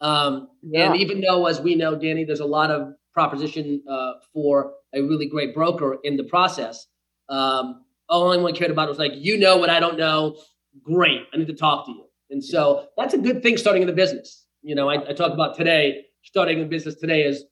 Um, 0.00 0.48
Yeah. 0.62 0.92
And 0.92 1.00
even 1.00 1.20
though, 1.20 1.46
as 1.46 1.60
we 1.60 1.74
know, 1.74 1.96
Danny, 1.96 2.24
there's 2.24 2.40
a 2.40 2.46
lot 2.46 2.70
of 2.70 2.94
proposition 3.12 3.82
uh, 3.88 4.12
for 4.32 4.72
a 4.94 5.02
really 5.02 5.26
great 5.26 5.54
broker 5.54 5.98
in 6.04 6.16
the 6.16 6.24
process. 6.24 6.86
Um, 7.28 7.84
all 8.08 8.32
anyone 8.32 8.54
cared 8.54 8.70
about 8.70 8.88
was 8.88 8.98
like, 8.98 9.12
you 9.14 9.38
know 9.38 9.56
what 9.56 9.70
I 9.70 9.80
don't 9.80 9.98
know. 9.98 10.36
Great, 10.82 11.22
I 11.32 11.36
need 11.36 11.48
to 11.48 11.54
talk 11.54 11.86
to 11.86 11.92
you. 11.92 12.04
And 12.30 12.44
so 12.44 12.88
that's 12.96 13.14
a 13.14 13.18
good 13.18 13.42
thing 13.42 13.56
starting 13.56 13.82
in 13.82 13.88
the 13.88 13.94
business. 13.94 14.46
You 14.62 14.74
know, 14.74 14.88
I, 14.88 15.10
I 15.10 15.12
talk 15.12 15.32
about 15.32 15.56
today, 15.56 16.04
starting 16.22 16.58
in 16.60 16.68
business 16.68 16.94
today 16.94 17.22
is 17.22 17.44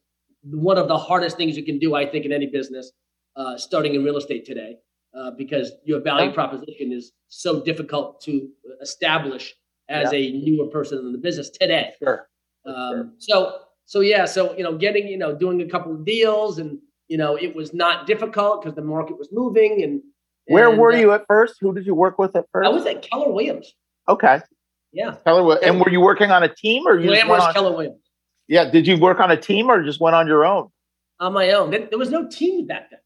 one 0.42 0.78
of 0.78 0.88
the 0.88 0.96
hardest 0.96 1.36
things 1.36 1.56
you 1.56 1.64
can 1.64 1.78
do, 1.78 1.94
I 1.94 2.06
think, 2.06 2.24
in 2.24 2.32
any 2.32 2.46
business, 2.46 2.92
uh, 3.36 3.56
starting 3.56 3.94
in 3.94 4.04
real 4.04 4.16
estate 4.16 4.44
today, 4.44 4.76
uh, 5.18 5.32
because 5.36 5.72
your 5.84 6.00
value 6.00 6.32
proposition 6.32 6.92
is 6.92 7.12
so 7.28 7.64
difficult 7.64 8.20
to 8.22 8.48
establish 8.80 9.54
as 9.88 10.12
a 10.12 10.32
newer 10.32 10.66
person 10.66 10.98
in 10.98 11.12
the 11.12 11.18
business 11.18 11.50
today. 11.50 11.92
Sure. 11.98 12.28
Um, 12.66 13.14
so, 13.18 13.58
so 13.84 14.00
yeah, 14.00 14.24
so 14.24 14.56
you 14.56 14.64
know, 14.64 14.76
getting 14.76 15.06
you 15.06 15.16
know, 15.16 15.34
doing 15.34 15.60
a 15.62 15.66
couple 15.66 15.92
of 15.92 16.04
deals, 16.04 16.58
and 16.58 16.78
you 17.08 17.16
know, 17.16 17.36
it 17.36 17.54
was 17.54 17.72
not 17.72 18.06
difficult 18.06 18.62
because 18.62 18.74
the 18.74 18.82
market 18.82 19.18
was 19.18 19.28
moving. 19.32 19.82
And 19.82 20.02
Where 20.46 20.68
and, 20.68 20.78
were 20.78 20.92
uh, 20.92 20.96
you 20.96 21.12
at 21.12 21.24
first? 21.26 21.56
Who 21.60 21.74
did 21.74 21.86
you 21.86 21.94
work 21.94 22.18
with 22.18 22.34
at 22.36 22.46
first? 22.52 22.66
I 22.66 22.70
was 22.70 22.86
at 22.86 23.02
Keller 23.02 23.30
Williams. 23.30 23.72
okay. 24.08 24.40
Yeah, 24.92 25.16
Keller, 25.26 25.40
Wi- 25.40 25.60
and 25.62 25.78
were 25.78 25.90
you 25.90 26.00
working 26.00 26.30
on 26.30 26.42
a 26.42 26.48
team 26.48 26.86
or 26.86 26.98
you 26.98 27.10
just 27.10 27.10
went 27.10 27.26
glamorous 27.26 27.44
on, 27.44 27.52
Keller 27.52 27.72
Williams 27.72 28.00
Yeah, 28.48 28.70
did 28.70 28.86
you 28.86 28.98
work 28.98 29.20
on 29.20 29.30
a 29.30 29.36
team 29.36 29.68
or 29.68 29.82
just 29.82 30.00
went 30.00 30.16
on 30.16 30.26
your 30.26 30.46
own? 30.46 30.70
on 31.20 31.32
my 31.32 31.50
own. 31.50 31.70
There, 31.70 31.98
was 31.98 32.10
no 32.10 32.28
team 32.28 32.66
back 32.66 32.90
then. 32.90 33.00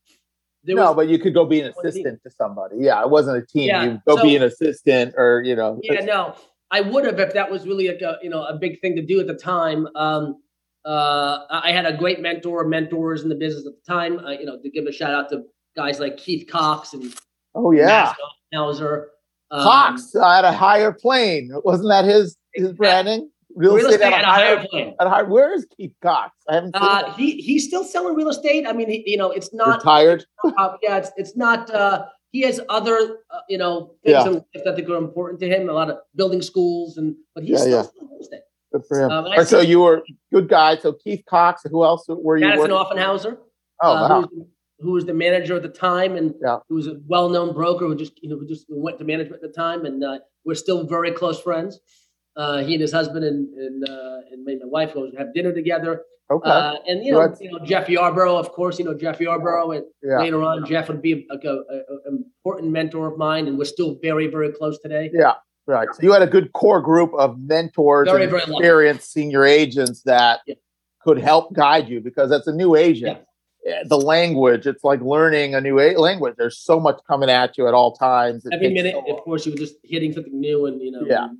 There 0.64 0.77
no, 0.77 0.87
was, 0.87 0.96
but 0.96 1.09
you 1.09 1.18
could 1.18 1.33
go 1.33 1.44
be 1.44 1.61
an 1.61 1.73
assistant 1.73 2.23
to 2.23 2.31
somebody. 2.31 2.77
Yeah, 2.79 3.03
it 3.03 3.11
wasn't 3.11 3.38
a 3.38 3.46
team. 3.46 3.68
Yeah, 3.68 3.85
You 3.85 4.03
go 4.07 4.23
be 4.23 4.37
an 4.37 4.42
assistant 4.42 5.14
or 5.16 5.42
you 5.42 5.57
know. 5.57 5.81
yeah, 5.83 6.05
no, 6.05 6.37
I 6.70 6.80
would 6.80 7.04
have 7.04 7.18
if 7.18 7.33
that 7.35 7.50
was 7.50 7.66
really 7.66 7.88
like 7.88 8.00
a 8.00 8.18
you 8.22 8.30
know 8.30 8.44
a 8.44 8.56
big 8.56 8.80
thing 8.80 8.96
to 8.96 9.02
do 9.02 9.20
at 9.20 9.26
the 9.26 9.35
time. 9.35 9.88
Um, 9.94 10.42
uh, 10.85 11.44
I 11.50 11.72
had 11.72 11.85
a 11.85 11.96
great 11.96 12.20
mentor, 12.20 12.64
mentors 12.64 13.22
in 13.22 13.28
the 13.28 13.35
business 13.35 13.66
at 13.66 13.72
the 13.72 13.92
time. 13.92 14.18
Uh, 14.20 14.30
you 14.30 14.46
know, 14.46 14.59
to 14.61 14.70
give 14.70 14.87
a 14.87 14.92
shout 14.92 15.12
out 15.12 15.28
to 15.30 15.42
guys 15.76 16.00
like 16.00 16.16
Keith 16.16 16.48
Cox 16.48 16.94
and 16.94 17.14
oh 17.54 17.72
yeah, 17.72 18.12
Hauser. 18.54 19.11
Um, 19.50 19.62
Cox 19.62 20.14
uh, 20.14 20.38
at 20.38 20.44
a 20.44 20.52
higher 20.52 20.92
plane. 20.92 21.50
Wasn't 21.64 21.88
that 21.88 22.04
his 22.04 22.37
his 22.54 22.72
branding? 22.72 23.30
real 23.54 23.76
estate 23.76 24.00
at 24.00 24.22
a 24.22 24.26
higher 24.26 24.66
plane. 24.66 24.94
At 25.00 25.09
high, 25.09 25.22
where 25.22 25.52
is 25.52 25.66
Keith 25.76 25.94
Cox? 26.02 26.33
I 26.48 26.54
haven't 26.54 26.74
seen 26.74 26.83
Uh, 26.83 27.12
he 27.14 27.40
he's 27.40 27.66
still 27.66 27.85
selling 27.85 28.14
real 28.14 28.28
estate. 28.28 28.66
I 28.66 28.72
mean, 28.72 28.88
he, 28.88 29.02
you 29.06 29.16
know, 29.16 29.30
it's 29.30 29.52
not 29.52 29.78
Retired. 29.78 30.24
uh, 30.56 30.76
yeah, 30.83 30.98
it's 30.98 31.11
it's 31.16 31.37
not 31.37 31.70
uh, 31.70 32.06
he 32.33 32.43
has 32.43 32.61
other, 32.69 33.19
uh, 33.31 33.40
you 33.49 33.59
know, 33.59 33.95
things 34.05 34.12
Yeah. 34.14 34.27
in 34.27 34.35
life 34.35 34.45
that 34.55 34.69
I 34.69 34.75
think 34.77 34.88
are 34.88 34.97
important 34.97 35.40
to 35.40 35.49
him. 35.49 35.69
A 35.69 35.73
lot 35.73 35.90
of 35.90 35.99
building 36.14 36.43
schools, 36.43 36.97
and 36.97 37.16
but 37.35 37.45
he's 37.45 37.51
Yeah, 37.53 37.57
still 37.59 37.71
yeah. 37.73 37.83
still 37.83 38.09
real. 38.09 38.40
Good 38.73 38.87
for 38.87 39.01
him. 39.03 39.11
Um, 39.11 39.25
I 39.25 39.29
All 39.31 39.37
right, 39.38 39.47
so 39.49 39.61
you 39.61 39.81
were 39.81 40.03
good 40.33 40.49
guy. 40.49 40.77
So 40.77 40.93
Keith 40.93 41.25
Cox. 41.29 41.62
Who 41.69 41.83
else 41.85 42.05
were 42.09 42.37
you? 42.37 42.47
Madison 42.47 42.71
working- 42.71 42.99
Offenhauser, 42.99 43.38
Oh 43.83 43.90
uh, 43.90 44.09
wow. 44.09 44.23
who, 44.23 44.38
was, 44.38 44.47
who 44.79 44.90
was 44.93 45.05
the 45.07 45.14
manager 45.14 45.57
at 45.57 45.62
the 45.62 45.69
time, 45.69 46.14
and 46.16 46.35
Yeah. 46.40 46.59
who 46.69 46.77
was 46.77 46.87
a 46.87 47.01
well-known 47.09 47.53
broker 47.53 47.87
who 47.88 47.97
just 47.97 48.23
you 48.23 48.29
know 48.31 48.38
who 48.38 48.47
just 48.47 48.66
went 48.69 48.99
to 48.99 49.05
management 49.05 49.43
at 49.43 49.49
the 49.51 49.55
time, 49.55 49.87
and 49.87 50.05
uh, 50.05 50.19
we're 50.45 50.55
still 50.55 50.87
very 50.87 51.11
close 51.11 51.40
friends. 51.40 51.81
Uh, 52.37 52.59
he 52.59 52.75
and 52.75 52.81
his 52.81 52.93
husband 52.93 53.25
and 53.25 53.53
and 53.55 53.88
uh, 53.88 54.19
and 54.31 54.45
me 54.45 54.53
and 54.53 54.62
my 54.62 54.69
wife 54.69 54.95
go 54.95 55.11
have 55.19 55.35
dinner 55.35 55.53
together. 55.53 56.05
Okay. 56.31 56.49
Uh, 56.49 56.75
and 56.87 57.05
you 57.05 57.12
know, 57.12 57.35
you 57.40 57.51
know 57.51 57.59
Jeff 57.64 57.88
Yarborough, 57.88 58.37
of 58.37 58.53
course, 58.53 58.79
you 58.79 58.85
know 58.85 58.95
Jeff 58.95 59.21
Yarborough, 59.21 59.73
and 59.73 59.85
yeah. 60.03 60.19
later 60.19 60.43
on 60.43 60.64
Jeff 60.64 60.88
would 60.88 61.03
be 61.03 61.27
a, 61.31 61.35
a, 61.35 61.51
a- 61.51 61.57
a 62.07 62.11
important 62.11 62.71
mentor 62.73 63.09
of 63.09 63.19
mine, 63.19 63.49
and 63.49 63.59
we're 63.59 63.64
still 63.64 63.99
very 64.01 64.29
very 64.29 64.53
close 64.53 64.79
today. 64.79 65.11
Yeah. 65.12 65.35
Right. 65.66 65.88
So 65.93 66.03
you 66.03 66.12
had 66.12 66.23
a 66.23 66.27
good 66.27 66.53
core 66.53 66.81
group 66.81 67.12
of 67.14 67.38
mentors 67.38 68.09
Very, 68.09 68.23
and 68.23 68.31
very 68.31 68.43
experienced 68.43 69.12
senior 69.12 69.45
agents 69.45 70.03
that 70.03 70.40
Yeah. 70.47 70.55
could 71.01 71.19
help 71.19 71.53
guide 71.53 71.88
you 71.88 72.01
because 72.01 72.29
that's 72.31 72.47
a 72.49 72.53
new 72.53 72.75
agent, 72.77 73.19
eh, 73.66 73.83
the 73.87 73.99
language, 73.99 74.66
it's 74.66 74.83
like 74.83 75.01
learning 75.01 75.55
a 75.55 75.61
new 75.61 75.79
a- 75.79 75.97
language. 75.97 76.35
There's 76.38 76.59
so 76.59 76.81
much 76.81 76.99
coming 77.07 77.31
at 77.31 77.57
you 77.59 77.69
at 77.69 77.75
all 77.75 77.95
times. 77.95 78.45
It 78.47 78.55
Every 78.55 78.71
minute, 78.73 78.95
so 79.07 79.14
of 79.16 79.21
course, 79.23 79.47
you 79.47 79.53
were 79.53 79.59
just 79.59 79.75
hitting 79.85 80.12
something 80.12 80.38
new, 80.40 80.66
and 80.66 80.81
you 80.81 80.90
know, 80.93 81.03
Yeah. 81.07 81.25
and- 81.25 81.38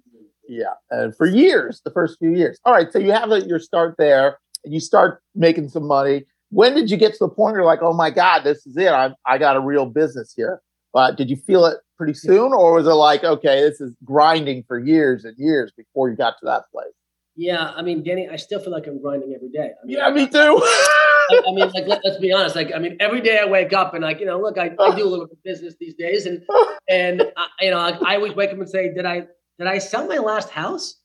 Yeah, 0.49 0.75
and 0.91 1.17
for 1.17 1.27
years, 1.27 1.81
the 1.85 1.91
first 1.93 2.19
few 2.19 2.31
years. 2.31 2.59
All 2.65 2.73
right, 2.73 2.93
so 2.93 2.99
you 2.99 3.13
have 3.13 3.31
a, 3.33 3.41
your 3.41 3.59
start 3.61 3.95
there, 3.99 4.39
you 4.65 4.81
start 4.81 5.23
making 5.35 5.69
some 5.69 5.87
money. 5.87 6.25
When 6.51 6.75
did 6.75 6.91
you 6.91 6.97
get 6.97 7.13
to 7.13 7.19
the 7.21 7.29
point 7.29 7.53
where 7.53 7.61
you're 7.61 7.65
like, 7.65 7.83
oh 7.83 7.93
my 7.93 8.11
god, 8.11 8.43
this 8.45 8.67
is 8.67 8.77
it? 8.77 8.89
I 8.89 9.13
I 9.27 9.39
got 9.39 9.57
a 9.57 9.61
real 9.61 9.87
business 9.87 10.33
here. 10.37 10.61
But 10.93 11.17
did 11.17 11.31
you 11.31 11.37
feel 11.37 11.67
it 11.67 11.79
pretty 11.97 12.15
soon, 12.15 12.53
or 12.53 12.75
was 12.75 12.87
it 12.87 12.91
like, 12.91 13.23
okay, 13.23 13.61
this 13.61 13.81
is 13.81 13.95
grinding 14.05 14.65
for 14.67 14.79
years 14.79 15.25
and 15.25 15.37
years 15.39 15.71
before 15.77 16.11
you 16.11 16.17
got 16.17 16.35
to 16.41 16.47
that 16.47 16.65
place? 16.73 16.93
yeah. 17.41 17.73
I 17.75 17.81
mean, 17.81 18.03
Danny, 18.03 18.29
I 18.29 18.37
still 18.37 18.61
feel 18.61 18.71
like 18.71 18.87
I'm 18.87 19.01
grinding 19.01 19.33
every 19.35 19.49
day. 19.49 19.71
I 19.83 19.87
mean, 19.87 19.97
Yeah, 19.97 20.11
me 20.11 20.27
too. 20.29 20.61
I, 20.63 21.43
I 21.49 21.53
mean, 21.53 21.71
like 21.75 21.87
let, 21.87 22.05
us 22.05 22.19
be 22.19 22.33
honest. 22.33 22.55
Like, 22.55 22.73
I 22.75 22.79
mean, 22.79 22.99
every 23.01 23.23
day 23.23 23.39
I 23.39 23.47
wake 23.47 23.73
up 23.73 23.95
and 23.95 24.05
like, 24.05 24.21
you 24.21 24.27
know, 24.27 24.39
look, 24.39 24.59
I, 24.59 24.75
I 24.79 24.95
do 24.95 25.05
a 25.05 25.09
little 25.09 25.27
bit 25.27 25.39
of 25.39 25.43
business 25.43 25.75
these 25.81 25.95
days, 25.95 26.27
and 26.27 26.43
and 26.89 27.23
I, 27.37 27.47
you 27.63 27.71
know, 27.71 27.79
I, 27.79 27.99
I 28.05 28.17
always 28.17 28.35
wake 28.35 28.51
up 28.51 28.59
and 28.59 28.69
say, 28.69 28.93
did 28.93 29.07
I 29.07 29.27
did 29.59 29.67
I 29.67 29.79
sell 29.79 30.07
my 30.07 30.19
last 30.19 30.51
house? 30.51 30.97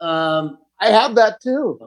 Um, 0.00 0.58
I 0.80 0.90
have 0.90 1.14
that 1.14 1.40
too. 1.40 1.78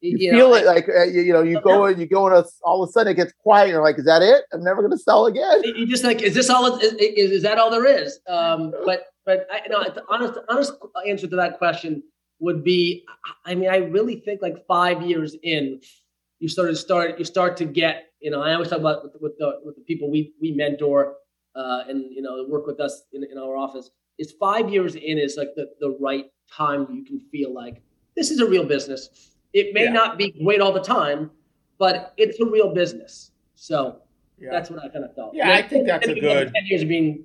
You, 0.00 0.16
you 0.18 0.30
feel 0.30 0.50
know, 0.50 0.54
it 0.54 0.64
like 0.64 0.88
uh, 0.88 1.04
you, 1.04 1.22
you 1.22 1.32
know 1.32 1.42
you 1.42 1.60
go 1.60 1.86
and 1.86 1.98
you 1.98 2.06
go 2.06 2.26
and 2.28 2.46
all 2.62 2.82
of 2.82 2.88
a 2.88 2.92
sudden 2.92 3.12
it 3.12 3.16
gets 3.16 3.32
quiet. 3.42 3.68
You're 3.68 3.82
like, 3.82 3.98
is 3.98 4.04
that 4.04 4.22
it? 4.22 4.44
I'm 4.52 4.62
never 4.62 4.80
going 4.80 4.92
to 4.92 4.98
sell 4.98 5.26
again. 5.26 5.62
you 5.64 5.86
just 5.86 6.04
like, 6.04 6.22
is 6.22 6.34
this 6.34 6.48
all? 6.48 6.76
Is, 6.78 6.92
is, 6.94 7.30
is 7.32 7.42
that 7.42 7.58
all 7.58 7.70
there 7.70 7.86
is? 7.86 8.20
Um, 8.28 8.72
but 8.84 9.06
but 9.26 9.48
I 9.50 9.62
no, 9.68 9.82
the 9.84 10.04
honest 10.08 10.34
honest 10.48 10.72
answer 11.06 11.26
to 11.26 11.36
that 11.36 11.58
question 11.58 12.02
would 12.40 12.62
be, 12.62 13.04
I 13.44 13.56
mean, 13.56 13.68
I 13.68 13.78
really 13.78 14.20
think 14.20 14.40
like 14.40 14.64
five 14.66 15.02
years 15.02 15.36
in, 15.42 15.80
you 16.38 16.48
sort 16.48 16.70
of 16.70 16.78
start 16.78 17.18
you 17.18 17.24
start 17.24 17.56
to 17.56 17.64
get, 17.64 18.12
you 18.20 18.30
know, 18.30 18.40
I 18.40 18.54
always 18.54 18.68
talk 18.68 18.78
about 18.78 19.02
with, 19.02 19.14
with 19.20 19.38
the 19.38 19.60
with 19.64 19.74
the 19.74 19.82
people 19.82 20.10
we 20.10 20.32
we 20.40 20.52
mentor 20.52 21.16
uh, 21.56 21.82
and 21.88 22.04
you 22.10 22.22
know 22.22 22.46
work 22.48 22.66
with 22.66 22.78
us 22.78 23.02
in, 23.12 23.24
in 23.24 23.36
our 23.38 23.56
office. 23.56 23.90
Is 24.18 24.32
five 24.38 24.68
years 24.70 24.94
in 24.94 25.18
is 25.18 25.36
like 25.36 25.50
the 25.56 25.70
the 25.80 25.96
right 26.00 26.26
time 26.50 26.86
you 26.90 27.04
can 27.04 27.20
feel 27.32 27.52
like 27.52 27.82
this 28.16 28.30
is 28.30 28.40
a 28.40 28.46
real 28.46 28.64
business. 28.64 29.34
It 29.52 29.74
may 29.74 29.84
Yeah. 29.84 29.92
not 29.92 30.18
be 30.18 30.30
great 30.32 30.60
all 30.60 30.72
the 30.72 30.80
time, 30.82 31.30
but 31.78 32.12
it's 32.16 32.38
a 32.40 32.44
real 32.46 32.72
business. 32.72 33.32
So 33.54 34.02
Yeah. 34.38 34.50
that's 34.50 34.70
what 34.70 34.82
I 34.84 34.88
kind 34.88 35.04
of 35.04 35.14
thought. 35.14 35.34
Yeah, 35.34 35.50
I 35.52 35.62
think 35.62 35.86
that's 35.86 36.06
a 36.06 36.14
good- 36.14 36.52
ten 36.54 36.66
years 36.66 36.82
of 36.82 36.88
being 36.88 37.24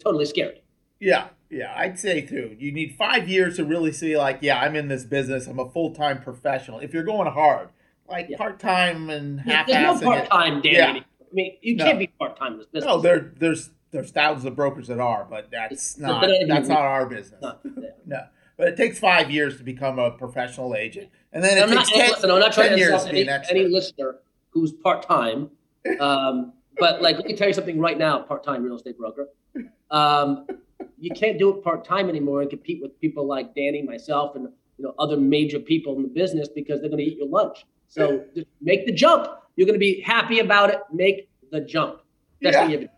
totally 0.00 0.24
scary. 0.24 0.62
Yeah, 0.98 1.28
yeah, 1.50 1.72
I'd 1.76 1.98
say 1.98 2.22
too. 2.22 2.56
You 2.58 2.72
need 2.72 2.94
five 2.94 3.28
years 3.28 3.56
to 3.56 3.64
really 3.64 3.92
see, 3.92 4.16
like, 4.16 4.38
yeah, 4.40 4.60
I'm 4.60 4.74
in 4.74 4.88
this 4.88 5.04
business. 5.04 5.46
I'm 5.46 5.58
a 5.58 5.68
full 5.70 5.94
time 5.94 6.22
professional. 6.22 6.80
If 6.80 6.94
you're 6.94 7.04
going 7.04 7.30
hard, 7.30 7.68
like 8.08 8.28
Yeah. 8.30 8.38
part 8.38 8.58
time 8.58 9.10
and 9.10 9.40
half 9.40 9.66
There's 9.66 10.00
no 10.00 10.06
part 10.10 10.26
time, 10.30 10.62
Danny. 10.62 10.74
Yeah. 10.76 11.02
I 11.20 11.34
mean, 11.34 11.56
you 11.60 11.76
No. 11.76 11.84
can't 11.84 11.98
be 11.98 12.06
part 12.06 12.36
time 12.36 12.52
in 12.54 12.58
this 12.58 12.66
business. 12.68 12.88
No, 12.88 13.00
there, 13.00 13.32
there's 13.38 13.70
there's 13.92 14.10
thousands 14.10 14.44
of 14.44 14.54
brokers 14.56 14.88
that 14.88 14.98
are, 14.98 15.24
but 15.30 15.50
that's 15.50 15.96
not 15.96 16.20
but 16.20 16.28
I 16.30 16.32
mean, 16.38 16.48
that's 16.48 16.68
not 16.68 16.80
our 16.80 17.06
business. 17.06 17.40
Not- 17.40 17.60
yeah. 17.64 17.90
No, 18.04 18.20
but 18.56 18.68
it 18.68 18.76
takes 18.76 18.98
five 18.98 19.30
years 19.30 19.58
to 19.58 19.64
become 19.64 19.98
a 19.98 20.10
professional 20.12 20.74
agent, 20.74 21.10
and 21.32 21.42
then 21.42 21.58
it 21.58 21.62
I'm 21.62 21.70
not, 21.70 21.86
takes 21.86 21.98
ten, 21.98 22.10
listen, 22.10 22.30
I'm 22.30 22.40
not 22.40 22.52
trying 22.52 22.70
10 22.70 22.78
to 22.78 22.84
years 22.84 23.04
to 23.04 23.10
be 23.10 23.20
any, 23.20 23.22
an 23.22 23.28
expert. 23.28 23.56
any 23.56 23.64
listener 23.68 24.16
who's 24.50 24.72
part 24.72 25.02
time. 25.06 25.50
Um, 26.00 26.52
but 26.78 27.02
like, 27.02 27.16
let 27.16 27.26
me 27.26 27.34
tell 27.36 27.48
you 27.48 27.54
something 27.54 27.78
right 27.80 27.98
now, 27.98 28.20
part 28.20 28.44
time 28.44 28.62
real 28.62 28.76
estate 28.76 28.98
broker. 28.98 29.28
Um, 29.90 30.46
you 30.98 31.10
can't 31.10 31.38
do 31.38 31.50
it 31.50 31.62
part 31.62 31.84
time 31.84 32.08
anymore 32.08 32.40
and 32.42 32.50
compete 32.50 32.80
with 32.82 32.98
people 33.00 33.26
like 33.26 33.54
Danny, 33.54 33.82
myself, 33.82 34.34
and 34.36 34.48
you 34.78 34.84
know 34.84 34.94
other 34.98 35.16
major 35.16 35.58
people 35.58 35.96
in 35.96 36.02
the 36.02 36.08
business 36.08 36.48
because 36.48 36.80
they're 36.80 36.90
going 36.90 37.04
to 37.04 37.10
eat 37.10 37.18
your 37.18 37.28
lunch. 37.28 37.64
So 37.88 38.24
just 38.34 38.46
make 38.60 38.84
the 38.86 38.92
jump. 38.92 39.28
You're 39.56 39.66
going 39.66 39.78
to 39.78 39.80
be 39.80 40.00
happy 40.00 40.40
about 40.40 40.70
it. 40.70 40.80
Make 40.92 41.28
the 41.50 41.60
jump. 41.60 42.00
That's 42.42 42.54
Yeah. 42.56 42.62
what 42.62 42.70
you 42.72 42.78
do. 42.80 42.88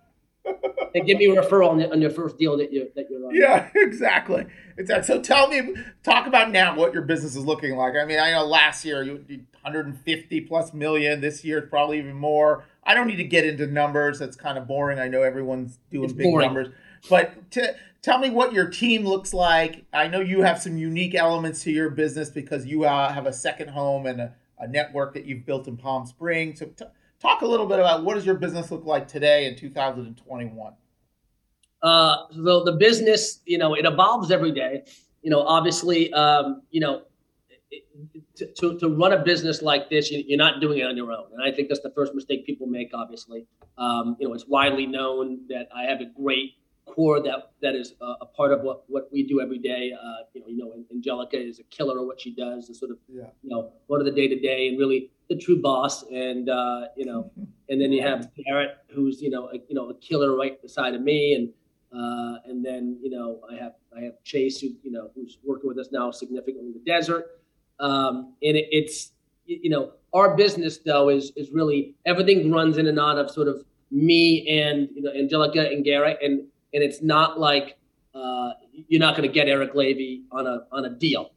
And 0.94 1.06
give 1.06 1.18
me 1.18 1.26
a 1.26 1.42
referral 1.42 1.68
on, 1.70 1.78
the, 1.78 1.90
on 1.90 2.00
your 2.00 2.10
first 2.10 2.38
deal 2.38 2.56
that 2.56 2.72
you 2.72 2.90
that 2.96 3.06
you're 3.10 3.26
on. 3.26 3.34
Yeah, 3.34 3.68
exactly. 3.74 4.46
Exactly. 4.78 5.06
So 5.06 5.20
tell 5.20 5.48
me, 5.48 5.74
talk 6.02 6.26
about 6.26 6.50
now 6.50 6.74
what 6.76 6.94
your 6.94 7.02
business 7.02 7.36
is 7.36 7.44
looking 7.44 7.76
like. 7.76 7.94
I 7.94 8.04
mean, 8.06 8.18
I 8.18 8.30
know 8.30 8.46
last 8.46 8.84
year 8.84 9.02
you 9.02 9.18
did 9.18 9.46
150 9.62 10.40
plus 10.42 10.72
million. 10.72 11.20
This 11.20 11.44
year 11.44 11.58
it's 11.58 11.68
probably 11.68 11.98
even 11.98 12.14
more. 12.14 12.64
I 12.84 12.94
don't 12.94 13.06
need 13.06 13.16
to 13.16 13.24
get 13.24 13.44
into 13.44 13.66
numbers. 13.66 14.18
That's 14.18 14.36
kind 14.36 14.56
of 14.56 14.66
boring. 14.66 14.98
I 14.98 15.08
know 15.08 15.22
everyone's 15.22 15.78
doing 15.90 16.04
It's 16.04 16.12
big 16.14 16.24
boring. 16.24 16.46
numbers. 16.46 16.68
But 17.10 17.50
to, 17.52 17.76
tell 18.00 18.18
me 18.18 18.30
what 18.30 18.52
your 18.54 18.68
team 18.70 19.04
looks 19.06 19.34
like. 19.34 19.84
I 19.92 20.08
know 20.08 20.20
you 20.20 20.42
have 20.42 20.60
some 20.60 20.78
unique 20.78 21.14
elements 21.14 21.62
to 21.64 21.70
your 21.70 21.90
business 21.90 22.30
because 22.30 22.64
you 22.66 22.84
uh, 22.84 23.12
have 23.12 23.26
a 23.26 23.32
second 23.32 23.68
home 23.68 24.06
and 24.06 24.20
a, 24.20 24.34
a 24.58 24.66
network 24.66 25.14
that 25.14 25.26
you've 25.26 25.44
built 25.44 25.68
in 25.68 25.76
Palm 25.76 26.06
Springs. 26.06 26.60
So 26.60 26.66
t- 26.66 26.84
talk 27.20 27.42
a 27.42 27.46
little 27.46 27.66
bit 27.66 27.78
about 27.78 28.04
what 28.04 28.14
does 28.14 28.24
your 28.24 28.36
business 28.36 28.70
look 28.70 28.84
like 28.84 29.08
today 29.08 29.46
in 29.46 29.56
2021. 29.56 30.72
Uh, 31.82 32.16
so 32.32 32.64
the 32.64 32.72
business, 32.72 33.40
you 33.44 33.58
know, 33.58 33.74
it 33.74 33.84
evolves 33.84 34.30
every 34.30 34.52
day. 34.52 34.84
You 35.22 35.30
know, 35.30 35.42
obviously, 35.42 36.12
um, 36.12 36.62
you 36.70 36.80
know, 36.80 37.02
to, 38.36 38.46
to, 38.46 38.78
to 38.78 38.88
run 38.88 39.12
a 39.12 39.22
business 39.22 39.62
like 39.62 39.90
this, 39.90 40.10
you, 40.10 40.24
you're 40.26 40.38
not 40.38 40.60
doing 40.60 40.78
it 40.78 40.84
on 40.84 40.96
your 40.96 41.12
own. 41.12 41.26
And 41.32 41.42
I 41.42 41.54
think 41.54 41.68
that's 41.68 41.80
the 41.80 41.90
first 41.90 42.14
mistake 42.14 42.46
people 42.46 42.66
make, 42.66 42.90
obviously. 42.94 43.46
Um, 43.76 44.16
you 44.18 44.28
know, 44.28 44.34
it's 44.34 44.46
widely 44.46 44.86
known 44.86 45.40
that 45.48 45.68
I 45.74 45.84
have 45.84 46.00
a 46.00 46.06
great 46.06 46.52
core 46.94 47.22
that 47.22 47.52
that 47.62 47.74
is 47.74 47.94
uh, 48.00 48.14
a 48.20 48.26
part 48.26 48.52
of 48.52 48.62
what, 48.62 48.84
what 48.88 49.08
we 49.12 49.22
do 49.22 49.40
every 49.40 49.58
day. 49.58 49.92
Uh, 49.92 50.24
you 50.34 50.40
know, 50.40 50.46
you 50.48 50.58
know, 50.58 50.72
Angelica 50.92 51.38
is 51.38 51.58
a 51.58 51.64
killer 51.64 51.98
at 52.00 52.06
what 52.06 52.20
she 52.20 52.34
does, 52.34 52.68
and 52.68 52.76
sort 52.76 52.90
of, 52.90 52.98
Yeah. 53.08 53.24
you 53.42 53.50
know, 53.50 53.72
one 53.86 54.00
of 54.00 54.06
the 54.06 54.12
day 54.12 54.28
to 54.28 54.38
day 54.38 54.68
and 54.68 54.78
really 54.78 55.10
the 55.28 55.36
true 55.36 55.60
boss. 55.60 56.04
And, 56.10 56.48
uh, 56.48 56.86
you 56.96 57.04
know, 57.04 57.30
and 57.68 57.80
then 57.80 57.92
you 57.92 58.02
have 58.02 58.30
Garrett, 58.46 58.78
who's 58.94 59.20
you 59.20 59.30
know 59.30 59.48
a, 59.48 59.56
you 59.68 59.74
know 59.74 59.90
a 59.90 59.94
killer 59.94 60.36
right 60.36 60.60
beside 60.62 60.94
of 60.94 61.02
me, 61.02 61.34
and 61.34 61.48
uh, 61.92 62.38
and 62.46 62.64
then 62.64 62.98
you 63.02 63.10
know 63.10 63.40
I 63.50 63.56
have 63.56 63.74
I 63.96 64.00
have 64.02 64.22
Chase, 64.24 64.60
who 64.60 64.68
you 64.82 64.90
know 64.90 65.10
who's 65.14 65.38
working 65.44 65.68
with 65.68 65.78
us 65.78 65.88
now 65.92 66.10
significantly 66.10 66.68
in 66.68 66.72
the 66.72 66.80
desert, 66.80 67.40
um, 67.80 68.34
and 68.42 68.56
it, 68.56 68.66
it's 68.70 69.12
you 69.46 69.70
know 69.70 69.92
our 70.12 70.36
business 70.36 70.78
though 70.78 71.08
is 71.10 71.32
is 71.36 71.50
really 71.52 71.94
everything 72.06 72.50
runs 72.50 72.78
in 72.78 72.86
and 72.86 72.98
out 72.98 73.18
of 73.18 73.30
sort 73.30 73.48
of 73.48 73.64
me 73.90 74.46
and 74.48 74.88
you 74.94 75.02
know 75.02 75.10
Angelica 75.12 75.66
and 75.68 75.84
Garrett, 75.84 76.18
and 76.22 76.46
and 76.72 76.82
it's 76.82 77.02
not 77.02 77.38
like 77.38 77.78
uh, 78.14 78.50
you're 78.72 79.00
not 79.00 79.16
going 79.16 79.28
to 79.28 79.32
get 79.32 79.48
Eric 79.48 79.74
Lavey 79.74 80.22
on 80.30 80.46
a 80.46 80.66
on 80.72 80.84
a 80.84 80.90
deal. 80.90 81.30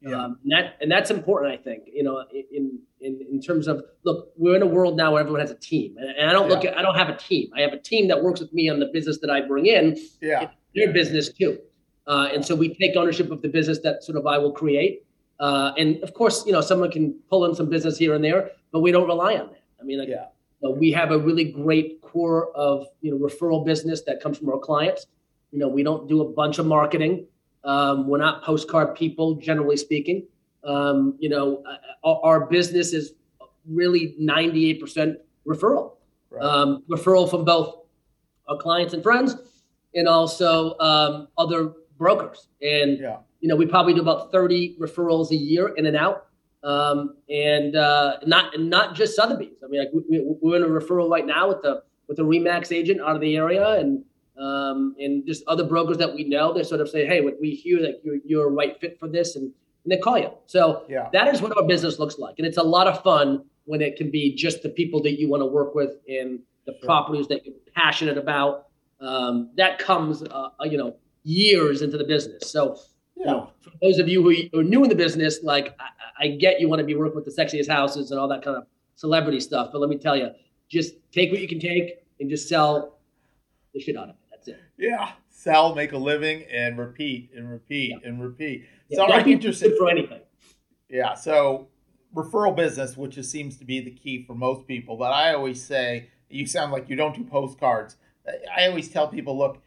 Yeah. 0.00 0.24
Um, 0.24 0.38
and 0.44 0.52
that 0.52 0.76
and 0.80 0.90
that's 0.90 1.10
important, 1.10 1.52
I 1.52 1.56
think. 1.56 1.84
You 1.92 2.04
know, 2.04 2.24
in 2.30 2.78
in 3.00 3.20
in 3.30 3.40
terms 3.40 3.66
of 3.66 3.82
look, 4.04 4.32
we're 4.36 4.56
in 4.56 4.62
a 4.62 4.66
world 4.66 4.96
now 4.96 5.12
where 5.12 5.20
everyone 5.20 5.40
has 5.40 5.50
a 5.50 5.56
team, 5.56 5.96
and, 5.98 6.10
and 6.10 6.30
I 6.30 6.32
don't 6.32 6.48
look 6.48 6.64
at 6.64 6.78
I 6.78 6.82
don't 6.82 6.94
have 6.94 7.08
a 7.08 7.16
team. 7.16 7.50
I 7.56 7.62
have 7.62 7.72
a 7.72 7.78
team 7.78 8.08
that 8.08 8.22
works 8.22 8.40
with 8.40 8.52
me 8.52 8.68
on 8.68 8.78
the 8.78 8.86
business 8.92 9.18
that 9.20 9.30
I 9.30 9.40
bring 9.40 9.66
in. 9.66 9.96
Yeah. 10.20 10.50
Their 10.74 10.92
business 10.92 11.32
too, 11.32 11.58
uh, 12.06 12.28
and 12.32 12.44
so 12.44 12.54
we 12.54 12.74
take 12.74 12.94
ownership 12.94 13.32
of 13.32 13.42
the 13.42 13.48
business 13.48 13.80
that 13.80 14.04
sort 14.04 14.16
of 14.16 14.26
I 14.26 14.38
will 14.38 14.52
create. 14.52 15.04
Uh, 15.40 15.72
and 15.76 16.02
of 16.02 16.14
course, 16.14 16.44
you 16.46 16.52
know, 16.52 16.60
someone 16.60 16.90
can 16.90 17.18
pull 17.30 17.44
in 17.46 17.54
some 17.54 17.68
business 17.68 17.96
here 17.96 18.14
and 18.14 18.22
there, 18.22 18.50
but 18.72 18.80
we 18.80 18.92
don't 18.92 19.06
rely 19.06 19.34
on 19.36 19.48
that. 19.48 19.62
I 19.80 19.84
mean, 19.84 19.98
like, 19.98 20.08
Yeah. 20.08 20.26
Know, 20.62 20.70
we 20.70 20.90
have 20.92 21.10
a 21.10 21.18
really 21.18 21.44
great 21.44 22.00
core 22.02 22.50
of 22.54 22.86
you 23.00 23.10
know 23.10 23.18
referral 23.18 23.64
business 23.64 24.02
that 24.02 24.20
comes 24.22 24.38
from 24.38 24.48
our 24.48 24.58
clients. 24.58 25.06
You 25.52 25.58
know, 25.58 25.68
we 25.68 25.82
don't 25.82 26.08
do 26.08 26.20
a 26.20 26.28
bunch 26.28 26.58
of 26.58 26.66
marketing. 26.66 27.26
Um, 27.64 28.08
we're 28.08 28.18
not 28.18 28.42
postcard 28.42 28.94
people, 28.94 29.34
generally 29.34 29.76
speaking. 29.76 30.26
Um, 30.64 31.16
you 31.18 31.28
know, 31.28 31.62
uh, 31.66 31.76
our, 32.04 32.20
our 32.24 32.46
business 32.46 32.92
is 32.92 33.14
really 33.66 34.16
98% 34.20 35.16
referral. 35.46 35.92
Right. 36.30 36.42
Um, 36.42 36.82
referral 36.90 37.28
from 37.28 37.44
both 37.44 37.76
our 38.48 38.56
clients 38.56 38.94
and 38.94 39.02
friends, 39.02 39.36
and 39.94 40.08
also 40.08 40.78
um, 40.78 41.28
other 41.36 41.72
brokers. 41.96 42.48
And 42.62 42.98
yeah. 42.98 43.18
you 43.40 43.48
know, 43.48 43.56
we 43.56 43.66
probably 43.66 43.94
do 43.94 44.00
about 44.00 44.30
30 44.32 44.76
referrals 44.78 45.30
a 45.30 45.36
year 45.36 45.68
in 45.68 45.86
and 45.86 45.96
out. 45.96 46.27
Um, 46.64 47.14
and 47.30 47.76
uh, 47.76 48.16
not 48.26 48.58
not 48.58 48.94
just 48.94 49.14
Sotheby's. 49.14 49.58
I 49.64 49.68
mean, 49.68 49.80
like 49.80 49.90
we, 49.92 50.02
we, 50.20 50.36
we're 50.42 50.56
in 50.56 50.62
a 50.62 50.66
referral 50.66 51.08
right 51.08 51.26
now 51.26 51.48
with 51.48 51.62
the 51.62 51.82
with 52.08 52.18
a 52.18 52.22
Remax 52.22 52.72
agent 52.72 53.00
out 53.00 53.14
of 53.14 53.20
the 53.20 53.36
area 53.36 53.74
and 53.78 54.02
um, 54.38 54.94
and 54.98 55.24
just 55.26 55.44
other 55.46 55.64
brokers 55.64 55.98
that 55.98 56.12
we 56.12 56.24
know. 56.24 56.52
They 56.52 56.62
sort 56.64 56.80
of 56.80 56.88
say, 56.88 57.06
hey, 57.06 57.20
we 57.20 57.50
hear 57.50 57.80
that 57.82 58.00
you're 58.04 58.16
you're 58.24 58.48
a 58.48 58.50
right 58.50 58.78
fit 58.80 58.98
for 58.98 59.08
this, 59.08 59.36
and, 59.36 59.44
and 59.84 59.92
they 59.92 59.98
call 59.98 60.18
you. 60.18 60.30
So 60.46 60.84
Yeah. 60.88 61.08
that 61.12 61.28
is 61.32 61.40
what 61.40 61.56
our 61.56 61.64
business 61.64 61.98
looks 62.00 62.18
like, 62.18 62.34
and 62.38 62.46
it's 62.46 62.58
a 62.58 62.62
lot 62.62 62.88
of 62.88 63.02
fun 63.02 63.44
when 63.66 63.80
it 63.80 63.96
can 63.96 64.10
be 64.10 64.34
just 64.34 64.62
the 64.62 64.68
people 64.70 65.00
that 65.02 65.20
you 65.20 65.28
want 65.28 65.42
to 65.42 65.46
work 65.46 65.74
with 65.74 65.90
and 66.08 66.40
the 66.66 66.72
Sure. 66.72 66.80
properties 66.86 67.28
that 67.28 67.44
you're 67.46 67.54
passionate 67.74 68.18
about. 68.18 68.66
Um, 69.00 69.50
that 69.56 69.78
comes, 69.78 70.22
uh, 70.24 70.48
you 70.64 70.76
know, 70.76 70.96
years 71.22 71.82
into 71.82 71.96
the 71.96 72.04
business. 72.04 72.50
So 72.50 72.76
you 73.16 73.26
know, 73.26 73.50
for 73.60 73.70
those 73.82 73.98
of 73.98 74.08
you 74.08 74.22
who 74.22 74.58
are 74.60 74.62
new 74.62 74.82
in 74.84 74.88
the 74.88 74.94
business, 74.94 75.40
like 75.42 75.76
I, 76.20 76.24
I 76.24 76.28
get 76.36 76.60
you 76.60 76.68
want 76.68 76.80
to 76.80 76.84
be 76.84 76.94
working 76.94 77.16
with 77.16 77.24
the 77.24 77.30
sexiest 77.42 77.68
houses 77.68 78.10
and 78.10 78.20
all 78.20 78.28
that 78.28 78.42
kind 78.42 78.56
of 78.56 78.64
celebrity 78.94 79.40
stuff, 79.40 79.70
but 79.72 79.80
let 79.80 79.90
me 79.90 79.96
tell 79.98 80.16
you, 80.16 80.30
just 80.68 80.94
take 81.12 81.30
what 81.30 81.40
you 81.40 81.48
can 81.48 81.60
take 81.60 82.04
and 82.20 82.28
just 82.28 82.48
sell 82.48 82.98
the 83.72 83.80
shit 83.80 83.96
out 83.96 84.04
of 84.04 84.10
it. 84.10 84.16
That's 84.30 84.48
it. 84.48 84.60
Yeah. 84.76 85.12
Sell, 85.30 85.74
make 85.74 85.92
a 85.92 85.96
living, 85.98 86.44
and 86.52 86.76
repeat 86.78 87.30
and 87.36 87.48
repeat 87.50 87.94
and 88.04 88.20
repeat. 88.22 88.64
Yeah, 88.88 88.96
So, 88.96 89.02
all 89.02 89.08
don't 89.08 89.16
right, 89.18 89.24
be 89.24 89.36
good 89.36 89.76
for 89.78 89.88
anything. 89.88 90.20
Yeah. 90.88 91.14
So, 91.14 91.68
referral 92.14 92.56
business, 92.56 92.96
which 92.96 93.16
is, 93.18 93.30
seems 93.30 93.56
to 93.58 93.64
be 93.64 93.80
the 93.80 93.90
key 93.92 94.24
for 94.26 94.34
most 94.34 94.66
people. 94.66 94.96
But 94.96 95.12
I 95.12 95.34
always 95.34 95.62
say, 95.62 96.08
you 96.28 96.46
sound 96.46 96.72
like 96.72 96.88
you 96.90 96.96
don't 96.96 97.14
do 97.14 97.24
postcards. 97.24 97.96
I- 98.26 98.62
I 98.64 98.66
always 98.68 98.88
tell 98.88 99.08
people, 99.08 99.38
look, 99.38 99.62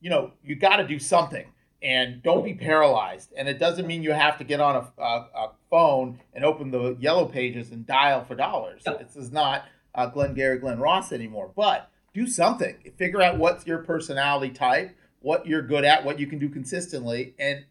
you 0.00 0.10
know, 0.10 0.32
you 0.42 0.56
got 0.56 0.76
to 0.76 0.86
do 0.86 0.98
something 0.98 1.44
and 1.84 2.22
don't 2.22 2.42
be 2.44 2.54
paralyzed. 2.54 3.32
And 3.36 3.46
it 3.46 3.58
doesn't 3.58 3.86
mean 3.86 4.02
you 4.02 4.12
have 4.12 4.38
to 4.38 4.44
get 4.44 4.58
on 4.58 4.74
a, 4.74 5.02
a, 5.02 5.28
a 5.34 5.50
phone 5.70 6.18
and 6.32 6.44
open 6.44 6.70
the 6.70 6.96
yellow 6.98 7.26
pages 7.26 7.70
and 7.70 7.86
dial 7.86 8.24
for 8.24 8.34
dollars. 8.34 8.82
This 8.84 9.14
is 9.16 9.30
not 9.30 9.66
uh, 9.94 10.06
Glenn 10.06 10.32
Gary, 10.34 10.58
Glen 10.58 10.78
Ross 10.80 11.12
anymore. 11.12 11.52
But 11.54 11.90
do 12.14 12.26
something. 12.26 12.76
Figure 12.96 13.20
out 13.20 13.38
what's 13.38 13.66
your 13.66 13.78
personality 13.78 14.50
type, 14.52 14.96
what 15.20 15.46
you're 15.46 15.62
good 15.62 15.84
at, 15.84 16.04
what 16.04 16.18
you 16.18 16.26
can 16.26 16.38
do 16.38 16.48
consistently, 16.48 17.34
and 17.38 17.64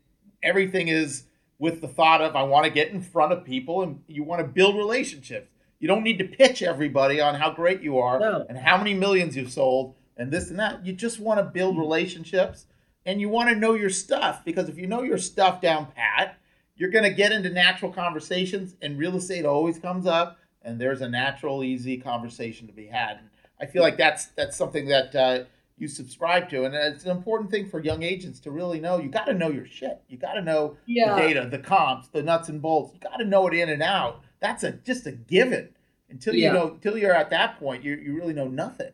everything 0.44 0.90
is 0.90 1.24
with 1.58 1.82
the 1.82 1.88
thought 1.88 2.22
of 2.22 2.36
I 2.36 2.44
want 2.44 2.66
to 2.66 2.72
get 2.72 2.90
in 2.90 3.02
front 3.02 3.34
of 3.34 3.44
people 3.44 3.82
and 3.84 4.02
you 4.08 4.24
want 4.24 4.42
to 4.42 4.48
build 4.48 4.76
relationships. 4.76 5.50
You 5.80 5.88
don't 5.88 6.04
need 6.04 6.20
to 6.20 6.26
pitch 6.26 6.62
everybody 6.62 7.20
on 7.20 7.36
how 7.36 7.52
great 7.52 7.82
you 7.82 7.98
are 8.00 8.20
No. 8.20 8.46
and 8.48 8.58
how 8.58 8.78
many 8.78 8.94
millions 8.94 9.36
you've 9.36 9.52
sold 9.52 9.96
and 10.18 10.32
this 10.32 10.50
and 10.50 10.60
that. 10.60 10.86
You 10.86 10.94
just 10.94 11.20
want 11.20 11.40
to 11.40 11.44
build 11.44 11.78
relationships 11.78 12.66
and 13.06 13.20
you 13.20 13.30
want 13.30 13.50
to 13.50 13.56
know 13.56 13.74
your 13.74 13.90
stuff 13.90 14.44
because 14.46 14.70
if 14.70 14.78
you 14.78 14.88
know 14.88 15.02
your 15.04 15.18
stuff 15.18 15.62
down 15.62 15.88
pat, 15.96 16.38
you're 16.76 16.90
going 16.90 17.04
to 17.04 17.12
get 17.12 17.32
into 17.32 17.50
natural 17.50 17.92
conversations 17.92 18.76
and 18.82 18.98
real 18.98 19.16
estate 19.16 19.46
always 19.46 19.78
comes 19.80 20.06
up 20.06 20.40
and 20.64 20.80
there's 20.80 21.02
a 21.02 21.10
natural 21.10 21.64
easy 21.64 21.98
conversation 21.98 22.68
to 22.68 22.74
be 22.74 22.88
had. 22.88 23.18
And 23.18 23.30
I 23.62 23.66
feel 23.66 23.82
like 23.84 23.98
that's 23.98 24.28
that's 24.28 24.56
something 24.58 24.88
that 24.88 25.14
uh, 25.16 25.44
you 25.78 25.88
subscribe 25.88 26.50
to 26.50 26.64
and 26.66 26.74
it's 26.76 27.04
an 27.06 27.12
important 27.12 27.52
thing 27.52 27.68
for 27.70 27.80
young 27.80 28.04
agents 28.04 28.40
to 28.42 28.52
really 28.52 28.80
know. 28.80 28.98
You 29.00 29.10
got 29.10 29.26
to 29.26 29.34
know 29.34 29.50
your 29.50 29.66
shit. 29.66 30.02
You 30.08 30.18
got 30.18 30.34
to 30.34 30.42
know 30.42 30.78
Yeah. 30.86 31.14
the 31.16 31.22
data, 31.22 31.48
the 31.50 31.60
comps, 31.60 32.08
the 32.08 32.24
nuts 32.24 32.50
and 32.50 32.62
bolts. 32.62 32.94
You 32.94 33.00
got 33.00 33.18
to 33.18 33.26
know 33.26 33.48
it 33.48 33.54
in 33.54 33.70
and 33.70 33.84
out. 33.84 34.22
That's 34.40 34.64
a 34.64 34.72
just 34.72 35.06
a 35.08 35.12
given. 35.12 35.70
Until 36.10 36.36
you 36.36 36.44
Yeah. 36.44 36.54
know, 36.54 36.68
until 36.72 36.98
you're 36.98 37.14
at 37.16 37.30
that 37.32 37.60
point, 37.60 37.84
you 37.84 37.96
you 37.96 38.16
really 38.16 38.34
know 38.34 38.48
nothing. 38.48 38.92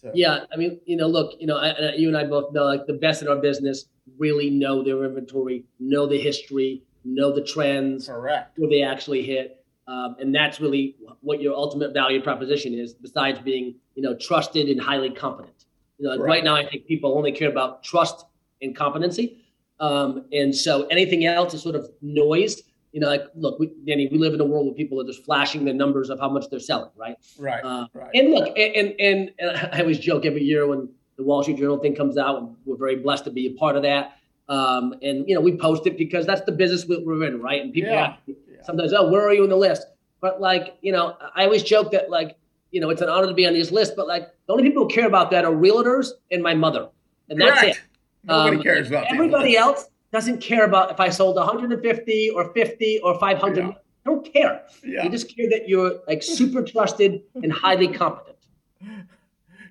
So 0.00 0.10
Yeah, 0.14 0.44
I 0.52 0.56
mean, 0.56 0.80
you 0.86 0.96
know, 0.96 1.06
look, 1.06 1.34
you 1.40 1.46
know, 1.46 1.56
I, 1.56 1.92
you 1.94 2.08
and 2.08 2.16
I 2.16 2.24
both 2.24 2.52
know 2.52 2.64
like 2.64 2.86
the 2.86 2.94
best 2.94 3.22
in 3.22 3.28
our 3.28 3.36
business 3.36 3.86
really 4.18 4.50
know 4.50 4.82
their 4.82 5.04
inventory, 5.04 5.64
know 5.80 6.06
the 6.06 6.18
history, 6.20 6.82
know 7.04 7.32
the 7.32 7.42
trends, 7.42 8.08
correct. 8.08 8.58
where 8.58 8.68
they 8.68 8.82
actually 8.82 9.22
hit. 9.22 9.64
Um, 9.86 10.16
and 10.18 10.34
that's 10.34 10.60
really 10.60 10.96
what 11.20 11.40
your 11.42 11.54
ultimate 11.54 11.92
value 11.92 12.22
proposition 12.22 12.72
is, 12.74 12.94
besides 12.94 13.38
being, 13.40 13.74
you 13.94 14.02
know, 14.02 14.14
trusted 14.14 14.68
and 14.68 14.80
highly 14.80 15.10
competent. 15.10 15.66
You 15.98 16.08
know, 16.08 16.16
Right. 16.18 16.28
right 16.28 16.44
now 16.44 16.54
I 16.56 16.66
think 16.66 16.86
people 16.86 17.16
only 17.16 17.32
care 17.32 17.50
about 17.50 17.82
trust 17.84 18.24
and 18.62 18.74
competency. 18.74 19.44
Um, 19.80 20.24
and 20.32 20.54
so 20.54 20.86
anything 20.86 21.26
else 21.26 21.52
is 21.54 21.62
sort 21.62 21.74
of 21.74 21.88
noise. 22.00 22.62
You 22.94 23.00
know, 23.00 23.08
like 23.08 23.24
look, 23.34 23.58
we, 23.58 23.72
Danny, 23.84 24.06
we 24.10 24.18
live 24.18 24.34
in 24.34 24.40
a 24.40 24.44
world 24.44 24.66
where 24.66 24.74
people 24.74 25.00
are 25.00 25.04
just 25.04 25.24
flashing 25.24 25.64
the 25.64 25.72
numbers 25.72 26.10
of 26.10 26.20
how 26.20 26.28
much 26.28 26.48
they're 26.48 26.60
selling, 26.60 26.90
right? 26.96 27.16
Right. 27.36 27.64
Uh, 27.64 27.88
right. 27.92 28.10
and 28.14 28.30
look, 28.30 28.56
and, 28.56 28.94
and 29.00 29.30
and 29.40 29.58
I 29.72 29.80
always 29.80 29.98
joke 29.98 30.24
every 30.24 30.44
year 30.44 30.64
when 30.68 30.88
the 31.16 31.24
Wall 31.24 31.42
Street 31.42 31.58
Journal 31.58 31.78
thing 31.78 31.96
comes 31.96 32.16
out, 32.16 32.38
and 32.38 32.54
we're 32.64 32.76
very 32.76 32.94
blessed 32.94 33.24
to 33.24 33.32
be 33.32 33.48
a 33.48 33.50
part 33.58 33.74
of 33.74 33.82
that. 33.82 34.12
Um, 34.48 34.94
and 35.02 35.28
you 35.28 35.34
know, 35.34 35.40
we 35.40 35.56
post 35.56 35.88
it 35.88 35.98
because 35.98 36.24
that's 36.24 36.42
the 36.42 36.52
business 36.52 36.86
we- 36.86 36.98
we're 36.98 37.24
in, 37.24 37.40
right? 37.42 37.60
And 37.62 37.72
people 37.72 37.90
Yeah. 37.90 38.14
ask 38.28 38.38
sometimes, 38.64 38.92
oh, 38.92 39.10
where 39.10 39.26
are 39.28 39.34
you 39.34 39.42
in 39.42 39.50
the 39.50 39.56
list? 39.56 39.86
But 40.20 40.40
like, 40.40 40.76
you 40.80 40.92
know, 40.92 41.16
I 41.34 41.44
always 41.46 41.64
joke 41.64 41.90
that 41.90 42.10
like, 42.10 42.36
you 42.70 42.80
know, 42.80 42.90
it's 42.90 43.02
an 43.02 43.08
honor 43.08 43.26
to 43.26 43.34
be 43.34 43.44
on 43.44 43.54
these 43.54 43.72
lists, 43.72 43.94
but 43.96 44.06
like, 44.06 44.28
the 44.46 44.52
only 44.52 44.62
people 44.62 44.84
who 44.84 44.88
care 44.88 45.06
about 45.08 45.32
that 45.32 45.44
are 45.44 45.52
realtors 45.52 46.10
and 46.30 46.42
my 46.44 46.54
mother, 46.54 46.88
and 47.28 47.40
that's 47.40 47.58
Correct. 47.60 47.76
it. 47.78 47.82
Nobody 48.28 48.56
Um, 48.58 48.62
cares 48.62 48.88
about 48.88 49.06
Everybody 49.12 49.56
else 49.56 49.88
doesn't 50.14 50.40
care 50.40 50.64
about 50.64 50.90
if 50.90 51.00
I 51.00 51.10
sold 51.10 51.36
150 51.36 52.30
or 52.30 52.52
50 52.54 53.00
or 53.02 53.18
500. 53.18 53.56
Yeah. 53.58 53.66
They 53.68 53.74
don't 54.04 54.32
care. 54.32 54.62
Yeah. 54.84 55.02
They 55.02 55.08
just 55.10 55.34
care 55.36 55.48
that 55.50 55.68
you're 55.68 56.00
like 56.08 56.22
super 56.22 56.62
trusted 56.62 57.22
and 57.34 57.52
highly 57.52 57.88
competent. 57.88 58.36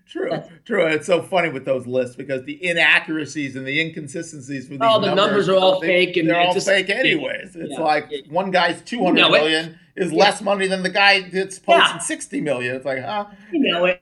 True, 0.05 0.29
That's- 0.29 0.49
true. 0.65 0.85
It's 0.85 1.07
so 1.07 1.21
funny 1.21 1.47
with 1.49 1.63
those 1.65 1.87
lists 1.87 2.15
because 2.17 2.43
the 2.43 2.63
inaccuracies 2.63 3.55
and 3.55 3.65
the 3.65 3.79
inconsistencies 3.79 4.69
with 4.69 4.81
these 4.81 4.89
Oh, 4.91 4.99
the 4.99 5.15
numbers 5.15 5.47
are 5.47 5.55
all 5.55 5.79
they- 5.79 5.87
fake 5.87 6.17
and 6.17 6.29
they're 6.29 6.39
all 6.39 6.53
just- 6.53 6.67
fake 6.67 6.89
anyways. 6.89 7.55
It's 7.55 7.71
Yeah. 7.71 7.79
like 7.81 8.07
Yeah. 8.11 8.19
one 8.29 8.51
guy's 8.51 8.81
two 8.81 9.01
hundred 9.03 9.21
know 9.21 9.29
million 9.31 9.79
is 9.95 10.11
Yeah. 10.11 10.17
less 10.19 10.41
money 10.41 10.67
than 10.67 10.83
the 10.83 10.89
guy 10.89 11.21
that's 11.29 11.57
posting 11.57 12.01
sixty 12.01 12.41
million. 12.41 12.75
It's 12.75 12.85
like, 12.85 12.99
huh? 13.01 13.27
You 13.53 13.59
know 13.71 13.85
it. 13.85 14.01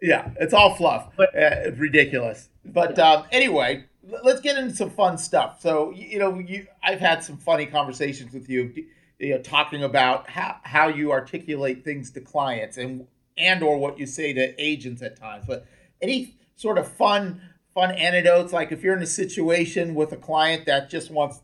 Yeah, 0.00 0.30
it's 0.40 0.54
all 0.54 0.74
fluff. 0.76 1.08
But- 1.16 1.34
uh, 1.36 1.66
it's 1.66 1.78
ridiculous. 1.78 2.48
But 2.64 2.96
um, 2.98 3.24
anyway, 3.32 3.84
let's 4.22 4.40
get 4.40 4.58
into 4.58 4.74
some 4.74 4.90
fun 4.90 5.18
stuff. 5.18 5.60
So 5.60 5.92
you 5.92 6.18
know, 6.18 6.38
you 6.38 6.66
I've 6.82 7.00
had 7.00 7.22
some 7.22 7.36
funny 7.36 7.66
conversations 7.66 8.32
with 8.32 8.48
you, 8.48 8.72
you 9.18 9.34
know, 9.34 9.42
talking 9.42 9.82
about 9.82 10.28
how 10.28 10.56
how 10.62 10.88
you 10.88 11.12
articulate 11.12 11.84
things 11.84 12.10
to 12.12 12.20
clients 12.20 12.76
and 12.76 13.06
and 13.36 13.62
or 13.62 13.78
what 13.78 13.98
you 13.98 14.06
say 14.06 14.32
to 14.32 14.54
agents 14.62 15.02
at 15.02 15.16
times. 15.16 15.44
But 15.46 15.66
any 16.00 16.34
sort 16.56 16.78
of 16.78 16.88
fun 16.88 17.40
fun 17.74 17.92
anecdotes, 17.92 18.52
like 18.52 18.72
if 18.72 18.82
you're 18.82 18.96
in 18.96 19.02
a 19.02 19.06
situation 19.06 19.94
with 19.94 20.12
a 20.12 20.16
client 20.16 20.66
that 20.66 20.90
just 20.90 21.10
wants 21.10 21.40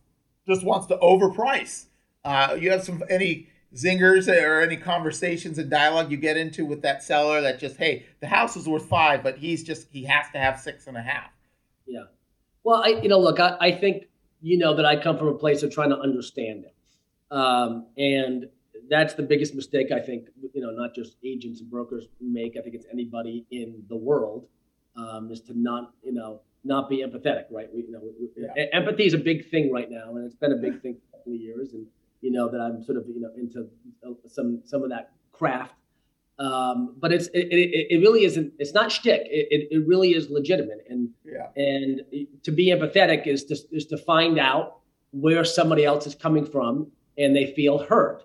just 0.46 0.64
wants 0.64 0.86
to 0.86 0.96
overprice, 0.96 1.86
uh, 2.24 2.56
you 2.58 2.70
have 2.70 2.82
some 2.84 3.02
any 3.08 3.48
zingers 3.74 4.28
or 4.28 4.62
any 4.62 4.76
conversations 4.76 5.58
and 5.58 5.70
dialogue 5.70 6.10
you 6.10 6.16
get 6.16 6.38
into 6.38 6.64
with 6.64 6.80
that 6.80 7.02
seller 7.02 7.42
that 7.42 7.58
just 7.58 7.76
hey 7.76 8.06
the 8.20 8.26
house 8.26 8.56
is 8.56 8.66
worth 8.66 8.86
five 8.86 9.22
but 9.22 9.36
he's 9.36 9.62
just 9.62 9.86
he 9.90 10.04
has 10.04 10.24
to 10.32 10.38
have 10.38 10.58
six 10.58 10.86
and 10.86 10.96
a 10.96 11.02
half 11.02 11.30
Yeah. 11.86 12.04
Well, 12.64 12.82
I, 12.84 13.00
you 13.02 13.08
know, 13.08 13.18
look, 13.18 13.40
I, 13.40 13.56
I 13.60 13.72
think, 13.72 14.04
you 14.40 14.58
know, 14.58 14.74
that 14.76 14.84
I 14.84 14.96
come 15.00 15.18
from 15.18 15.28
a 15.28 15.34
place 15.34 15.62
of 15.62 15.72
trying 15.72 15.90
to 15.90 15.98
understand 15.98 16.64
it. 16.64 16.74
Um, 17.30 17.86
and 17.96 18.48
that's 18.88 19.14
the 19.14 19.22
biggest 19.22 19.54
mistake 19.54 19.92
I 19.92 20.00
think, 20.00 20.28
you 20.54 20.60
know, 20.60 20.70
not 20.70 20.94
just 20.94 21.16
agents 21.24 21.60
and 21.60 21.70
brokers 21.70 22.06
make. 22.20 22.56
I 22.56 22.62
think 22.62 22.74
it's 22.74 22.86
anybody 22.92 23.46
in 23.50 23.82
the 23.88 23.96
world 23.96 24.46
um, 24.96 25.30
is 25.30 25.40
to 25.42 25.58
not, 25.58 25.92
you 26.02 26.12
know, 26.12 26.40
not 26.64 26.88
be 26.88 27.04
empathetic, 27.04 27.44
right? 27.50 27.68
We, 27.72 27.82
you 27.82 27.92
know, 27.92 28.00
we, 28.02 28.28
Yeah. 28.36 28.64
empathy 28.72 29.06
is 29.06 29.14
a 29.14 29.18
big 29.18 29.50
thing 29.50 29.72
right 29.72 29.90
now, 29.90 30.16
and 30.16 30.24
it's 30.24 30.34
been 30.34 30.52
a 30.52 30.56
big 30.56 30.82
thing 30.82 30.94
for 30.94 31.16
a 31.16 31.18
couple 31.18 31.32
of 31.34 31.38
years. 31.40 31.72
And 31.72 31.86
you 32.20 32.32
know 32.32 32.48
that 32.48 32.60
I'm 32.60 32.82
sort 32.82 32.98
of, 32.98 33.04
you 33.08 33.20
know, 33.20 33.30
into 33.36 33.68
uh, 34.06 34.14
some 34.26 34.60
some 34.64 34.82
of 34.82 34.90
that 34.90 35.12
craft. 35.32 35.74
Um, 36.38 36.94
but 36.98 37.12
it's 37.12 37.26
it, 37.28 37.48
it, 37.50 37.86
it 37.90 38.00
really 38.00 38.24
isn't. 38.24 38.52
It's 38.58 38.72
not 38.74 38.90
shtick. 38.90 39.22
It, 39.24 39.48
it, 39.50 39.68
it 39.70 39.86
really 39.86 40.14
is 40.14 40.30
legitimate. 40.30 40.84
And 40.88 41.07
and 41.58 42.02
to 42.44 42.52
be 42.52 42.68
empathetic 42.70 43.26
is 43.26 43.44
to, 43.46 43.56
is 43.72 43.84
to 43.86 43.98
find 43.98 44.38
out 44.38 44.78
where 45.10 45.44
somebody 45.44 45.84
else 45.84 46.06
is 46.06 46.14
coming 46.14 46.46
from 46.46 46.86
and 47.18 47.34
they 47.34 47.52
feel 47.54 47.78
heard. 47.78 48.22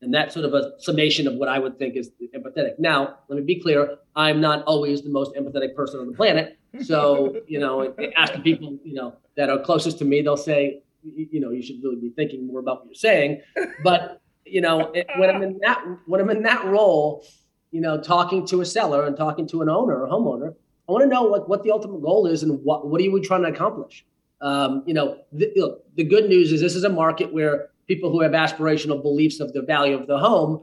And 0.00 0.12
that's 0.12 0.34
sort 0.34 0.44
of 0.44 0.52
a 0.52 0.72
summation 0.78 1.28
of 1.28 1.34
what 1.34 1.48
I 1.48 1.60
would 1.60 1.78
think 1.78 1.94
is 1.94 2.10
empathetic. 2.34 2.80
Now, 2.80 3.18
let 3.28 3.36
me 3.36 3.42
be 3.42 3.60
clear 3.60 3.98
I'm 4.16 4.40
not 4.40 4.64
always 4.64 5.02
the 5.02 5.10
most 5.10 5.32
empathetic 5.36 5.76
person 5.76 6.00
on 6.00 6.08
the 6.08 6.12
planet. 6.12 6.58
So, 6.82 7.40
you 7.46 7.60
know, 7.60 7.94
asking 8.16 8.42
people, 8.42 8.76
you 8.82 8.94
know, 8.94 9.14
that 9.36 9.48
are 9.48 9.60
closest 9.60 9.98
to 9.98 10.04
me, 10.04 10.20
they'll 10.20 10.36
say, 10.36 10.82
you 11.04 11.40
know, 11.40 11.50
you 11.50 11.62
should 11.62 11.80
really 11.84 12.00
be 12.00 12.10
thinking 12.10 12.48
more 12.48 12.58
about 12.58 12.80
what 12.80 12.86
you're 12.86 12.94
saying. 12.94 13.42
But, 13.84 14.20
you 14.44 14.60
know, 14.60 14.92
when 15.18 15.30
I'm 15.30 15.42
in 15.42 15.60
that 15.62 15.84
when 16.06 16.20
I'm 16.20 16.30
in 16.30 16.42
that 16.42 16.64
role, 16.64 17.24
you 17.70 17.80
know, 17.80 18.00
talking 18.00 18.44
to 18.48 18.60
a 18.60 18.66
seller 18.66 19.04
and 19.06 19.16
talking 19.16 19.46
to 19.48 19.62
an 19.62 19.68
owner 19.68 20.04
or 20.04 20.08
homeowner, 20.08 20.56
I 20.88 20.92
want 20.92 21.04
to 21.04 21.08
know 21.08 21.24
like 21.24 21.48
what 21.48 21.62
the 21.62 21.70
ultimate 21.70 22.02
goal 22.02 22.26
is 22.26 22.42
and 22.42 22.62
what, 22.62 22.88
what 22.88 23.00
are 23.00 23.04
you 23.04 23.22
trying 23.22 23.42
to 23.42 23.48
accomplish? 23.48 24.04
Um, 24.40 24.82
you 24.86 24.94
know, 24.94 25.18
the, 25.32 25.52
look, 25.56 25.84
the 25.94 26.04
good 26.04 26.28
news 26.28 26.52
is 26.52 26.60
this 26.60 26.74
is 26.74 26.84
a 26.84 26.88
market 26.88 27.32
where 27.32 27.68
people 27.86 28.10
who 28.10 28.20
have 28.20 28.32
aspirational 28.32 29.00
beliefs 29.00 29.38
of 29.40 29.52
the 29.52 29.62
value 29.62 29.96
of 29.96 30.06
the 30.06 30.18
home 30.18 30.62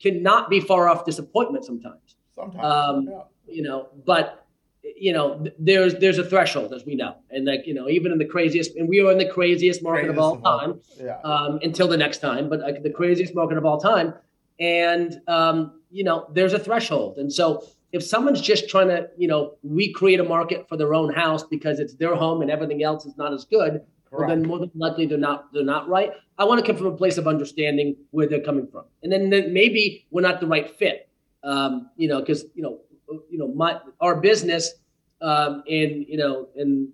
cannot 0.00 0.48
be 0.48 0.60
far 0.60 0.88
off 0.88 1.04
disappointment 1.04 1.64
sometimes. 1.64 2.16
sometimes 2.34 2.64
Um, 2.64 3.08
yeah. 3.10 3.22
You 3.48 3.62
know, 3.62 3.88
but 4.04 4.46
you 4.82 5.12
know, 5.12 5.44
there's 5.58 5.94
there's 5.96 6.18
a 6.18 6.24
threshold 6.24 6.72
as 6.72 6.84
we 6.84 6.94
know, 6.94 7.16
and 7.30 7.44
like 7.44 7.66
you 7.66 7.74
know, 7.74 7.88
even 7.88 8.12
in 8.12 8.18
the 8.18 8.24
craziest, 8.24 8.76
and 8.76 8.88
we 8.88 9.00
are 9.00 9.10
in 9.10 9.18
the 9.18 9.28
craziest 9.28 9.82
market 9.82 10.10
of 10.10 10.18
all 10.18 10.34
of 10.34 10.44
all. 10.44 10.58
time 10.60 10.80
yeah 11.00 11.18
um, 11.24 11.58
until 11.62 11.88
the 11.88 11.96
next 11.96 12.18
time, 12.18 12.48
but 12.48 12.60
like 12.60 12.82
the 12.82 12.90
craziest 12.90 13.34
market 13.34 13.58
of 13.58 13.64
all 13.64 13.78
time. 13.78 14.14
And 14.60 15.20
um, 15.26 15.80
you 15.90 16.04
know, 16.04 16.26
there's 16.32 16.52
a 16.52 16.58
threshold, 16.58 17.18
and 17.18 17.32
so 17.32 17.66
if 17.92 18.02
someone's 18.02 18.40
just 18.40 18.68
trying 18.68 18.88
to, 18.88 19.08
you 19.16 19.28
know, 19.28 19.54
recreate 19.62 20.20
a 20.20 20.24
market 20.24 20.68
for 20.68 20.76
their 20.76 20.94
own 20.94 21.12
house 21.12 21.44
because 21.44 21.78
it's 21.78 21.94
their 21.94 22.14
home 22.14 22.42
and 22.42 22.50
everything 22.50 22.82
else 22.82 23.06
is 23.06 23.16
not 23.16 23.32
as 23.32 23.44
good, 23.44 23.80
well, 24.10 24.28
then 24.28 24.42
more 24.42 24.58
than 24.58 24.70
likely 24.74 25.06
they're 25.06 25.18
not 25.18 25.52
they're 25.52 25.64
not 25.64 25.88
right. 25.88 26.12
I 26.38 26.44
want 26.44 26.60
to 26.60 26.66
come 26.66 26.76
from 26.76 26.86
a 26.86 26.96
place 26.96 27.18
of 27.18 27.26
understanding 27.26 27.96
where 28.10 28.26
they're 28.26 28.40
coming 28.40 28.66
from, 28.66 28.84
and 29.02 29.12
then, 29.12 29.30
then 29.30 29.52
maybe 29.52 30.06
we're 30.10 30.22
not 30.22 30.40
the 30.40 30.46
right 30.46 30.70
fit. 30.78 31.08
Um, 31.42 31.90
you 31.96 32.08
know, 32.08 32.20
because 32.20 32.44
you 32.54 32.62
know, 32.62 32.80
you 33.30 33.38
know, 33.38 33.48
my 33.48 33.80
our 34.00 34.16
business 34.16 34.74
um, 35.20 35.62
and 35.68 36.06
you 36.08 36.16
know, 36.16 36.48
and 36.56 36.88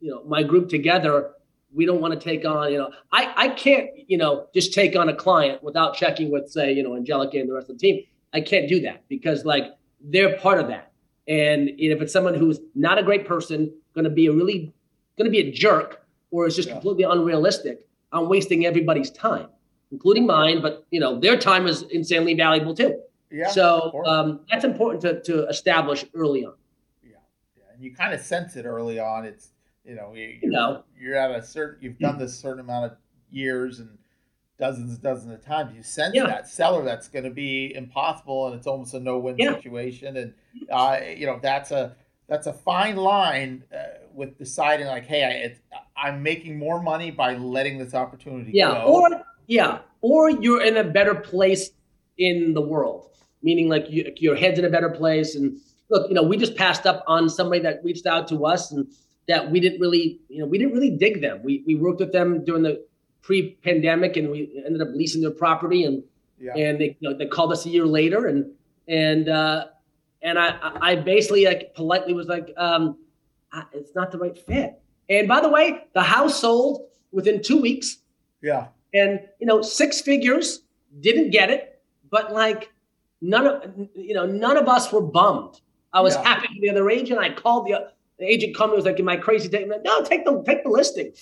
you 0.00 0.10
know, 0.10 0.22
my 0.24 0.42
group 0.42 0.68
together, 0.68 1.30
we 1.72 1.86
don't 1.86 2.00
want 2.00 2.14
to 2.14 2.20
take 2.20 2.44
on. 2.44 2.72
You 2.72 2.78
know, 2.78 2.90
I 3.12 3.32
I 3.36 3.48
can't 3.48 3.88
you 4.06 4.18
know 4.18 4.46
just 4.54 4.72
take 4.72 4.96
on 4.96 5.08
a 5.08 5.14
client 5.14 5.62
without 5.62 5.94
checking 5.94 6.30
with 6.30 6.50
say 6.50 6.72
you 6.72 6.82
know 6.82 6.94
Angelica 6.96 7.38
and 7.38 7.48
the 7.48 7.54
rest 7.54 7.70
of 7.70 7.78
the 7.78 7.80
team. 7.80 8.04
I 8.32 8.40
can't 8.40 8.68
do 8.68 8.80
that 8.82 9.04
because 9.08 9.44
like 9.44 9.64
they're 10.02 10.36
part 10.38 10.60
of 10.60 10.68
that. 10.68 10.92
And 11.28 11.70
if 11.78 12.00
it's 12.00 12.12
someone 12.12 12.34
who's 12.34 12.60
not 12.74 12.98
a 12.98 13.02
great 13.02 13.26
person, 13.26 13.72
going 13.94 14.04
to 14.04 14.10
be 14.10 14.26
a 14.26 14.32
really 14.32 14.72
going 15.16 15.26
to 15.26 15.30
be 15.30 15.48
a 15.48 15.52
jerk, 15.52 16.04
or 16.30 16.46
is 16.46 16.56
just 16.56 16.68
yeah. 16.68 16.74
completely 16.74 17.04
unrealistic, 17.04 17.86
I'm 18.12 18.28
wasting 18.28 18.66
everybody's 18.66 19.10
time, 19.10 19.48
including 19.92 20.26
mine. 20.26 20.62
But 20.62 20.86
you 20.90 21.00
know, 21.00 21.18
their 21.20 21.36
time 21.36 21.66
is 21.66 21.82
insanely 21.90 22.34
valuable 22.34 22.74
too. 22.74 23.00
Yeah. 23.30 23.50
So 23.50 24.02
um, 24.06 24.40
that's 24.50 24.64
important 24.64 25.02
to, 25.02 25.22
to 25.32 25.46
establish 25.48 26.04
early 26.14 26.44
on. 26.44 26.54
Yeah. 27.04 27.16
Yeah. 27.56 27.64
And 27.72 27.82
you 27.82 27.94
kind 27.94 28.12
of 28.12 28.20
sense 28.20 28.56
it 28.56 28.64
early 28.64 28.98
on. 28.98 29.24
It's 29.24 29.50
you 29.84 29.94
know 29.94 30.12
you, 30.14 30.38
you 30.42 30.50
know 30.50 30.84
you're 30.98 31.16
at 31.16 31.30
a 31.30 31.42
certain 31.42 31.78
you've 31.82 31.98
done 31.98 32.18
this 32.18 32.38
certain 32.38 32.60
amount 32.60 32.92
of 32.92 32.98
years 33.30 33.80
and 33.80 33.96
dozens 34.60 34.92
and 34.92 35.02
dozens 35.02 35.32
of 35.32 35.44
times. 35.44 35.74
You 35.74 35.82
sense 35.82 36.14
yeah. 36.14 36.26
that 36.26 36.48
seller 36.48 36.84
that's 36.84 37.08
going 37.08 37.24
to 37.24 37.30
be 37.30 37.74
impossible, 37.74 38.46
and 38.46 38.54
it's 38.54 38.66
almost 38.66 38.94
a 38.94 39.00
no-win 39.00 39.36
yeah. 39.38 39.54
situation. 39.54 40.16
And 40.16 40.34
uh, 40.70 41.00
you 41.16 41.26
know 41.26 41.40
that's 41.42 41.72
a 41.72 41.96
that's 42.28 42.46
a 42.46 42.52
fine 42.52 42.96
line 42.96 43.64
uh, 43.74 44.04
with 44.14 44.38
deciding 44.38 44.86
like, 44.86 45.06
hey, 45.06 45.42
it's 45.44 45.60
I, 45.96 46.10
am 46.10 46.22
making 46.22 46.58
more 46.58 46.80
money 46.80 47.10
by 47.10 47.34
letting 47.34 47.78
this 47.78 47.94
opportunity 47.94 48.52
yeah. 48.54 48.72
go. 48.72 48.82
Or 48.82 49.08
yeah, 49.48 49.78
or 50.02 50.30
you're 50.30 50.62
in 50.62 50.76
a 50.76 50.84
better 50.84 51.14
place 51.14 51.70
in 52.18 52.54
the 52.54 52.60
world, 52.60 53.08
meaning 53.42 53.68
like 53.68 53.90
you, 53.90 54.12
your 54.16 54.36
head's 54.36 54.58
in 54.58 54.64
a 54.64 54.70
better 54.70 54.90
place. 54.90 55.34
And 55.34 55.58
look, 55.88 56.08
you 56.08 56.14
know, 56.14 56.22
we 56.22 56.36
just 56.36 56.54
passed 56.54 56.86
up 56.86 57.02
on 57.08 57.28
somebody 57.28 57.60
that 57.62 57.82
reached 57.82 58.06
out 58.06 58.28
to 58.28 58.46
us 58.46 58.70
and 58.70 58.86
that 59.26 59.50
we 59.50 59.58
didn't 59.58 59.80
really, 59.80 60.20
you 60.28 60.38
know, 60.38 60.46
we 60.46 60.58
didn't 60.58 60.74
really 60.74 60.96
dig 60.96 61.20
them. 61.20 61.40
We 61.42 61.64
we 61.66 61.74
worked 61.74 62.00
with 62.00 62.12
them 62.12 62.44
during 62.44 62.62
the 62.62 62.84
pre-pandemic, 63.22 64.16
and 64.16 64.30
we 64.30 64.62
ended 64.64 64.82
up 64.82 64.88
leasing 64.94 65.20
their 65.20 65.30
property, 65.30 65.84
and 65.84 66.02
yeah. 66.38 66.56
and 66.56 66.80
they 66.80 66.96
you 67.00 67.10
know, 67.10 67.16
they 67.16 67.26
called 67.26 67.52
us 67.52 67.66
a 67.66 67.68
year 67.68 67.86
later, 67.86 68.26
and 68.26 68.52
and 68.88 69.28
uh, 69.28 69.66
and 70.22 70.38
I 70.38 70.56
I 70.80 70.96
basically 70.96 71.44
like 71.44 71.74
politely 71.74 72.14
was 72.14 72.26
like, 72.26 72.52
um, 72.56 72.98
it's 73.72 73.94
not 73.94 74.12
the 74.12 74.18
right 74.18 74.36
fit. 74.36 74.80
And 75.08 75.26
by 75.26 75.40
the 75.40 75.48
way, 75.48 75.84
the 75.92 76.02
house 76.02 76.40
sold 76.40 76.86
within 77.12 77.42
two 77.42 77.60
weeks. 77.60 77.98
Yeah. 78.42 78.68
And 78.94 79.20
you 79.38 79.46
know, 79.46 79.62
six 79.62 80.00
figures, 80.00 80.62
didn't 81.00 81.30
get 81.30 81.50
it, 81.50 81.80
but 82.10 82.32
like 82.32 82.72
none 83.20 83.46
of 83.46 83.88
you 83.94 84.14
know, 84.14 84.26
none 84.26 84.56
of 84.56 84.68
us 84.68 84.92
were 84.92 85.00
bummed. 85.02 85.60
I 85.92 86.00
was 86.00 86.14
yeah. 86.14 86.22
happy 86.22 86.46
for 86.48 86.60
the 86.60 86.70
other 86.70 86.88
agent. 86.88 87.18
I 87.18 87.32
called 87.32 87.66
the, 87.66 87.90
the 88.18 88.24
agent 88.24 88.56
coming 88.56 88.76
was 88.76 88.84
like, 88.84 88.98
"In 88.98 89.04
my 89.04 89.16
crazy 89.16 89.48
day?" 89.48 89.66
Like, 89.66 89.82
no, 89.84 90.02
take 90.02 90.24
the 90.24 90.42
take 90.42 90.64
the 90.64 90.70
listing 90.70 91.12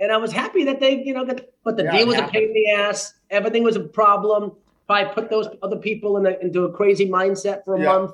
and 0.00 0.12
I 0.12 0.16
was 0.16 0.32
happy 0.32 0.64
that 0.64 0.80
they, 0.80 1.02
you 1.02 1.12
know, 1.12 1.24
got, 1.24 1.40
but 1.64 1.76
the 1.76 1.84
yeah, 1.84 1.92
deal 1.92 2.06
was 2.06 2.18
a 2.18 2.28
pain 2.28 2.44
in 2.44 2.52
the 2.52 2.70
ass. 2.70 3.14
Everything 3.30 3.62
was 3.64 3.76
a 3.76 3.80
problem. 3.80 4.52
Probably 4.86 5.12
put 5.12 5.30
those 5.30 5.48
other 5.62 5.76
people 5.76 6.16
in 6.16 6.26
a, 6.26 6.38
into 6.40 6.64
a 6.64 6.72
crazy 6.72 7.08
mindset 7.08 7.64
for 7.64 7.74
a 7.74 7.80
yeah. 7.80 7.86
month. 7.86 8.12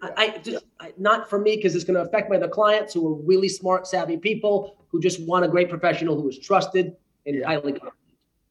I, 0.00 0.12
I, 0.16 0.38
just 0.38 0.64
I, 0.80 0.92
not 0.98 1.30
for 1.30 1.38
me 1.38 1.56
because 1.56 1.74
it's 1.74 1.84
going 1.84 1.94
to 1.94 2.02
affect 2.02 2.28
my 2.28 2.36
other 2.36 2.48
clients 2.48 2.92
who 2.92 3.06
are 3.08 3.14
really 3.14 3.48
smart, 3.48 3.86
savvy 3.86 4.16
people 4.16 4.76
who 4.88 5.00
just 5.00 5.22
want 5.22 5.44
a 5.44 5.48
great 5.48 5.68
professional 5.68 6.20
who 6.20 6.28
is 6.28 6.38
trusted 6.38 6.96
and 7.26 7.36
yeah. 7.36 7.46
highly 7.46 7.72
confident. 7.72 7.94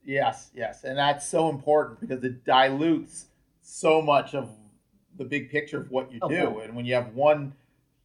Yes, 0.04 0.50
yes, 0.56 0.84
and 0.84 0.98
that's 0.98 1.28
so 1.28 1.50
important 1.50 2.00
because 2.00 2.24
it 2.24 2.44
dilutes 2.44 3.28
so 3.62 4.02
much 4.02 4.34
of 4.34 4.50
the 5.18 5.24
big 5.24 5.52
picture 5.52 5.80
of 5.80 5.92
what 5.92 6.12
you 6.12 6.20
oh, 6.24 6.30
do. 6.30 6.60
And 6.60 6.76
when 6.76 6.86
you 6.86 6.96
have 6.96 7.14
one 7.14 7.54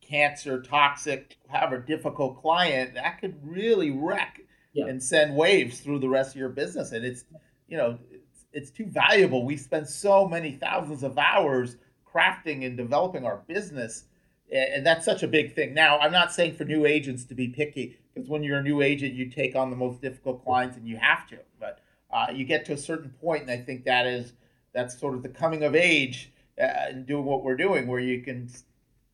cancer, 0.03 0.61
toxic, 0.61 1.39
however 1.49 1.79
difficult 1.79 2.41
client, 2.43 2.95
that 2.95 3.21
could 3.21 3.37
really 3.43 3.91
wreck 3.91 4.43
yeah. 4.77 4.87
and 4.87 5.03
send 5.03 5.35
waves 5.35 5.81
through 5.81 5.99
the 5.99 6.09
rest 6.09 6.31
of 6.31 6.37
your 6.37 6.51
business. 6.51 6.93
And 6.93 7.05
it's, 7.05 7.25
you 7.69 7.77
know, 7.77 7.99
it's, 8.11 8.45
it's 8.53 8.71
too 8.71 8.87
valuable. 8.87 9.45
We 9.45 9.57
spend 9.57 9.89
so 9.89 10.29
many 10.29 10.53
thousands 10.53 11.03
of 11.03 11.17
hours 11.19 11.77
crafting 12.07 12.67
and 12.67 12.77
developing 12.77 13.25
our 13.25 13.43
business. 13.47 14.05
And 14.53 14.87
that's 14.87 15.05
such 15.05 15.23
a 15.23 15.29
big 15.29 15.55
thing. 15.55 15.75
Now, 15.75 15.99
I'm 15.99 16.13
not 16.13 16.33
saying 16.33 16.55
for 16.55 16.65
new 16.65 16.87
agents 16.87 17.25
to 17.25 17.35
be 17.35 17.49
picky 17.49 17.99
because 18.15 18.29
when 18.29 18.43
you're 18.43 18.59
a 18.59 18.63
new 18.63 18.81
agent, 18.83 19.15
you 19.15 19.29
take 19.29 19.57
on 19.57 19.71
the 19.71 19.77
most 19.77 20.01
difficult 20.01 20.45
clients 20.45 20.77
and 20.77 20.87
you 20.87 20.97
have 20.99 21.27
to. 21.29 21.39
But 21.59 21.81
uh, 22.13 22.27
you 22.33 22.45
get 22.45 22.65
to 22.67 22.73
a 22.75 22.77
certain 22.77 23.11
point, 23.21 23.43
and 23.43 23.51
I 23.51 23.59
think 23.59 23.85
that 23.85 24.07
is 24.07 24.35
that's 24.73 24.99
sort 24.99 25.15
of 25.15 25.23
the 25.23 25.29
coming 25.29 25.65
of 25.65 25.75
age 25.75 26.33
uh, 26.61 26.67
and 26.89 27.07
doing 27.07 27.25
what 27.25 27.43
we're 27.43 27.57
doing, 27.57 27.87
where 27.87 28.01
you 28.01 28.23
can 28.23 28.49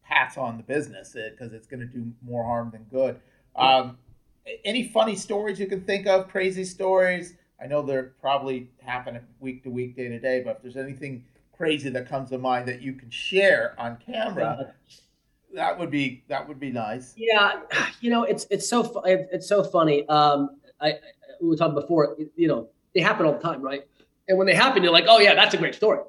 pass 0.05 0.37
on 0.37 0.59
the 0.59 0.63
business 0.63 1.13
because 1.13 1.53
uh, 1.53 1.57
it's 1.57 1.67
going 1.67 1.81
to 1.81 1.87
do 1.87 2.13
more 2.21 2.45
harm 2.45 2.71
than 2.71 2.83
good. 2.85 3.19
Um, 3.57 3.97
any 4.65 4.89
funny 4.89 5.17
stories 5.17 5.59
you 5.61 5.67
can 5.67 5.83
think 5.83 6.07
of, 6.07 6.29
crazy 6.29 6.65
stories? 6.65 7.35
I 7.63 7.67
know 7.67 7.83
they're 7.83 8.15
probably 8.21 8.71
happening 8.81 9.23
week 9.41 9.63
to 9.65 9.71
week, 9.71 9.97
day 9.97 10.09
to 10.09 10.19
day, 10.19 10.43
but 10.45 10.57
if 10.57 10.63
there's 10.63 10.77
anything 10.77 11.25
crazy 11.57 11.91
that 11.91 12.09
comes 12.09 12.31
to 12.31 12.39
mind 12.39 12.67
that 12.69 12.83
you 12.83 12.93
can 12.93 13.11
share 13.11 13.75
on 13.79 13.99
camera, 14.05 14.75
that 15.55 15.79
would 15.79 15.91
be 15.91 16.25
that 16.29 16.49
would 16.49 16.59
be 16.59 16.71
nice. 16.71 17.15
Yeah, 17.17 17.61
you 18.01 18.11
know, 18.11 18.25
it's 18.25 18.47
it's 18.51 18.69
so 18.69 19.03
it's 19.05 19.47
so 19.47 19.63
funny. 19.63 20.09
Um, 20.09 20.57
I 20.81 20.99
we 21.41 21.49
were 21.49 21.57
talking 21.57 21.75
before, 21.75 22.17
you 22.37 22.49
know, 22.49 22.69
they 22.95 23.01
happen 23.01 23.27
all 23.27 23.33
the 23.33 23.39
time, 23.39 23.63
right? 23.63 23.87
And 24.29 24.39
when 24.39 24.47
they 24.47 24.55
happen, 24.55 24.83
you're 24.83 24.93
like, 24.93 25.07
oh 25.09 25.19
yeah, 25.19 25.35
that's 25.35 25.55
a 25.55 25.59
great 25.59 25.75
story. 25.75 26.01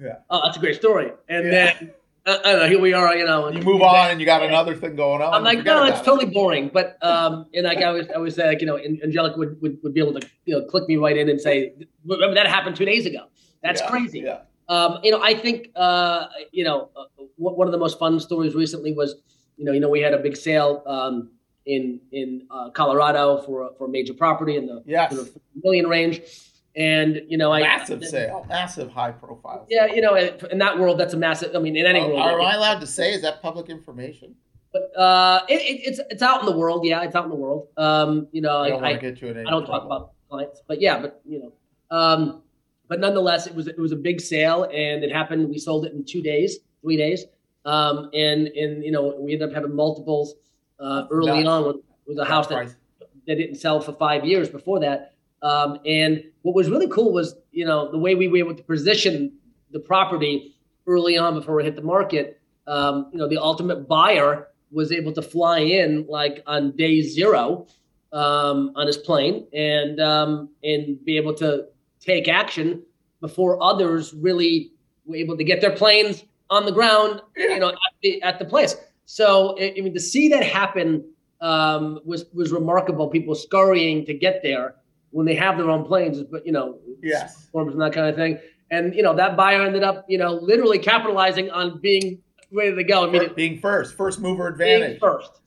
Yeah. 0.00 0.16
Oh, 0.30 0.42
that's 0.44 0.56
a 0.56 0.60
great 0.60 0.76
story. 0.76 1.12
And 1.28 1.46
yeah. 1.46 1.50
then 1.50 1.90
I 2.28 2.52
don't 2.52 2.60
know. 2.60 2.68
Here 2.68 2.80
we 2.80 2.92
are. 2.92 3.16
You 3.16 3.24
know, 3.24 3.48
you 3.48 3.62
move 3.62 3.80
on, 3.80 4.10
and 4.10 4.20
you 4.20 4.26
got 4.26 4.42
another 4.42 4.74
thing 4.74 4.96
going 4.96 5.22
on. 5.22 5.32
I'm 5.32 5.42
like, 5.42 5.64
no, 5.64 5.84
it's 5.84 6.02
totally 6.02 6.30
boring. 6.30 6.70
But 6.72 6.98
um, 7.02 7.46
and 7.54 7.64
like 7.64 7.78
I 7.78 7.90
was, 7.90 8.06
I 8.14 8.18
was 8.18 8.36
like, 8.36 8.60
you 8.60 8.66
know, 8.66 8.78
Angelica 8.78 9.38
would, 9.38 9.60
would, 9.62 9.78
would 9.82 9.94
be 9.94 10.00
able 10.00 10.20
to, 10.20 10.28
you 10.44 10.54
know, 10.54 10.64
click 10.66 10.86
me 10.88 10.96
right 10.96 11.16
in 11.16 11.28
and 11.30 11.40
say, 11.40 11.72
remember 12.04 12.34
that 12.34 12.46
happened 12.46 12.76
two 12.76 12.84
days 12.84 13.06
ago. 13.06 13.26
That's 13.62 13.80
yeah, 13.80 13.90
crazy. 13.90 14.20
Yeah. 14.20 14.40
Um, 14.68 14.98
you 15.02 15.10
know, 15.10 15.22
I 15.22 15.34
think, 15.34 15.70
uh, 15.76 16.26
you 16.52 16.64
know, 16.64 16.90
uh, 16.94 17.04
one 17.36 17.66
of 17.66 17.72
the 17.72 17.78
most 17.78 17.98
fun 17.98 18.20
stories 18.20 18.54
recently 18.54 18.92
was, 18.92 19.14
you 19.56 19.64
know, 19.64 19.72
you 19.72 19.80
know, 19.80 19.88
we 19.88 20.00
had 20.00 20.12
a 20.12 20.18
big 20.18 20.36
sale 20.36 20.82
um, 20.86 21.30
in 21.64 22.00
in 22.12 22.46
uh, 22.50 22.68
Colorado 22.70 23.40
for 23.42 23.70
for 23.78 23.86
a 23.86 23.90
major 23.90 24.12
property 24.12 24.56
in 24.56 24.66
the 24.66 24.82
yes. 24.86 25.14
million 25.62 25.86
range 25.86 26.20
and 26.78 27.22
you 27.26 27.36
know, 27.36 27.52
I 27.52 27.60
massive 27.60 28.02
I, 28.02 28.06
sale, 28.06 28.46
massive 28.48 28.90
high 28.90 29.10
profile. 29.10 29.66
Yeah, 29.68 29.86
you 29.86 30.00
know, 30.00 30.14
in 30.14 30.58
that 30.58 30.78
world, 30.78 30.98
that's 30.98 31.12
a 31.12 31.16
massive. 31.16 31.54
I 31.54 31.58
mean, 31.58 31.76
in 31.76 31.84
any 31.84 32.00
world, 32.00 32.20
are 32.20 32.40
I 32.40 32.54
allowed 32.54 32.78
to 32.80 32.86
say? 32.86 33.12
Is 33.12 33.22
that 33.22 33.42
public 33.42 33.68
information? 33.68 34.36
But 34.72 34.96
uh, 34.96 35.40
it, 35.48 35.60
it, 35.60 35.80
it's 35.88 36.00
it's 36.08 36.22
out 36.22 36.40
in 36.40 36.46
the 36.46 36.56
world. 36.56 36.86
Yeah, 36.86 37.02
it's 37.02 37.16
out 37.16 37.24
in 37.24 37.30
the 37.30 37.36
world. 37.36 37.66
Um, 37.76 38.28
you 38.30 38.40
know, 38.40 38.58
I 38.60 38.68
don't, 38.68 38.84
I, 38.84 38.92
get 38.94 39.20
you 39.20 39.30
I 39.30 39.50
don't 39.50 39.66
talk 39.66 39.84
about 39.84 40.12
clients, 40.30 40.62
but 40.68 40.80
yeah, 40.80 41.00
but 41.00 41.20
you 41.24 41.40
know, 41.40 41.52
um, 41.90 42.42
but 42.86 43.00
nonetheless, 43.00 43.48
it 43.48 43.56
was 43.56 43.66
it 43.66 43.78
was 43.78 43.90
a 43.90 43.96
big 43.96 44.20
sale, 44.20 44.62
and 44.64 45.02
it 45.02 45.10
happened. 45.10 45.48
We 45.48 45.58
sold 45.58 45.84
it 45.84 45.92
in 45.94 46.04
two 46.04 46.22
days, 46.22 46.58
three 46.80 46.96
days, 46.96 47.24
um, 47.64 48.08
and 48.14 48.46
and 48.46 48.84
you 48.84 48.92
know, 48.92 49.16
we 49.18 49.32
ended 49.32 49.48
up 49.48 49.54
having 49.54 49.74
multiples 49.74 50.36
uh, 50.78 51.06
early 51.10 51.44
on. 51.44 51.66
With, 51.66 51.76
with 52.06 52.18
a 52.18 52.24
house 52.24 52.46
that, 52.46 52.74
that 53.26 53.34
didn't 53.34 53.56
sell 53.56 53.80
for 53.80 53.92
five 53.92 54.24
years 54.24 54.48
before 54.48 54.80
that. 54.80 55.14
Um, 55.42 55.78
and 55.86 56.24
what 56.42 56.54
was 56.54 56.70
really 56.70 56.88
cool 56.88 57.12
was, 57.12 57.34
you 57.52 57.64
know, 57.64 57.90
the 57.90 57.98
way 57.98 58.14
we 58.14 58.28
were 58.28 58.38
able 58.38 58.54
to 58.54 58.62
position 58.62 59.32
the 59.70 59.80
property 59.80 60.56
early 60.86 61.16
on 61.16 61.34
before 61.34 61.54
we 61.54 61.64
hit 61.64 61.76
the 61.76 61.82
market. 61.82 62.40
Um, 62.66 63.08
you 63.12 63.18
know, 63.18 63.28
the 63.28 63.38
ultimate 63.38 63.88
buyer 63.88 64.48
was 64.70 64.92
able 64.92 65.12
to 65.12 65.22
fly 65.22 65.60
in 65.60 66.06
like 66.08 66.42
on 66.46 66.72
day 66.76 67.02
zero 67.02 67.66
um, 68.12 68.72
on 68.74 68.86
his 68.86 68.96
plane 68.96 69.46
and 69.52 70.00
um, 70.00 70.50
and 70.62 71.02
be 71.04 71.16
able 71.16 71.34
to 71.34 71.66
take 72.00 72.28
action 72.28 72.82
before 73.20 73.62
others 73.62 74.14
really 74.14 74.72
were 75.04 75.16
able 75.16 75.36
to 75.36 75.44
get 75.44 75.60
their 75.60 75.74
planes 75.74 76.24
on 76.50 76.64
the 76.64 76.72
ground, 76.72 77.20
you 77.36 77.58
know, 77.58 77.68
at 77.68 77.76
the, 78.02 78.22
at 78.22 78.38
the 78.38 78.44
place. 78.44 78.76
So 79.04 79.58
I 79.58 79.74
mean, 79.80 79.94
to 79.94 80.00
see 80.00 80.28
that 80.28 80.42
happen 80.42 81.04
um, 81.40 82.00
was 82.04 82.26
was 82.32 82.52
remarkable. 82.52 83.08
People 83.08 83.34
scurrying 83.34 84.04
to 84.06 84.14
get 84.14 84.42
there 84.42 84.74
when 85.10 85.26
they 85.26 85.34
have 85.34 85.56
their 85.56 85.70
own 85.70 85.84
planes, 85.84 86.22
but 86.22 86.44
you 86.46 86.52
know, 86.52 86.78
yes, 87.02 87.48
forms 87.52 87.72
and 87.72 87.80
that 87.80 87.92
kind 87.92 88.08
of 88.08 88.16
thing. 88.16 88.38
And 88.70 88.94
you 88.94 89.02
know, 89.02 89.14
that 89.16 89.36
buyer 89.36 89.62
ended 89.62 89.82
up, 89.82 90.04
you 90.08 90.18
know, 90.18 90.32
literally 90.34 90.78
capitalizing 90.78 91.50
on 91.50 91.80
being 91.80 92.20
ready 92.52 92.74
to 92.74 92.84
go. 92.84 93.08
I 93.08 93.10
mean, 93.10 93.34
being 93.34 93.60
first, 93.60 93.96
first 93.96 94.20
mover 94.20 94.48
advantage. 94.48 95.00
first. 95.00 95.40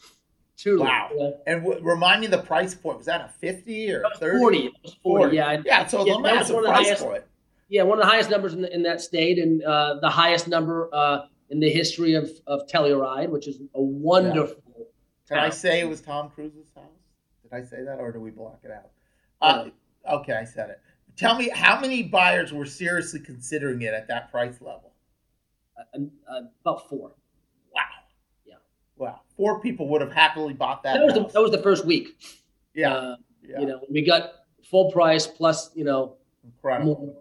Wow. 0.65 1.09
Yeah. 1.15 1.29
And 1.47 1.63
w- 1.63 1.83
remind 1.83 2.21
me 2.21 2.27
the 2.27 2.37
price 2.37 2.75
point. 2.75 2.97
Was 2.97 3.07
that 3.07 3.21
a 3.21 3.29
50 3.29 3.91
or 3.91 4.03
30? 4.17 4.37
40. 4.39 4.57
It 4.57 4.73
was 4.83 4.93
40, 5.01 5.23
40. 5.23 5.35
yeah. 5.35 5.61
Yeah, 5.65 5.87
so 5.87 6.05
yeah, 6.05 6.13
the 6.13 6.19
massive 6.19 6.63
price 6.63 6.85
highest, 6.85 7.03
point. 7.03 7.23
Yeah, 7.69 7.83
one 7.83 7.97
of 7.97 8.03
the 8.03 8.09
highest 8.09 8.29
numbers 8.29 8.53
in, 8.53 8.61
the, 8.61 8.73
in 8.73 8.83
that 8.83 9.01
state 9.01 9.39
and 9.39 9.63
uh, 9.63 9.95
the 10.01 10.09
highest 10.09 10.47
number 10.47 10.89
uh, 10.93 11.21
in 11.49 11.59
the 11.59 11.69
history 11.69 12.13
of 12.13 12.29
of 12.47 12.67
Telluride, 12.67 13.29
which 13.29 13.47
is 13.47 13.59
a 13.73 13.81
wonderful. 13.81 14.61
Did 15.27 15.37
I 15.37 15.49
say 15.49 15.79
it 15.79 15.87
was 15.87 16.01
Tom 16.01 16.29
Cruise's 16.29 16.67
house? 16.75 16.85
Did 17.43 17.53
I 17.53 17.63
say 17.63 17.83
that, 17.83 17.99
or 17.99 18.11
do 18.11 18.19
we 18.19 18.31
block 18.31 18.59
it 18.63 18.71
out? 18.71 18.91
Uh, 19.41 19.69
okay, 20.09 20.33
I 20.33 20.43
said 20.43 20.69
it. 20.69 20.79
Tell 21.17 21.35
me, 21.37 21.49
how 21.49 21.79
many 21.79 22.03
buyers 22.03 22.53
were 22.53 22.65
seriously 22.65 23.19
considering 23.19 23.81
it 23.81 23.93
at 23.93 24.07
that 24.07 24.31
price 24.31 24.61
level? 24.61 24.93
Uh, 25.77 25.99
uh, 26.29 26.41
about 26.63 26.87
four. 26.89 27.11
Wow. 27.75 27.81
Yeah. 28.45 28.55
Wow. 28.97 29.21
Four 29.35 29.59
people 29.61 29.87
would 29.89 30.01
have 30.01 30.11
happily 30.11 30.53
bought 30.53 30.83
that. 30.83 30.93
That 30.93 31.05
was 31.05 31.13
the, 31.15 31.27
that 31.27 31.41
was 31.41 31.51
the 31.51 31.61
first 31.61 31.85
week. 31.85 32.21
yeah. 32.73 32.93
Uh, 32.93 33.15
yeah. 33.43 33.59
You 33.59 33.65
know, 33.65 33.81
we 33.89 34.03
got 34.03 34.31
full 34.69 34.91
price 34.91 35.25
plus 35.27 35.71
you 35.75 35.83
know 35.83 36.15
Incredible. 36.43 36.95
more. 36.95 37.15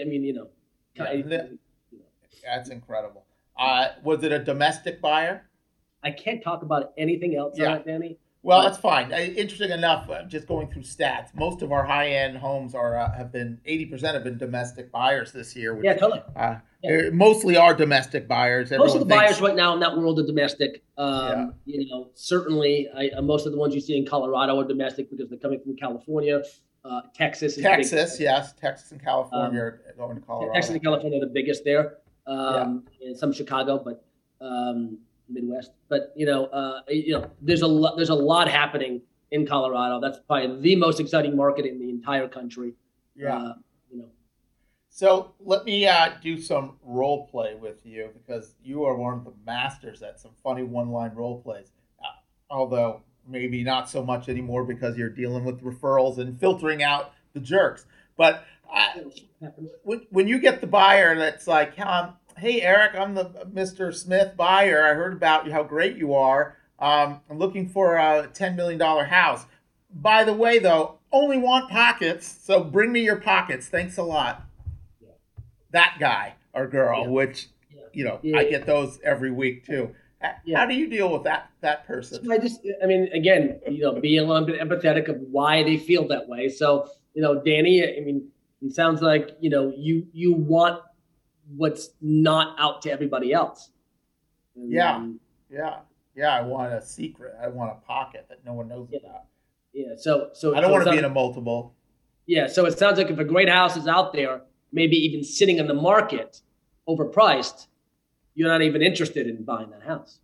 I 0.00 0.04
mean, 0.04 0.22
you 0.22 0.32
know, 0.32 0.48
Yeah, 0.94 1.04
I, 1.04 1.22
that- 1.22 1.50
That's 2.44 2.70
incredible. 2.70 3.24
Uh, 3.58 3.88
was 4.04 4.22
it 4.22 4.30
a 4.32 4.38
domestic 4.38 5.00
buyer? 5.00 5.48
I 6.04 6.12
can't 6.12 6.42
talk 6.42 6.62
about 6.62 6.92
anything 6.96 7.34
else 7.36 7.56
Yeah. 7.58 7.72
on 7.72 7.76
it, 7.78 7.86
Danny. 7.86 8.18
Well, 8.46 8.62
that's 8.62 8.78
fine. 8.78 9.10
Interesting 9.10 9.70
enough, 9.70 10.08
uh, 10.08 10.22
just 10.22 10.46
going 10.46 10.68
through 10.70 10.82
stats, 10.82 11.34
most 11.34 11.62
of 11.62 11.72
our 11.72 11.84
high-end 11.84 12.36
homes 12.38 12.76
are 12.76 12.96
uh, 12.96 13.12
have 13.12 13.32
been 13.32 13.60
eighty 13.66 13.86
percent 13.86 14.14
have 14.14 14.22
been 14.22 14.38
domestic 14.38 14.92
buyers 14.92 15.32
this 15.32 15.56
year. 15.56 15.74
Which, 15.74 15.84
Yeah, 15.84 15.94
totally. 15.94 16.22
uh, 16.36 16.56
Yeah. 16.80 17.10
mostly 17.12 17.56
are 17.56 17.74
domestic 17.74 18.28
buyers. 18.28 18.70
Most 18.70 18.94
of 18.94 19.00
the 19.00 19.06
Everyone 19.06 19.18
buyers 19.26 19.40
right 19.40 19.56
now 19.56 19.74
in 19.74 19.80
that 19.80 19.96
world 19.98 20.20
are 20.20 20.26
domestic. 20.26 20.84
Um, 20.96 21.54
You 21.64 21.88
know, 21.90 22.10
certainly, 22.14 22.88
I, 22.94 23.08
uh, 23.08 23.22
most 23.22 23.46
of 23.46 23.52
the 23.52 23.58
ones 23.58 23.74
you 23.74 23.80
see 23.80 23.96
in 23.96 24.06
Colorado 24.06 24.60
are 24.60 24.64
domestic 24.64 25.10
because 25.10 25.28
they're 25.28 25.38
coming 25.38 25.58
from 25.58 25.74
California. 25.74 26.40
Uh, 26.84 27.00
Texas. 27.14 27.56
Texas, 27.56 28.20
yes, 28.20 28.52
Texas 28.52 28.92
and 28.92 29.02
California 29.02 29.60
are 29.60 29.80
going 29.98 30.14
to 30.14 30.22
Colorado. 30.22 30.52
Texas 30.54 30.72
and 30.72 30.84
California 30.84 31.18
are 31.18 31.26
the 31.26 31.32
biggest 31.32 31.64
there, 31.64 31.98
um, 32.28 32.84
and 33.04 33.16
some 33.18 33.32
Chicago, 33.32 33.82
but 33.84 34.04
um, 34.40 34.98
Midwest. 35.28 35.72
But 35.88 36.12
you 36.16 36.26
know, 36.26 36.46
uh, 36.46 36.80
you 36.88 37.12
know, 37.12 37.30
there's 37.40 37.62
a 37.62 37.66
lot. 37.66 37.96
There's 37.96 38.10
a 38.10 38.14
lot 38.14 38.48
happening 38.48 39.02
in 39.30 39.46
Colorado. 39.46 40.00
That's 40.00 40.18
probably 40.26 40.60
the 40.60 40.76
most 40.76 41.00
exciting 41.00 41.36
market 41.36 41.66
in 41.66 41.78
the 41.78 41.90
entire 41.90 42.28
country. 42.28 42.74
yeah. 43.16 43.36
Uh, 43.36 43.54
you 43.90 43.98
know, 43.98 44.08
So 44.88 45.32
let 45.40 45.64
me 45.64 45.86
uh, 45.86 46.10
do 46.22 46.40
some 46.40 46.76
role 46.84 47.26
play 47.26 47.54
with 47.54 47.84
you 47.84 48.10
because 48.14 48.54
you 48.62 48.84
are 48.84 48.94
one 48.96 49.14
of 49.14 49.24
the 49.24 49.32
masters 49.44 50.02
at 50.02 50.20
some 50.20 50.32
funny 50.42 50.62
one-line 50.62 51.14
role 51.14 51.40
plays. 51.42 51.72
Uh, 52.00 52.04
although 52.50 53.02
maybe 53.28 53.64
not 53.64 53.90
so 53.90 54.04
much 54.04 54.28
anymore 54.28 54.64
because 54.64 54.96
you're 54.96 55.10
dealing 55.10 55.44
with 55.44 55.60
referrals 55.62 56.18
and 56.18 56.38
filtering 56.38 56.82
out 56.82 57.12
the 57.32 57.40
jerks. 57.40 57.86
But 58.16 58.44
uh, 58.72 59.00
when, 59.82 60.06
when 60.10 60.28
you 60.28 60.38
get 60.38 60.60
the 60.60 60.66
buyer 60.66 61.18
that's 61.18 61.46
like, 61.48 61.78
um, 61.80 62.14
"Hey 62.38 62.60
Eric, 62.62 62.92
I'm 62.94 63.14
the 63.14 63.24
Mr. 63.52 63.94
Smith 63.94 64.36
buyer. 64.36 64.84
I 64.84 64.94
heard 64.94 65.12
about 65.14 65.46
you, 65.46 65.52
how 65.52 65.62
great 65.62 65.96
you 65.96 66.14
are. 66.14 66.56
Um, 66.78 67.20
I'm 67.30 67.38
looking 67.38 67.68
for 67.68 67.96
a 67.96 68.28
ten 68.32 68.56
million 68.56 68.78
dollar 68.78 69.04
house. 69.04 69.46
By 69.94 70.24
the 70.24 70.34
way, 70.34 70.58
though, 70.58 70.98
only 71.12 71.38
want 71.38 71.70
pockets, 71.70 72.26
so 72.42 72.62
bring 72.62 72.92
me 72.92 73.00
your 73.00 73.16
pockets. 73.16 73.68
Thanks 73.68 73.96
a 73.96 74.02
lot." 74.02 74.44
Yeah. 75.00 75.08
That 75.70 75.96
guy 75.98 76.34
or 76.52 76.66
girl, 76.66 77.02
Yeah. 77.04 77.08
which 77.08 77.48
Yeah. 77.74 77.82
you 77.92 78.04
know. 78.04 78.20
I 78.38 78.44
get 78.44 78.66
those 78.66 79.00
every 79.02 79.30
week 79.30 79.64
too. 79.64 79.94
How 80.54 80.66
do 80.66 80.74
you 80.74 80.88
deal 80.88 81.12
with 81.12 81.22
that 81.24 81.50
that 81.60 81.86
person? 81.86 82.24
So 82.24 82.32
I 82.32 82.38
just, 82.38 82.60
I 82.82 82.86
mean, 82.86 83.04
again, 83.12 83.60
you 83.70 83.82
know, 83.82 84.00
being 84.00 84.18
a 84.18 84.24
little 84.24 84.46
bit 84.46 84.60
empathetic 84.60 85.08
of 85.08 85.20
why 85.30 85.62
they 85.62 85.76
feel 85.76 86.08
that 86.08 86.28
way. 86.28 86.48
So, 86.48 86.88
you 87.14 87.22
know, 87.22 87.40
Danny, 87.42 87.82
I 87.96 88.00
mean, 88.00 88.28
it 88.62 88.72
sounds 88.74 89.02
like 89.02 89.30
you 89.40 89.50
know 89.50 89.72
you 89.76 90.06
you 90.12 90.32
want 90.32 90.82
what's 91.54 91.90
not 92.00 92.56
out 92.58 92.82
to 92.82 92.90
everybody 92.90 93.32
else. 93.32 93.70
And, 94.56 94.70
Yeah. 94.72 94.96
um, 94.96 95.20
Yeah, 95.50 95.80
yeah. 96.14 96.34
I 96.34 96.42
want 96.42 96.72
a 96.72 96.82
secret. 96.82 97.34
I 97.40 97.48
want 97.48 97.70
a 97.70 97.86
pocket 97.86 98.26
that 98.28 98.44
no 98.44 98.52
one 98.54 98.68
knows 98.68 98.88
Yeah. 98.90 98.98
about. 99.00 99.24
yeah. 99.72 99.94
So, 99.96 100.30
so 100.32 100.54
I 100.56 100.60
don't 100.60 100.70
so 100.70 100.72
want 100.72 100.84
to 100.84 100.90
be 100.92 100.98
in 100.98 101.04
a 101.04 101.08
multiple. 101.08 101.74
Yeah, 102.26 102.48
so 102.48 102.66
it 102.66 102.76
sounds 102.76 102.98
like 102.98 103.08
if 103.10 103.18
a 103.20 103.24
great 103.24 103.48
house 103.48 103.76
is 103.76 103.86
out 103.86 104.12
there, 104.12 104.42
maybe 104.72 104.96
even 104.96 105.22
sitting 105.22 105.58
in 105.58 105.68
the 105.68 105.74
market, 105.74 106.40
overpriced, 106.88 107.68
you're 108.34 108.48
not 108.48 108.62
even 108.62 108.82
interested 108.82 109.28
in 109.28 109.44
buying 109.44 109.70
that 109.70 109.82
house. 109.82 110.18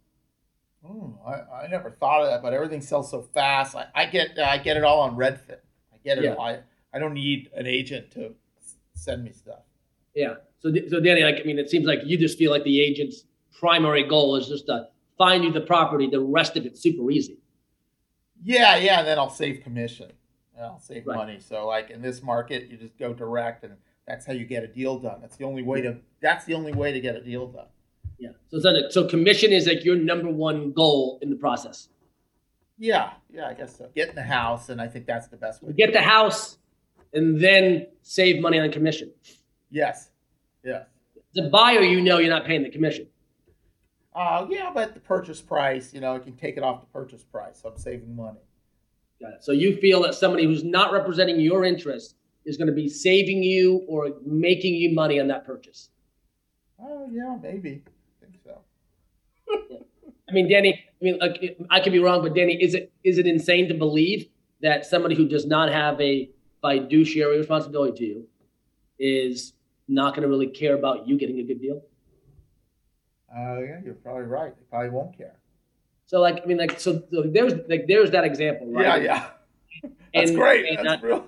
Oh, 0.85 1.17
I, 1.25 1.65
I 1.65 1.69
never 1.69 1.91
thought 1.93 2.23
of 2.23 2.29
that, 2.29 2.43
but 2.43 2.53
everything 2.53 2.81
sells 2.81 3.09
so 3.11 3.23
fast. 3.23 3.77
I, 3.77 3.87
I 3.95 4.07
get 4.07 4.37
I 4.39 4.59
get 4.59 4.77
it 4.77 4.83
all 4.83 5.01
on 5.01 5.15
Redfin. 5.17 5.59
I 5.95 5.97
get 6.03 6.19
it. 6.19 6.25
Yeah. 6.25 6.35
I 6.35 6.61
I 6.93 6.99
don't 6.99 7.15
need 7.15 7.51
an 7.55 7.67
agent 7.69 8.11
to 8.13 8.35
send 8.95 9.23
me 9.23 9.31
stuff. 9.31 9.61
Yeah. 10.15 10.35
So, 10.61 10.73
so 10.89 11.01
Danny, 11.01 11.23
like, 11.23 11.37
I 11.41 11.45
mean, 11.45 11.59
it 11.59 11.71
seems 11.71 11.87
like 11.87 12.01
you 12.05 12.17
just 12.19 12.39
feel 12.39 12.51
like 12.51 12.65
the 12.65 12.81
agent's 12.81 13.25
primary 13.59 14.05
goal 14.07 14.37
is 14.37 14.47
just 14.49 14.67
to 14.67 14.89
find 15.19 15.43
you 15.45 15.53
the 15.53 15.61
property. 15.61 16.09
The 16.09 16.21
rest 16.21 16.57
of 16.57 16.65
it's 16.67 16.81
super 16.81 17.11
easy. 17.11 17.39
Yeah, 18.45 18.77
yeah. 18.77 18.99
And 19.01 19.07
then 19.09 19.19
I'll 19.19 19.31
save 19.31 19.63
commission. 19.63 20.11
And 20.57 20.67
I'll 20.67 20.81
save 20.81 21.07
Right. 21.07 21.17
money. 21.17 21.39
So 21.41 21.67
like 21.67 21.91
in 21.91 22.03
this 22.03 22.23
market, 22.23 22.69
you 22.71 22.77
just 22.77 22.99
go 22.99 23.13
direct, 23.13 23.65
and 23.65 23.75
that's 24.07 24.27
how 24.27 24.33
you 24.33 24.45
get 24.45 24.63
a 24.63 24.67
deal 24.69 24.99
done. 24.99 25.21
That's 25.21 25.37
the 25.37 25.45
only 25.45 25.63
way 25.63 25.81
to. 25.81 25.97
That's 26.21 26.45
the 26.45 26.55
only 26.55 26.73
way 26.73 26.93
to 26.93 27.01
get 27.01 27.17
a 27.17 27.21
deal 27.23 27.47
done. 27.49 27.67
Yeah. 28.19 28.31
So, 28.51 28.59
not- 28.71 28.93
so 28.93 29.09
commission 29.09 29.51
is 29.53 29.67
like 29.67 29.85
your 29.85 29.97
number 29.97 30.29
one 30.31 30.73
goal 30.73 31.19
in 31.23 31.31
the 31.31 31.37
process. 31.37 31.89
Yeah, 32.79 33.13
yeah. 33.33 33.49
I 33.49 33.55
guess 33.55 33.77
so. 33.79 33.89
Get 33.95 34.11
in 34.11 34.15
the 34.15 34.23
house, 34.23 34.69
and 34.69 34.81
I 34.81 34.89
think 34.89 35.07
that's 35.07 35.29
the 35.29 35.37
best 35.37 35.63
way. 35.63 35.73
Get 35.73 35.93
the 35.93 36.01
house, 36.03 36.59
and 37.13 37.41
then 37.43 37.87
save 38.03 38.41
money 38.43 38.59
on 38.61 38.71
commission. 38.71 39.13
Yes. 39.73 40.11
Yes. 40.63 40.87
The 41.35 41.49
buyer, 41.49 41.81
you 41.81 42.01
know, 42.01 42.19
you're 42.19 42.31
not 42.31 42.45
paying 42.45 42.63
the 42.63 42.71
commission. 42.71 43.09
Uh, 44.15 44.47
yeah, 44.51 44.71
but 44.73 44.93
the 44.93 45.01
purchase 45.01 45.41
price, 45.41 45.95
you 45.95 46.01
know, 46.01 46.15
I 46.15 46.19
can 46.19 46.37
take 46.37 46.59
it 46.59 46.63
off 46.63 46.81
the 46.81 46.87
purchase 46.87 47.25
price. 47.25 47.61
So 47.63 47.71
I'm 47.71 47.79
saving 47.79 48.15
money. 48.15 48.39
Got 49.21 49.35
it. 49.35 49.45
So 49.45 49.53
you 49.53 49.77
feel 49.79 50.03
that 50.03 50.15
somebody 50.15 50.45
who's 50.45 50.63
not 50.63 50.93
representing 50.93 51.41
your 51.41 51.65
interest 51.65 52.17
is 52.45 52.59
going 52.59 52.67
to 52.67 52.75
be 52.75 52.89
saving 52.89 53.43
you 53.43 53.85
or 53.89 54.11
making 54.27 54.75
you 54.75 54.95
money 54.95 55.19
on 55.19 55.29
that 55.29 55.47
purchase. 55.47 55.89
Oh, 56.79 57.09
yeah, 57.11 57.39
maybe. 57.41 57.83
I 57.87 58.27
think 58.27 58.39
so. 58.45 58.59
I 60.29 60.33
mean, 60.33 60.51
Danny. 60.51 60.85
I 61.01 61.05
mean, 61.05 61.19
like, 61.19 61.57
I 61.71 61.81
could 61.81 61.93
be 61.93 61.99
wrong, 61.99 62.23
but 62.23 62.35
Danny, 62.35 62.63
is 62.63 62.75
it 62.75 62.93
is 63.03 63.19
it 63.19 63.27
insane 63.27 63.69
to 63.69 63.75
believe 63.75 64.29
that 64.61 64.85
somebody 64.85 65.15
who 65.15 65.27
does 65.27 65.47
not 65.47 65.73
have 65.73 66.01
a 66.01 66.29
fiduciary 66.61 67.39
responsibility 67.39 67.99
to 67.99 68.05
you 68.05 68.27
is 68.99 69.55
not 69.93 70.15
going 70.15 70.23
to 70.23 70.29
really 70.29 70.47
care 70.49 70.75
about 70.75 71.07
you 71.07 71.17
getting 71.19 71.39
a 71.39 71.43
good 71.45 71.61
deal? 71.61 71.83
Uh, 73.35 73.61
yeah, 73.61 73.81
you're 73.85 73.95
probably 73.95 74.25
right. 74.25 74.55
They 74.57 74.65
probably 74.69 74.91
won't 74.91 75.17
care. 75.17 75.37
So, 76.07 76.21
like, 76.21 76.43
I 76.43 76.47
mean, 76.47 76.59
like, 76.59 76.79
so, 76.79 77.03
so 77.11 77.23
there's 77.23 77.55
like 77.69 77.87
there's 77.87 78.11
that 78.11 78.25
example, 78.25 78.67
right? 78.71 79.03
Yeah, 79.03 79.31
yeah. 79.83 79.91
That's 80.15 80.31
And- 80.31 80.39
great. 80.39 80.67
and 80.79 80.87
That's 80.87 81.03
I- 81.03 81.07
real. 81.07 81.27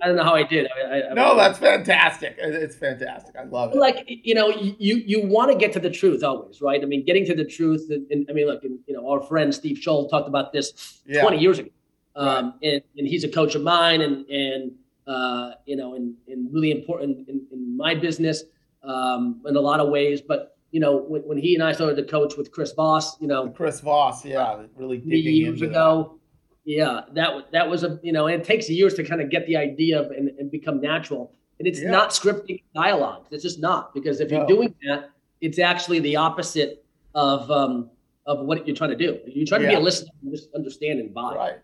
I 0.00 0.06
don't 0.06 0.16
know 0.16 0.24
how 0.24 0.34
I 0.34 0.42
did. 0.42 0.68
I, 0.74 1.02
I, 1.02 1.12
No, 1.12 1.36
that's 1.36 1.58
fantastic. 1.58 2.36
It's 2.38 2.74
fantastic. 2.74 3.36
I 3.36 3.44
love 3.44 3.72
it. 3.72 3.76
like 3.78 4.04
you 4.06 4.34
know 4.34 4.48
you 4.48 4.96
you 4.96 5.26
want 5.28 5.52
to 5.52 5.58
get 5.58 5.70
to 5.74 5.80
the 5.80 5.90
truth 5.90 6.24
always 6.24 6.62
right 6.62 6.80
i 6.82 6.86
mean 6.86 7.04
getting 7.04 7.26
to 7.26 7.34
the 7.34 7.44
truth 7.44 7.88
and, 7.90 8.10
and 8.10 8.26
i 8.30 8.32
mean 8.32 8.46
look 8.46 8.64
and, 8.64 8.78
you 8.86 8.94
know 8.94 9.06
our 9.06 9.20
friend 9.20 9.54
steve 9.54 9.76
Shull 9.78 10.08
talked 10.08 10.28
about 10.28 10.50
this 10.50 11.02
Yeah. 11.06 11.20
20 11.20 11.38
years 11.38 11.58
ago 11.58 11.68
um, 12.16 12.54
and, 12.62 12.80
and 12.96 13.06
he's 13.06 13.22
a 13.22 13.28
coach 13.28 13.54
of 13.54 13.60
mine 13.62 14.00
and 14.00 14.26
and 14.30 14.72
uh, 15.06 15.52
you 15.66 15.76
know 15.76 15.94
and, 15.94 16.14
and 16.28 16.52
really 16.52 16.70
important 16.70 17.28
in, 17.28 17.46
in 17.52 17.76
my 17.76 17.94
business 17.94 18.44
um, 18.82 19.40
in 19.46 19.56
a 19.56 19.60
lot 19.60 19.80
of 19.80 19.88
ways. 19.88 20.20
But 20.20 20.56
you 20.70 20.80
know 20.80 20.96
when, 20.96 21.22
when 21.22 21.38
he 21.38 21.54
and 21.54 21.62
i 21.62 21.70
started 21.70 21.96
to 21.96 22.02
coach 22.02 22.36
with 22.38 22.50
chris 22.50 22.72
voss 22.72 23.20
you 23.20 23.28
know 23.28 23.50
Chris 23.50 23.80
Voss, 23.80 24.24
yeah, 24.24 24.62
really 24.74 24.96
digging 24.96 25.34
years 25.34 25.60
ago 25.60 26.18
yeah 26.64 27.02
that 27.12 27.34
was 27.34 27.44
that 27.52 27.68
was 27.68 27.82
a 27.84 28.00
you 28.02 28.12
know 28.12 28.26
and 28.26 28.40
it 28.40 28.46
takes 28.46 28.70
years 28.70 28.94
to 28.94 29.04
kind 29.04 29.20
of 29.20 29.28
get 29.28 29.46
the 29.46 29.56
idea 29.56 30.00
of 30.00 30.10
and, 30.12 30.30
and 30.38 30.50
become 30.50 30.80
natural. 30.80 31.34
And 31.58 31.68
it's 31.68 31.80
Yeah. 31.80 31.90
not 31.90 32.10
scripting 32.10 32.62
dialogue. 32.74 33.26
It's 33.30 33.42
just 33.42 33.60
not 33.60 33.92
because 33.94 34.20
if 34.20 34.30
you're 34.30 34.46
doing 34.46 34.74
that 34.88 35.10
it's 35.42 35.58
actually 35.58 36.00
the 36.00 36.16
opposite 36.16 36.84
of 37.14 37.50
um 37.50 37.90
of 38.26 38.46
what 38.46 38.66
you're 38.66 38.76
trying 38.76 38.90
to 38.90 38.96
do. 38.96 39.18
You're 39.26 39.46
trying 39.46 39.62
to 39.62 39.68
be 39.68 39.74
a 39.74 39.80
listener 39.80 40.10
and 40.22 40.32
just 40.32 40.48
understand 40.54 41.00
and 41.00 41.12
buy. 41.12 41.34
Right. 41.34 41.58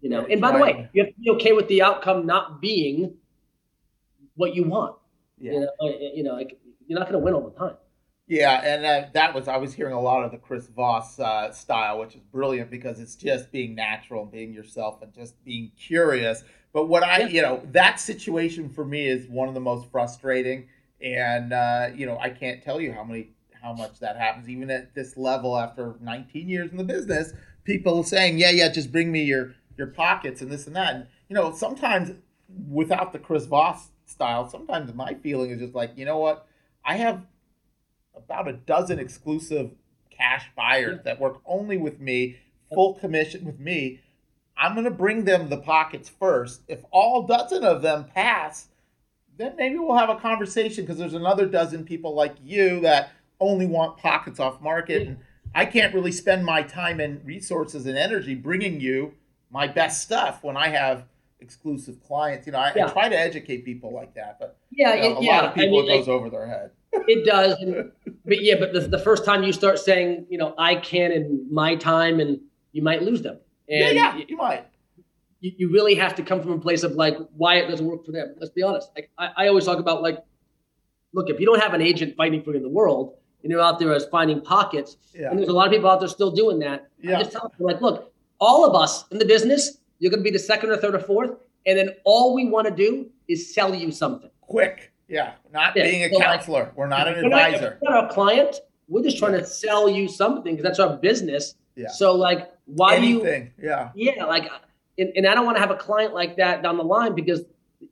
You 0.00 0.08
know 0.10 0.24
and 0.26 0.40
by 0.40 0.52
the 0.52 0.58
way 0.58 0.88
you 0.92 1.04
have 1.04 1.14
to 1.14 1.20
be 1.20 1.30
okay 1.30 1.52
with 1.52 1.68
the 1.68 1.82
outcome 1.82 2.26
not 2.26 2.60
being 2.60 3.14
what 4.34 4.54
you 4.54 4.64
want 4.64 4.96
Yeah. 5.38 5.52
you 5.52 5.60
know 5.60 5.70
uh, 5.80 5.86
you 6.14 6.22
know 6.22 6.32
like 6.34 6.58
you're 6.86 6.98
not 6.98 7.08
going 7.08 7.20
to 7.20 7.24
win 7.24 7.34
all 7.34 7.48
the 7.48 7.58
time 7.58 7.76
Yeah, 8.26 8.60
and 8.64 8.84
uh, 8.86 9.08
that 9.14 9.34
was 9.34 9.48
I 9.48 9.56
was 9.56 9.74
hearing 9.74 9.94
a 9.94 10.00
lot 10.00 10.24
of 10.24 10.30
the 10.30 10.38
Chris 10.38 10.66
Voss 10.68 11.18
uh, 11.18 11.50
style, 11.52 11.98
which 11.98 12.14
is 12.14 12.22
brilliant 12.22 12.70
because 12.70 13.00
it's 13.00 13.16
just 13.16 13.50
being 13.50 13.74
natural 13.74 14.22
and 14.22 14.30
being 14.30 14.52
yourself 14.52 15.02
and 15.02 15.12
just 15.12 15.42
being 15.44 15.72
curious. 15.76 16.44
But 16.72 16.86
what 16.86 17.02
I, 17.02 17.18
Yeah. 17.20 17.26
you 17.26 17.42
know, 17.42 17.60
that 17.72 17.98
situation 17.98 18.68
for 18.68 18.84
me 18.84 19.06
is 19.06 19.26
one 19.28 19.48
of 19.48 19.54
the 19.54 19.60
most 19.60 19.90
frustrating, 19.90 20.68
and 21.02 21.52
uh, 21.52 21.88
you 21.94 22.06
know, 22.06 22.18
I 22.18 22.30
can't 22.30 22.62
tell 22.62 22.80
you 22.80 22.92
how 22.92 23.02
many 23.04 23.30
how 23.62 23.72
much 23.74 23.98
that 24.00 24.16
happens 24.16 24.48
even 24.48 24.70
at 24.70 24.94
this 24.94 25.16
level 25.16 25.56
after 25.58 25.96
19 26.00 26.48
years 26.48 26.70
in 26.70 26.76
the 26.76 26.84
business. 26.84 27.32
People 27.64 28.02
saying, 28.04 28.38
"Yeah, 28.38 28.50
yeah, 28.50 28.68
just 28.68 28.90
bring 28.92 29.10
me 29.12 29.22
your 29.24 29.54
your 29.80 29.88
pockets 29.88 30.40
and 30.40 30.50
this 30.50 30.66
and 30.66 30.76
that." 30.76 30.94
And 30.94 31.06
you 31.28 31.34
know, 31.34 31.52
sometimes 31.52 32.12
without 32.68 33.12
the 33.12 33.18
Chris 33.18 33.46
Voss 33.46 33.88
style, 34.06 34.48
sometimes 34.48 34.92
my 34.94 35.14
feeling 35.14 35.50
is 35.50 35.60
just 35.60 35.74
like, 35.74 35.92
you 35.96 36.04
know 36.04 36.18
what, 36.18 36.46
I 36.84 36.96
have 36.96 37.24
about 38.14 38.48
a 38.48 38.52
dozen 38.52 38.98
exclusive 38.98 39.72
cash 40.10 40.50
buyers 40.56 40.98
yeah. 40.98 41.02
that 41.04 41.20
work 41.20 41.40
only 41.46 41.76
with 41.76 42.00
me, 42.00 42.36
full 42.72 42.94
commission 42.94 43.44
with 43.44 43.58
me. 43.58 44.00
I'm 44.56 44.74
going 44.74 44.84
to 44.84 44.90
bring 44.90 45.24
them 45.24 45.48
the 45.48 45.56
pockets 45.56 46.08
first. 46.08 46.62
If 46.68 46.80
all 46.90 47.26
dozen 47.26 47.64
of 47.64 47.80
them 47.82 48.06
pass, 48.14 48.68
then 49.38 49.56
maybe 49.56 49.78
we'll 49.78 49.96
have 49.96 50.10
a 50.10 50.20
conversation 50.20 50.84
because 50.84 50.98
there's 50.98 51.14
another 51.14 51.46
dozen 51.46 51.84
people 51.84 52.14
like 52.14 52.34
you 52.44 52.80
that 52.80 53.12
only 53.38 53.66
want 53.66 53.96
pockets 53.96 54.38
off 54.38 54.60
market. 54.60 55.06
And 55.06 55.18
I 55.54 55.64
can't 55.64 55.94
really 55.94 56.12
spend 56.12 56.44
my 56.44 56.62
time 56.62 57.00
and 57.00 57.24
resources 57.24 57.86
and 57.86 57.96
energy 57.96 58.34
bringing 58.34 58.80
you 58.80 59.14
my 59.50 59.66
best 59.66 60.02
stuff 60.02 60.42
when 60.42 60.56
I 60.56 60.68
have 60.68 61.04
exclusive 61.40 62.02
clients. 62.02 62.46
You 62.46 62.52
know, 62.52 62.58
I, 62.58 62.72
yeah. 62.74 62.86
I 62.86 62.90
try 62.90 63.08
to 63.08 63.18
educate 63.18 63.64
people 63.64 63.92
like 63.92 64.14
that, 64.14 64.38
but 64.38 64.56
yeah, 64.70 64.94
you 64.94 65.10
know, 65.10 65.18
a 65.18 65.24
yeah. 65.24 65.36
lot 65.36 65.44
of 65.46 65.54
people 65.54 65.78
I 65.78 65.82
mean, 65.82 65.90
it 65.90 65.98
goes 65.98 66.08
over 66.08 66.30
their 66.30 66.46
head. 66.46 66.70
it 66.92 67.24
does, 67.24 67.54
and, 67.60 67.90
but 68.24 68.42
yeah, 68.42 68.56
but 68.58 68.72
the, 68.72 68.80
the 68.80 68.98
first 68.98 69.24
time 69.24 69.42
you 69.42 69.52
start 69.52 69.78
saying, 69.78 70.26
you 70.28 70.38
know, 70.38 70.54
I 70.58 70.76
can 70.76 71.12
in 71.12 71.46
my 71.50 71.76
time, 71.76 72.20
and 72.20 72.40
you 72.72 72.82
might 72.82 73.02
lose 73.02 73.22
them. 73.22 73.38
And 73.68 73.96
yeah, 73.96 74.16
yeah, 74.16 74.24
you 74.28 74.36
might. 74.36 74.66
You, 75.40 75.52
you 75.56 75.72
really 75.72 75.94
have 75.94 76.14
to 76.16 76.22
come 76.22 76.42
from 76.42 76.52
a 76.52 76.60
place 76.60 76.82
of 76.82 76.92
like 76.92 77.16
why 77.36 77.56
it 77.56 77.68
doesn't 77.68 77.86
work 77.86 78.04
for 78.04 78.12
them. 78.12 78.34
Let's 78.38 78.52
be 78.52 78.62
honest. 78.62 78.90
Like, 78.94 79.10
I, 79.18 79.30
I 79.36 79.48
always 79.48 79.64
talk 79.64 79.78
about 79.78 80.02
like, 80.02 80.18
look, 81.12 81.30
if 81.30 81.40
you 81.40 81.46
don't 81.46 81.60
have 81.60 81.74
an 81.74 81.80
agent 81.80 82.16
fighting 82.16 82.42
for 82.42 82.50
you 82.50 82.58
in 82.58 82.62
the 82.62 82.68
world, 82.68 83.14
and 83.42 83.50
you're 83.50 83.60
out 83.60 83.78
there 83.78 83.94
as 83.94 84.04
finding 84.06 84.40
pockets, 84.40 84.96
yeah. 85.14 85.30
and 85.30 85.38
there's 85.38 85.48
a 85.48 85.52
lot 85.52 85.66
of 85.66 85.72
people 85.72 85.88
out 85.88 86.00
there 86.00 86.08
still 86.08 86.30
doing 86.30 86.58
that. 86.58 86.90
Yeah. 87.00 87.16
I 87.16 87.22
just 87.22 87.32
tell 87.32 87.42
them 87.56 87.66
like, 87.66 87.80
look, 87.80 88.09
all 88.40 88.64
of 88.64 88.74
us 88.74 89.04
in 89.10 89.18
the 89.18 89.24
business, 89.24 89.78
you're 89.98 90.10
going 90.10 90.20
to 90.20 90.24
be 90.24 90.30
the 90.30 90.38
second 90.38 90.70
or 90.70 90.76
third 90.76 90.94
or 90.94 91.00
fourth, 91.00 91.32
and 91.66 91.78
then 91.78 91.90
all 92.04 92.34
we 92.34 92.46
want 92.46 92.66
to 92.66 92.74
do 92.74 93.08
is 93.28 93.54
sell 93.54 93.74
you 93.74 93.92
something 93.92 94.30
quick. 94.40 94.92
Yeah, 95.08 95.32
not 95.52 95.76
yeah. 95.76 95.84
being 95.84 96.04
a 96.04 96.12
so 96.12 96.20
counselor. 96.20 96.62
Like, 96.64 96.76
we're 96.76 96.86
not 96.86 97.08
an 97.08 97.24
advisor. 97.24 97.78
We're 97.82 97.90
not 97.90 98.10
a 98.10 98.14
client. 98.14 98.56
We're 98.88 99.02
just 99.02 99.18
trying 99.18 99.34
yeah. 99.34 99.40
to 99.40 99.46
sell 99.46 99.88
you 99.88 100.08
something 100.08 100.56
because 100.56 100.64
that's 100.64 100.78
our 100.78 100.96
business. 100.96 101.54
Yeah. 101.76 101.88
So 101.88 102.14
like, 102.14 102.50
why 102.66 102.96
Anything. 102.96 103.12
do 103.12 103.18
you? 103.18 103.24
Anything. 103.24 103.52
Yeah. 103.62 103.90
Yeah, 103.94 104.24
like, 104.24 104.50
and, 104.98 105.12
and 105.16 105.26
I 105.26 105.34
don't 105.34 105.44
want 105.44 105.56
to 105.56 105.60
have 105.60 105.70
a 105.70 105.76
client 105.76 106.14
like 106.14 106.36
that 106.36 106.62
down 106.62 106.76
the 106.76 106.84
line 106.84 107.14
because 107.14 107.42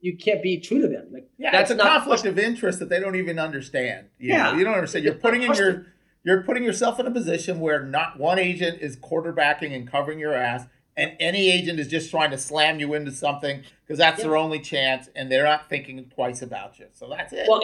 you 0.01 0.15
can't 0.15 0.41
be 0.41 0.59
true 0.59 0.81
to 0.81 0.87
them. 0.87 1.07
Like, 1.11 1.29
yeah, 1.37 1.51
that's 1.51 1.71
a 1.71 1.75
conflict 1.75 2.25
of 2.25 2.37
interest 2.37 2.79
that 2.79 2.89
they 2.89 2.99
don't 2.99 3.15
even 3.15 3.39
understand. 3.39 4.07
You 4.17 4.29
yeah, 4.29 4.51
know, 4.51 4.57
you 4.57 4.63
don't 4.63 4.75
understand. 4.75 5.05
You're 5.05 5.15
putting 5.15 5.43
in 5.43 5.53
your 5.53 5.87
you're 6.29 6.43
putting 6.43 6.63
yourself 6.63 6.99
in 6.99 7.07
a 7.07 7.11
position 7.11 7.59
where 7.59 7.83
not 7.83 8.19
one 8.19 8.37
agent 8.37 8.81
is 8.81 8.95
quarterbacking 8.97 9.75
and 9.75 9.89
covering 9.89 10.19
your 10.19 10.35
ass, 10.35 10.67
and 10.95 11.15
any 11.19 11.49
agent 11.49 11.79
is 11.79 11.87
just 11.87 12.11
trying 12.11 12.29
to 12.29 12.37
slam 12.37 12.79
you 12.79 12.93
into 12.93 13.11
something 13.11 13.63
because 13.81 13.97
that's 13.97 14.19
yeah. 14.19 14.25
their 14.25 14.37
only 14.37 14.59
chance, 14.59 15.09
and 15.15 15.31
they're 15.31 15.43
not 15.43 15.69
thinking 15.69 16.05
twice 16.13 16.43
about 16.43 16.77
you. 16.77 16.85
So 16.93 17.09
that's 17.09 17.33
it. 17.33 17.47
Well, 17.47 17.61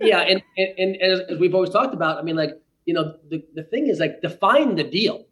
yeah, 0.00 0.20
and, 0.20 0.42
and, 0.56 0.68
and 0.78 0.96
as, 0.96 1.20
as, 1.30 1.38
we've 1.38 1.54
always 1.54 1.70
talked 1.70 1.94
about, 1.94 2.18
I 2.18 2.22
mean, 2.22 2.34
like 2.34 2.60
you 2.86 2.94
know, 2.94 3.14
the, 3.30 3.44
the 3.54 3.62
thing 3.62 3.86
is 3.86 4.00
like 4.00 4.20
define 4.20 4.74
the 4.74 4.84
deal. 4.84 5.24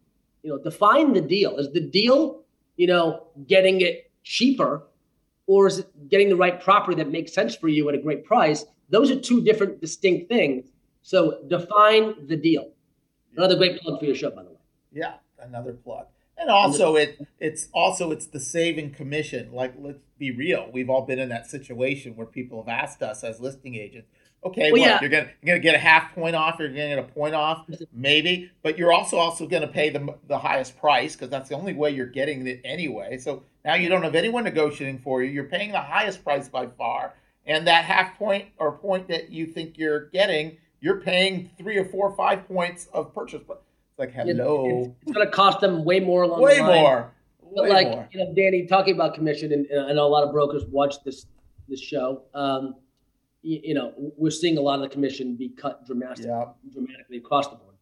You 0.43 0.51
know, 0.51 0.63
define 0.63 1.11
the 1.11 1.21
deal. 1.21 1.57
Is 1.57 1.73
the 1.73 1.81
deal, 1.81 2.43
you 2.77 2.87
know, 2.87 3.27
getting 3.47 3.81
it 3.81 4.11
cheaper, 4.23 4.83
or 5.45 5.67
is 5.67 5.79
it 5.79 6.09
getting 6.09 6.29
the 6.29 6.37
right 6.37 6.61
property 6.61 6.95
that 6.95 7.11
makes 7.11 7.33
sense 7.33 7.53
for 7.53 7.67
you 7.67 7.89
at 7.89 7.95
a 7.95 7.97
great 7.97 8.23
price? 8.23 8.65
Those 8.89 9.11
are 9.11 9.19
two 9.19 9.43
different, 9.43 9.81
distinct 9.81 10.29
things. 10.29 10.69
So 11.01 11.39
define 11.49 12.27
the 12.27 12.37
deal. 12.37 12.71
Another 13.35 13.55
great 13.55 13.79
plug 13.81 13.99
for 13.99 14.05
your 14.05 14.15
show, 14.15 14.31
by 14.31 14.43
the 14.43 14.49
way. 14.49 14.55
Yeah, 14.91 15.15
another 15.39 15.73
plug. 15.73 16.07
And 16.39 16.51
also 16.51 16.95
it 16.95 17.27
it's 17.39 17.67
also 17.73 18.11
it's 18.11 18.27
the 18.27 18.39
saving 18.39 18.91
commission. 18.91 19.51
Like 19.51 19.73
let's 19.79 19.99
be 20.19 20.31
real. 20.31 20.69
We've 20.71 20.89
all 20.89 21.05
been 21.05 21.19
in 21.19 21.29
that 21.29 21.49
situation 21.49 22.15
where 22.15 22.27
people 22.27 22.63
have 22.63 22.69
asked 22.69 23.01
us 23.01 23.23
as 23.23 23.39
listing 23.39 23.75
agents, 23.75 24.07
okay, 24.43 24.71
well, 24.71 24.81
what, 24.81 24.87
yeah. 24.87 25.01
you're 25.01 25.09
gonna 25.09 25.29
you're 25.41 25.55
gonna 25.55 25.63
get 25.63 25.75
a 25.75 25.79
half 25.79 26.13
point 26.13 26.35
off, 26.35 26.57
you're 26.59 26.69
gonna 26.69 26.95
get 26.95 26.99
a 26.99 27.03
point 27.03 27.35
off, 27.35 27.65
maybe, 27.93 28.51
but 28.63 28.77
you're 28.77 28.93
also 28.93 29.17
also 29.17 29.47
gonna 29.47 29.67
pay 29.67 29.89
the 29.89 30.15
the 30.27 30.37
highest 30.37 30.77
price 30.77 31.15
because 31.15 31.29
that's 31.29 31.49
the 31.49 31.55
only 31.55 31.73
way 31.73 31.91
you're 31.91 32.05
getting 32.05 32.45
it 32.47 32.61
anyway. 32.63 33.17
So 33.17 33.43
now 33.65 33.75
you 33.75 33.89
don't 33.89 34.03
have 34.03 34.15
anyone 34.15 34.43
negotiating 34.43 34.99
for 34.99 35.23
you. 35.23 35.31
You're 35.31 35.45
paying 35.45 35.71
the 35.71 35.81
highest 35.81 36.23
price 36.23 36.47
by 36.47 36.67
far, 36.67 37.13
and 37.45 37.67
that 37.67 37.85
half 37.85 38.17
point 38.17 38.45
or 38.57 38.73
point 38.73 39.07
that 39.07 39.31
you 39.31 39.45
think 39.45 39.77
you're 39.77 40.07
getting, 40.09 40.57
you're 40.79 41.01
paying 41.01 41.49
three 41.57 41.77
or 41.77 41.85
four 41.85 42.09
or 42.09 42.15
five 42.15 42.47
points 42.47 42.87
of 42.93 43.13
purchase 43.13 43.41
price 43.43 43.57
It's 43.91 43.99
like, 43.99 44.13
hello. 44.13 44.79
It's, 44.81 44.89
it's 45.03 45.11
going 45.11 45.25
to 45.25 45.31
cost 45.31 45.59
them 45.59 45.83
way 45.83 45.99
more 45.99 46.23
along 46.23 46.41
way 46.41 46.57
the 46.57 46.63
line. 46.63 46.81
more. 46.81 47.13
But 47.55 47.63
way 47.63 47.69
like 47.69 47.87
more. 47.87 48.09
you 48.11 48.19
know, 48.19 48.33
Danny, 48.35 48.67
talking 48.67 48.93
about 48.93 49.13
commission, 49.13 49.51
and, 49.53 49.65
and, 49.67 49.89
I 49.89 49.93
know 49.93 50.05
a 50.05 50.09
lot 50.09 50.23
of 50.23 50.31
brokers 50.31 50.65
watch 50.65 51.03
this 51.03 51.25
this 51.67 51.79
show. 51.79 52.23
Um, 52.33 52.75
you, 53.41 53.59
you, 53.63 53.73
know, 53.73 53.93
we're 53.97 54.31
seeing 54.31 54.57
a 54.57 54.61
lot 54.61 54.75
of 54.75 54.81
the 54.81 54.89
commission 54.89 55.35
be 55.35 55.49
cut 55.49 55.85
dramatically, 55.85 56.27
yeah. 56.27 56.45
dramatically 56.71 57.17
across 57.17 57.47
the 57.47 57.55
board. 57.55 57.75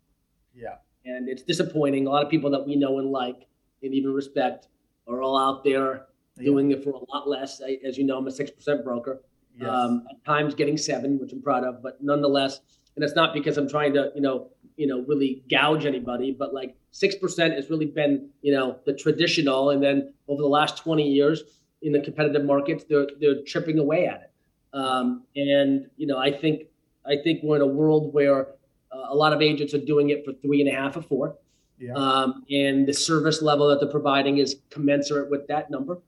Yeah, 0.53 0.75
and 1.05 1.27
it's 1.27 1.41
disappointing. 1.41 2.07
A 2.07 2.09
lot 2.09 2.23
of 2.23 2.29
people 2.29 2.49
that 2.51 2.65
we 2.65 2.75
know 2.75 2.99
and 2.99 3.11
like 3.11 3.47
and 3.81 3.93
even 3.93 4.13
respect 4.13 4.67
are 5.07 5.21
all 5.21 5.37
out 5.37 5.63
there 5.63 6.05
yeah. 6.37 6.45
doing 6.45 6.71
it 6.71 6.83
for 6.83 6.91
a 6.91 7.11
lot 7.11 7.27
less. 7.27 7.61
I, 7.61 7.79
as 7.85 7.97
you 7.97 8.03
know, 8.03 8.17
I'm 8.17 8.27
a 8.27 8.31
six 8.31 8.51
percent 8.51 8.83
broker. 8.83 9.21
Yes. 9.57 9.69
Um, 9.69 10.05
at 10.09 10.23
times 10.25 10.53
getting 10.53 10.77
seven, 10.77 11.17
which 11.17 11.31
I'm 11.31 11.41
proud 11.41 11.63
of, 11.63 11.81
but 11.81 12.03
nonetheless, 12.03 12.59
and 12.95 13.03
it's 13.03 13.15
not 13.15 13.33
because 13.33 13.57
I'm 13.57 13.69
trying 13.69 13.93
to, 13.93 14.11
you 14.15 14.21
know, 14.21 14.49
you 14.77 14.87
know, 14.87 15.01
really 15.01 15.43
gouge 15.49 15.85
anybody, 15.85 16.31
but 16.31 16.53
like 16.53 16.75
six 16.91 17.15
percent 17.15 17.53
has 17.53 17.69
really 17.69 17.85
been, 17.85 18.29
you 18.41 18.53
know, 18.53 18.79
the 18.85 18.93
traditional. 18.93 19.69
And 19.69 19.81
then 19.81 20.13
over 20.27 20.41
the 20.41 20.47
last 20.47 20.77
20 20.77 21.07
years 21.07 21.43
in 21.81 21.91
the 21.91 21.99
competitive 21.99 22.43
markets, 22.43 22.85
they're 22.89 23.07
they're 23.19 23.41
chipping 23.43 23.79
away 23.79 24.07
at 24.07 24.21
it. 24.21 24.31
Um, 24.77 25.23
and 25.35 25.89
you 25.97 26.07
know, 26.07 26.17
I 26.17 26.31
think 26.31 26.63
I 27.05 27.17
think 27.23 27.41
we're 27.43 27.57
in 27.57 27.61
a 27.61 27.67
world 27.67 28.13
where 28.13 28.47
uh, 28.91 29.07
a 29.09 29.15
lot 29.15 29.33
of 29.33 29.41
agents 29.41 29.73
are 29.73 29.85
doing 29.85 30.09
it 30.09 30.25
for 30.25 30.33
three 30.33 30.61
and 30.61 30.69
a 30.69 30.73
half 30.73 30.97
or 30.97 31.01
four. 31.01 31.35
Yeah. 31.77 31.93
Um, 31.93 32.45
and 32.49 32.87
the 32.87 32.93
service 32.93 33.41
level 33.41 33.67
that 33.69 33.81
they're 33.81 33.89
providing 33.89 34.37
is 34.37 34.57
commensurate 34.69 35.29
with 35.29 35.47
that 35.47 35.69
number. 35.69 35.99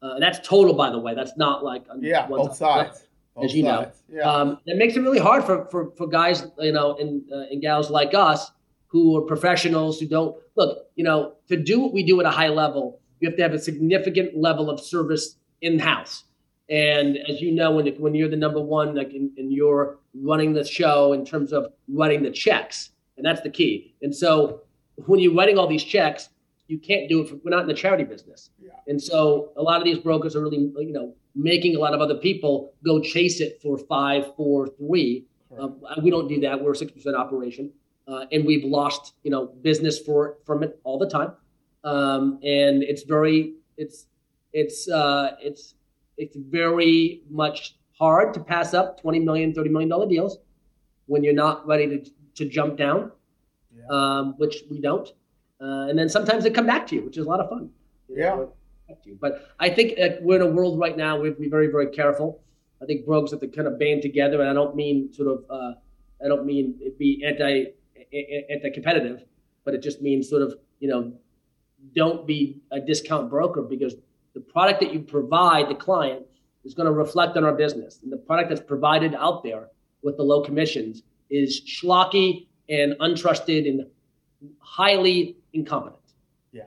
Uh, 0.00 0.14
and 0.14 0.22
that's 0.22 0.46
total, 0.46 0.74
by 0.74 0.90
the 0.90 0.98
way. 0.98 1.14
That's 1.14 1.36
not 1.36 1.64
like 1.64 1.84
yeah, 2.00 2.26
both 2.28 2.56
sides 2.56 3.05
as 3.42 3.54
you 3.54 3.62
know. 3.62 3.90
Yeah. 4.08 4.22
Um, 4.22 4.58
it 4.66 4.76
makes 4.76 4.96
it 4.96 5.00
really 5.00 5.18
hard 5.18 5.44
for, 5.44 5.66
for, 5.70 5.90
for 5.96 6.06
guys, 6.06 6.46
you 6.58 6.72
know, 6.72 6.96
and, 6.98 7.22
uh, 7.32 7.44
and 7.50 7.60
gals 7.60 7.90
like 7.90 8.14
us 8.14 8.50
who 8.88 9.16
are 9.16 9.22
professionals 9.22 10.00
who 10.00 10.06
don't 10.06 10.36
look, 10.56 10.86
you 10.94 11.04
know, 11.04 11.34
to 11.48 11.56
do 11.56 11.80
what 11.80 11.92
we 11.92 12.02
do 12.02 12.18
at 12.20 12.26
a 12.26 12.30
high 12.30 12.48
level, 12.48 13.00
you 13.20 13.28
have 13.28 13.36
to 13.36 13.42
have 13.42 13.52
a 13.52 13.58
significant 13.58 14.36
level 14.36 14.70
of 14.70 14.80
service 14.80 15.36
in 15.60 15.78
house. 15.78 16.24
And 16.68 17.16
as 17.28 17.40
you 17.40 17.52
know, 17.52 17.72
when, 17.72 17.86
when 18.00 18.14
you're 18.14 18.28
the 18.28 18.36
number 18.36 18.60
one, 18.60 18.94
like 18.94 19.12
in, 19.12 19.32
and 19.36 19.52
you're 19.52 19.98
running 20.14 20.52
the 20.52 20.64
show 20.64 21.12
in 21.12 21.24
terms 21.24 21.52
of 21.52 21.66
writing 21.88 22.22
the 22.22 22.30
checks, 22.30 22.90
and 23.16 23.24
that's 23.24 23.40
the 23.42 23.50
key. 23.50 23.94
And 24.02 24.14
so 24.14 24.62
when 25.06 25.20
you're 25.20 25.34
writing 25.34 25.58
all 25.58 25.66
these 25.66 25.84
checks, 25.84 26.28
you 26.68 26.78
can't 26.78 27.08
do 27.08 27.20
it. 27.20 27.28
For, 27.28 27.36
we're 27.36 27.50
not 27.50 27.62
in 27.62 27.68
the 27.68 27.74
charity 27.74 28.04
business. 28.04 28.50
Yeah. 28.60 28.70
And 28.86 29.02
so 29.02 29.52
a 29.56 29.62
lot 29.62 29.78
of 29.78 29.84
these 29.84 29.98
brokers 29.98 30.34
are 30.34 30.40
really, 30.40 30.58
you 30.58 30.92
know, 30.92 31.14
making 31.34 31.76
a 31.76 31.78
lot 31.78 31.94
of 31.94 32.00
other 32.00 32.16
people 32.16 32.74
go 32.84 33.00
chase 33.00 33.40
it 33.40 33.60
for 33.62 33.78
five, 33.78 34.34
four, 34.36 34.68
three. 34.68 35.26
Um, 35.58 35.80
we 36.02 36.10
don't 36.10 36.28
do 36.28 36.40
that. 36.40 36.60
We're 36.60 36.72
a 36.72 36.76
six 36.76 36.92
percent 36.92 37.16
operation, 37.16 37.72
uh, 38.08 38.26
and 38.32 38.44
we've 38.44 38.64
lost 38.64 39.14
you 39.22 39.30
know 39.30 39.46
business 39.46 39.98
for 39.98 40.38
from 40.44 40.62
it 40.62 40.78
all 40.84 40.98
the 40.98 41.08
time. 41.08 41.32
Um, 41.84 42.40
and 42.42 42.82
it's 42.82 43.04
very 43.04 43.54
it's 43.76 44.06
it's 44.52 44.88
uh, 44.88 45.36
it's 45.40 45.74
it's 46.18 46.36
very 46.36 47.22
much 47.30 47.76
hard 47.98 48.34
to 48.34 48.40
pass 48.40 48.74
up 48.74 49.00
20 49.00 49.20
million 49.20 49.54
30 49.54 49.70
million 49.70 49.88
dollar 49.88 50.06
deals 50.06 50.38
when 51.06 51.24
you're 51.24 51.32
not 51.32 51.66
ready 51.66 51.86
to, 51.86 52.10
to 52.34 52.48
jump 52.48 52.76
down 52.76 53.10
yeah. 53.74 53.84
um, 53.90 54.34
which 54.36 54.64
we 54.70 54.80
don't 54.80 55.10
uh, 55.60 55.88
and 55.88 55.98
then 55.98 56.08
sometimes 56.08 56.44
they 56.44 56.50
come 56.50 56.66
back 56.66 56.86
to 56.86 56.94
you 56.94 57.02
which 57.02 57.16
is 57.16 57.26
a 57.26 57.28
lot 57.28 57.40
of 57.40 57.48
fun 57.48 57.70
yeah 58.08 58.30
know? 58.30 58.52
you. 59.04 59.18
But 59.20 59.48
I 59.58 59.68
think 59.68 59.98
we're 60.20 60.36
in 60.36 60.42
a 60.42 60.50
world 60.50 60.78
right 60.78 60.96
now 60.96 61.18
we 61.18 61.28
have 61.28 61.36
to 61.36 61.42
be 61.42 61.48
very, 61.48 61.68
very 61.68 61.88
careful. 61.88 62.40
I 62.82 62.86
think 62.86 63.06
brokers 63.06 63.30
have 63.30 63.40
to 63.40 63.48
kind 63.48 63.66
of 63.66 63.78
band 63.78 64.02
together, 64.02 64.40
and 64.40 64.50
I 64.50 64.52
don't 64.52 64.76
mean 64.76 65.12
sort 65.12 65.28
of, 65.28 65.44
uh, 65.50 65.74
I 66.24 66.28
don't 66.28 66.44
mean 66.44 66.76
it 66.80 66.98
be 66.98 67.24
anti 67.24 67.66
anti 68.50 68.70
competitive, 68.70 69.24
but 69.64 69.74
it 69.74 69.82
just 69.82 70.02
means 70.02 70.28
sort 70.28 70.42
of, 70.42 70.54
you 70.78 70.88
know, 70.88 71.12
don't 71.94 72.26
be 72.26 72.60
a 72.70 72.80
discount 72.80 73.30
broker 73.30 73.62
because 73.62 73.94
the 74.34 74.40
product 74.40 74.80
that 74.80 74.92
you 74.92 75.00
provide 75.00 75.68
the 75.68 75.74
client 75.74 76.24
is 76.64 76.74
going 76.74 76.86
to 76.86 76.92
reflect 76.92 77.36
on 77.36 77.44
our 77.44 77.54
business, 77.54 78.00
and 78.02 78.12
the 78.12 78.16
product 78.16 78.50
that's 78.50 78.60
provided 78.60 79.14
out 79.14 79.42
there 79.42 79.68
with 80.02 80.16
the 80.16 80.22
low 80.22 80.42
commissions 80.42 81.02
is 81.30 81.62
schlocky 81.62 82.46
and 82.68 82.92
untrusted 83.00 83.68
and 83.68 83.86
highly 84.60 85.36
incompetent. 85.56 86.00
Yeah. 86.52 86.64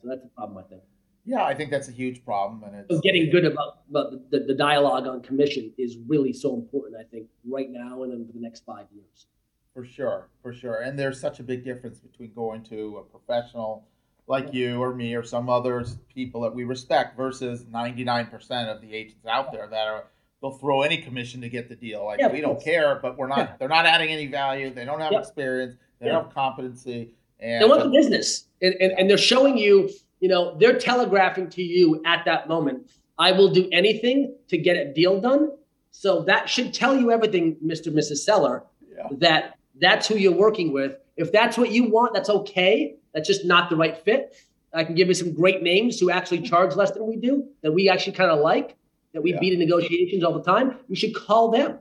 So 0.00 0.08
that's 0.08 0.24
a 0.24 0.28
problem, 0.28 0.58
I 0.58 0.62
think. 0.68 0.82
Yeah, 1.24 1.44
I 1.44 1.54
think 1.54 1.70
that's 1.70 1.88
a 1.88 1.92
huge 1.92 2.24
problem, 2.24 2.64
and 2.64 2.84
it's 2.88 3.00
getting 3.00 3.30
good 3.30 3.44
about, 3.44 3.82
about 3.88 4.28
the, 4.32 4.40
the 4.40 4.54
dialogue 4.54 5.06
on 5.06 5.22
commission 5.22 5.72
is 5.78 5.96
really 6.08 6.32
so 6.32 6.54
important. 6.54 7.00
I 7.00 7.04
think 7.04 7.28
right 7.48 7.70
now 7.70 8.02
and 8.02 8.12
then 8.12 8.26
for 8.26 8.32
the 8.32 8.40
next 8.40 8.64
five 8.64 8.86
years. 8.92 9.26
For 9.72 9.84
sure, 9.84 10.28
for 10.42 10.52
sure, 10.52 10.80
and 10.82 10.98
there's 10.98 11.20
such 11.20 11.38
a 11.38 11.44
big 11.44 11.64
difference 11.64 12.00
between 12.00 12.32
going 12.34 12.64
to 12.64 12.98
a 12.98 13.02
professional 13.04 13.86
like 14.26 14.52
you 14.52 14.80
or 14.82 14.94
me 14.94 15.14
or 15.14 15.22
some 15.22 15.48
other 15.48 15.84
people 16.12 16.40
that 16.42 16.54
we 16.54 16.64
respect 16.64 17.16
versus 17.16 17.64
99% 17.64 18.32
of 18.68 18.80
the 18.80 18.92
agents 18.92 19.26
out 19.26 19.52
there 19.52 19.66
that 19.68 19.86
are 19.88 20.04
they'll 20.40 20.50
throw 20.58 20.82
any 20.82 20.98
commission 20.98 21.40
to 21.40 21.48
get 21.48 21.68
the 21.68 21.76
deal. 21.76 22.04
Like 22.04 22.18
Yeah, 22.20 22.28
we 22.32 22.40
don't 22.40 22.62
care, 22.62 22.98
but 23.00 23.16
we're 23.16 23.28
not. 23.28 23.38
Yeah. 23.38 23.52
They're 23.58 23.68
not 23.68 23.86
adding 23.86 24.10
any 24.10 24.26
value. 24.26 24.72
They 24.74 24.84
don't 24.84 25.00
have 25.00 25.12
Yeah. 25.12 25.20
experience. 25.20 25.76
They 26.00 26.06
Yeah. 26.06 26.12
don't 26.12 26.24
have 26.24 26.34
competency. 26.34 27.14
And 27.42 27.62
They 27.62 27.68
want 27.68 27.82
the 27.82 27.90
business, 27.90 28.44
and, 28.62 28.74
and 28.80 28.92
and 28.92 29.10
they're 29.10 29.18
showing 29.18 29.58
you, 29.58 29.90
you 30.20 30.28
know, 30.28 30.56
they're 30.58 30.78
telegraphing 30.78 31.50
to 31.50 31.62
you 31.62 32.00
at 32.06 32.24
that 32.24 32.48
moment. 32.48 32.88
I 33.18 33.32
will 33.32 33.50
do 33.52 33.68
anything 33.72 34.34
to 34.48 34.56
get 34.56 34.76
a 34.76 34.92
deal 34.92 35.20
done. 35.20 35.50
So 35.90 36.22
that 36.22 36.48
should 36.48 36.72
tell 36.72 36.96
you 36.98 37.10
everything, 37.10 37.56
Mr. 37.56 37.88
and 37.88 37.96
Mrs. 37.96 38.18
Seller, 38.18 38.62
yeah, 38.88 39.08
that 39.18 39.58
that's 39.80 40.06
who 40.06 40.16
you're 40.16 40.32
working 40.32 40.72
with. 40.72 40.96
If 41.16 41.32
that's 41.32 41.58
what 41.58 41.70
you 41.72 41.90
want, 41.90 42.14
that's 42.14 42.30
okay. 42.30 42.94
That's 43.12 43.26
just 43.26 43.44
not 43.44 43.68
the 43.68 43.76
right 43.76 43.98
fit. 43.98 44.34
I 44.72 44.84
can 44.84 44.94
give 44.94 45.08
you 45.08 45.14
some 45.14 45.34
great 45.34 45.62
names 45.62 46.00
who 46.00 46.10
actually 46.10 46.40
charge 46.42 46.76
less 46.76 46.92
than 46.92 47.06
we 47.06 47.16
do, 47.16 47.46
that 47.62 47.72
we 47.72 47.90
actually 47.90 48.14
kind 48.14 48.30
of 48.30 48.40
like, 48.40 48.76
that 49.12 49.22
we 49.22 49.32
Yeah. 49.32 49.40
beat 49.40 49.52
in 49.52 49.58
negotiations 49.58 50.24
all 50.24 50.32
the 50.32 50.42
time. 50.42 50.78
You 50.88 50.96
should 50.96 51.14
call 51.14 51.50
them. 51.50 51.78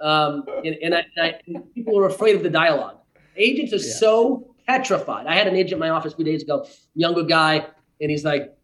Um, 0.00 0.44
and 0.64 0.76
and, 0.82 0.94
I, 0.94 1.06
and, 1.16 1.26
I, 1.26 1.40
and 1.46 1.74
people 1.74 1.98
are 1.98 2.06
afraid 2.06 2.36
of 2.36 2.42
the 2.42 2.50
dialogue. 2.50 2.98
Agents 3.36 3.72
are 3.72 3.76
Yeah. 3.76 3.94
so 3.94 4.54
petrified. 4.68 5.26
I 5.26 5.34
had 5.34 5.46
an 5.46 5.56
agent 5.56 5.72
in 5.72 5.78
my 5.78 5.88
office 5.88 6.12
a 6.12 6.16
few 6.16 6.24
days 6.24 6.42
ago, 6.42 6.66
younger 6.94 7.22
guy, 7.22 7.66
and 8.00 8.10
he's 8.10 8.24
like, 8.24 8.54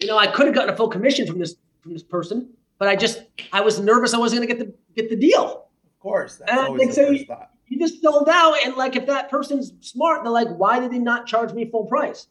you 0.00 0.08
know, 0.08 0.16
I 0.16 0.26
could 0.26 0.46
have 0.46 0.54
gotten 0.54 0.72
a 0.72 0.76
full 0.76 0.88
commission 0.88 1.26
from 1.26 1.38
this 1.38 1.54
from 1.80 1.92
this 1.92 2.02
person, 2.02 2.50
but 2.78 2.88
I 2.88 2.96
just 2.96 3.22
I 3.52 3.60
was 3.60 3.78
nervous 3.78 4.14
I 4.14 4.18
wasn't 4.18 4.40
going 4.40 4.48
to 4.48 4.64
get 4.64 4.66
the 4.66 5.02
get 5.02 5.10
the 5.10 5.16
deal. 5.16 5.68
of 5.84 6.00
course. 6.00 6.36
That's 6.36 6.50
And 6.50 6.60
I 6.60 6.64
always 6.66 6.94
think 6.94 7.26
so. 7.26 7.36
You 7.70 7.78
just 7.78 8.02
sold 8.02 8.28
out, 8.30 8.54
and 8.64 8.76
like 8.76 8.96
if 8.96 9.06
that 9.06 9.30
person's 9.30 9.72
smart, 9.80 10.22
they're 10.24 10.32
like, 10.32 10.48
why 10.48 10.80
did 10.80 10.90
he 10.90 10.98
not 10.98 11.26
charge 11.26 11.52
me 11.52 11.70
full 11.70 11.84
price? 11.84 12.26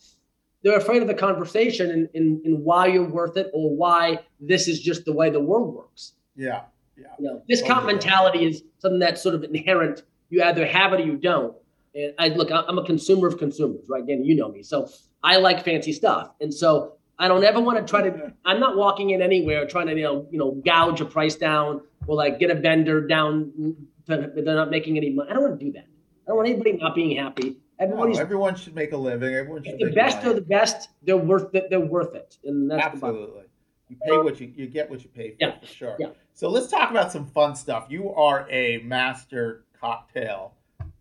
They're 0.63 0.77
afraid 0.77 1.03
of 1.03 1.07
the 1.07 1.13
conversation 1.13 1.91
and, 1.91 2.09
and, 2.15 2.43
and 2.43 2.63
why 2.63 2.87
you're 2.87 3.07
worth 3.07 3.37
it 3.37 3.51
or 3.53 3.75
why 3.75 4.21
this 4.39 4.67
is 4.67 4.81
just 4.81 5.05
the 5.05 5.13
way 5.13 5.29
the 5.29 5.39
world 5.39 5.75
works. 5.75 6.13
Yeah, 6.35 6.63
yeah. 6.97 7.05
You 7.19 7.25
know, 7.25 7.43
discount 7.47 7.81
Totally. 7.81 7.93
mentality 7.93 8.45
is 8.45 8.63
something 8.79 8.99
that's 8.99 9.21
sort 9.21 9.35
of 9.35 9.43
inherent. 9.43 10.01
You 10.29 10.41
either 10.43 10.65
have 10.65 10.93
it 10.93 11.01
or 11.01 11.03
you 11.03 11.17
don't. 11.17 11.55
And 11.97 12.13
I 12.19 12.27
look, 12.29 12.51
I'm 12.51 12.77
a 12.77 12.85
consumer 12.85 13.27
of 13.27 13.37
consumers, 13.39 13.85
right? 13.89 14.03
Again, 14.03 14.23
you 14.23 14.35
know 14.35 14.49
me. 14.49 14.61
So 14.61 14.87
I 15.23 15.37
like 15.37 15.65
fancy 15.65 15.91
stuff. 15.93 16.31
And 16.39 16.53
so 16.53 16.93
I 17.17 17.27
don't 17.27 17.43
ever 17.43 17.59
want 17.59 17.79
to 17.79 17.89
try 17.89 18.07
to, 18.07 18.33
I'm 18.45 18.59
not 18.59 18.77
walking 18.77 19.09
in 19.09 19.21
anywhere 19.21 19.65
trying 19.65 19.87
to, 19.87 19.95
you 19.95 20.03
know, 20.03 20.27
you 20.29 20.37
know, 20.37 20.51
gouge 20.63 21.01
a 21.01 21.05
price 21.05 21.35
down 21.35 21.81
or 22.05 22.15
like 22.15 22.37
get 22.39 22.51
a 22.51 22.55
vendor 22.55 23.07
down 23.07 23.75
to, 24.05 24.31
they're 24.35 24.55
not 24.55 24.69
making 24.69 24.95
any 24.97 25.09
money. 25.09 25.29
I 25.29 25.33
don't 25.33 25.43
want 25.43 25.59
to 25.59 25.65
do 25.65 25.71
that. 25.71 25.87
I 26.25 26.27
don't 26.27 26.37
want 26.37 26.49
anybody 26.49 26.73
not 26.73 26.93
being 26.93 27.17
happy. 27.17 27.57
No, 27.79 28.03
everyone 28.13 28.55
should 28.55 28.75
make 28.75 28.91
a 28.91 28.97
living. 28.97 29.33
Everyone 29.33 29.63
should 29.63 29.79
the 29.79 29.85
make 29.85 29.95
best 29.95 30.17
money. 30.17 30.29
are 30.29 30.33
the 30.33 30.41
best. 30.41 30.89
They're 31.03 31.17
worth 31.17 31.53
it. 31.55 31.69
They're 31.69 31.79
worth 31.79 32.15
it. 32.15 32.37
And 32.43 32.69
that's 32.69 32.99
the. 32.99 33.05
Absolutely. 33.05 33.43
You 33.89 33.97
pay 34.05 34.17
what 34.17 34.39
you 34.39 34.51
you 34.55 34.67
get 34.67 34.89
what 34.89 35.03
you 35.03 35.09
pay 35.09 35.31
for, 35.31 35.37
Yeah, 35.39 35.59
for 35.59 35.65
sure. 35.67 35.95
yeah. 35.99 36.07
So 36.33 36.49
let's 36.49 36.67
talk 36.69 36.91
about 36.91 37.11
some 37.11 37.25
fun 37.27 37.55
stuff. 37.55 37.85
You 37.89 38.13
are 38.13 38.47
a 38.49 38.79
master 38.79 39.65
cocktail 39.79 40.56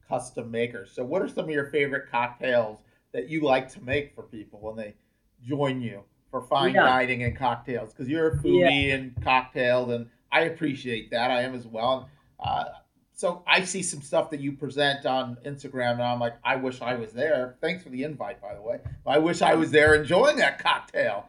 custom 0.08 0.50
maker. 0.50 0.86
So 0.86 1.04
what 1.04 1.22
are 1.22 1.28
some 1.28 1.44
of 1.44 1.50
your 1.50 1.66
favorite 1.66 2.10
cocktails 2.10 2.80
that 3.12 3.28
you 3.28 3.40
like 3.42 3.68
to 3.72 3.82
make 3.82 4.14
for 4.14 4.22
people 4.22 4.60
when 4.60 4.76
they 4.76 4.94
join 5.44 5.80
you 5.80 6.02
for 6.30 6.42
fine 6.42 6.74
Yeah. 6.74 6.84
dining 6.84 7.22
and 7.24 7.36
cocktails? 7.36 7.92
Because 7.92 8.08
you're 8.08 8.28
a 8.28 8.36
foodie 8.38 8.94
and 8.94 9.14
cocktails, 9.22 9.90
and 9.90 10.08
I 10.32 10.42
appreciate 10.42 11.10
that. 11.10 11.30
I 11.30 11.42
am 11.42 11.54
as 11.54 11.66
well. 11.66 12.08
Uh, 12.40 12.64
so 13.14 13.42
I 13.46 13.64
see 13.64 13.82
some 13.82 14.02
stuff 14.02 14.28
that 14.30 14.40
you 14.40 14.52
present 14.52 15.06
on 15.06 15.36
Instagram, 15.46 15.92
and 15.92 16.02
I'm 16.02 16.20
like, 16.20 16.34
I 16.44 16.56
wish 16.56 16.82
I 16.82 16.94
was 16.96 17.12
there. 17.12 17.56
Thanks 17.62 17.82
for 17.82 17.88
the 17.88 18.02
invite, 18.04 18.42
by 18.42 18.54
the 18.54 18.60
way. 18.60 18.78
I 19.06 19.18
wish 19.18 19.40
I 19.40 19.54
was 19.54 19.70
there 19.70 19.94
enjoying 19.94 20.36
that 20.36 20.58
cocktail. 20.62 21.26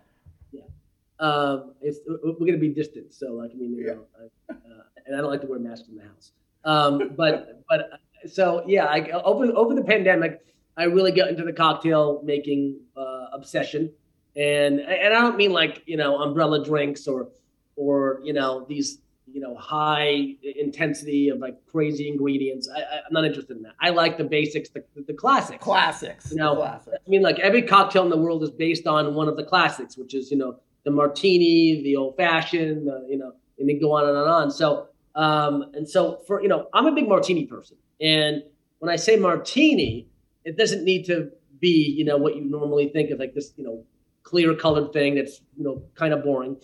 um, 1.19 1.73
it's 1.81 1.99
we're 2.05 2.33
gonna 2.45 2.57
be 2.57 2.67
distant. 2.69 3.11
So 3.13 3.31
like, 3.33 3.51
I 3.51 3.55
mean, 3.55 3.73
you 3.73 3.87
Yeah. 3.87 3.93
know, 3.93 4.05
I, 4.19 4.53
uh, 4.53 4.83
and 5.05 5.15
I 5.15 5.21
don't 5.21 5.31
like 5.31 5.41
to 5.41 5.47
wear 5.47 5.57
masks 5.59 5.87
in 5.87 5.95
the 5.95 6.03
house. 6.03 6.31
Um, 6.63 7.13
but 7.15 7.63
but 7.69 8.01
so 8.25 8.63
yeah, 8.67 8.85
I 8.85 9.09
over 9.11 9.45
over 9.45 9.73
the 9.73 9.83
pandemic, 9.83 10.41
I 10.75 10.85
really 10.85 11.11
got 11.11 11.29
into 11.29 11.43
the 11.43 11.53
cocktail 11.53 12.21
making 12.23 12.79
uh, 12.95 13.27
obsession, 13.33 13.91
and 14.35 14.79
and 14.79 15.13
I 15.13 15.21
don't 15.21 15.37
mean 15.37 15.51
like 15.51 15.83
you 15.85 15.97
know 15.97 16.21
umbrella 16.21 16.63
drinks 16.63 17.07
or 17.07 17.29
or 17.75 18.19
you 18.23 18.33
know 18.33 18.65
these 18.67 18.99
you 19.31 19.41
know 19.41 19.55
high 19.55 20.35
intensity 20.57 21.29
of 21.29 21.39
like 21.39 21.55
crazy 21.67 22.07
ingredients. 22.07 22.69
I, 22.73 22.79
I'm 22.79 23.11
not 23.11 23.25
interested 23.25 23.57
in 23.57 23.63
that. 23.63 23.73
I 23.79 23.89
like 23.89 24.17
the 24.17 24.23
basics, 24.23 24.69
the 24.69 24.83
the 25.05 25.13
classics. 25.13 25.63
Classics. 25.63 26.31
You 26.31 26.37
know, 26.37 26.55
classics. 26.55 26.97
I 27.05 27.09
mean, 27.09 27.21
like 27.21 27.39
every 27.39 27.61
cocktail 27.61 28.03
in 28.03 28.09
the 28.09 28.17
world 28.17 28.43
is 28.43 28.51
based 28.51 28.87
on 28.87 29.15
one 29.15 29.27
of 29.27 29.37
the 29.37 29.43
classics, 29.43 29.97
which 29.97 30.13
is 30.13 30.31
you 30.31 30.37
know 30.37 30.59
the 30.85 30.91
martini, 30.91 31.81
the 31.83 31.97
old 31.97 32.15
fashioned, 32.15 32.87
the, 32.87 33.05
you 33.09 33.17
know, 33.17 33.33
and 33.59 33.67
then 33.67 33.79
go 33.79 33.91
on 33.91 34.07
and 34.07 34.17
on 34.17 34.23
and 34.23 34.31
on. 34.31 34.51
So, 34.51 34.87
um, 35.15 35.71
and 35.73 35.87
so 35.87 36.21
for 36.25 36.41
you 36.41 36.47
know, 36.47 36.69
I'm 36.73 36.85
a 36.85 36.93
big 36.93 37.07
martini 37.07 37.45
person, 37.45 37.77
and 38.01 38.43
when 38.79 38.91
I 38.91 38.95
say 38.95 39.15
martini, 39.15 40.07
it 40.45 40.57
doesn't 40.57 40.83
need 40.83 41.05
to 41.05 41.31
be 41.59 41.93
you 41.97 42.05
know 42.05 42.17
what 42.17 42.35
you 42.35 42.43
normally 42.43 42.89
think 42.89 43.09
of 43.09 43.19
like 43.19 43.33
this 43.33 43.53
you 43.57 43.63
know 43.63 43.83
clear 44.23 44.53
colored 44.55 44.93
thing 44.93 45.15
that's 45.15 45.41
you 45.57 45.63
know 45.63 45.81
kind 45.95 46.13
of 46.13 46.23
boring. 46.23 46.57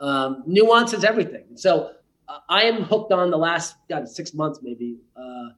Um, 0.00 0.44
nuance 0.46 0.92
is 0.92 1.04
everything. 1.04 1.44
So 1.56 1.92
uh, 2.28 2.38
I 2.48 2.64
am 2.64 2.82
hooked 2.82 3.12
on 3.12 3.30
the 3.30 3.38
last 3.38 3.76
God 3.88 4.08
six 4.08 4.32
months 4.34 4.60
maybe 4.62 4.98
uh, 5.16 5.48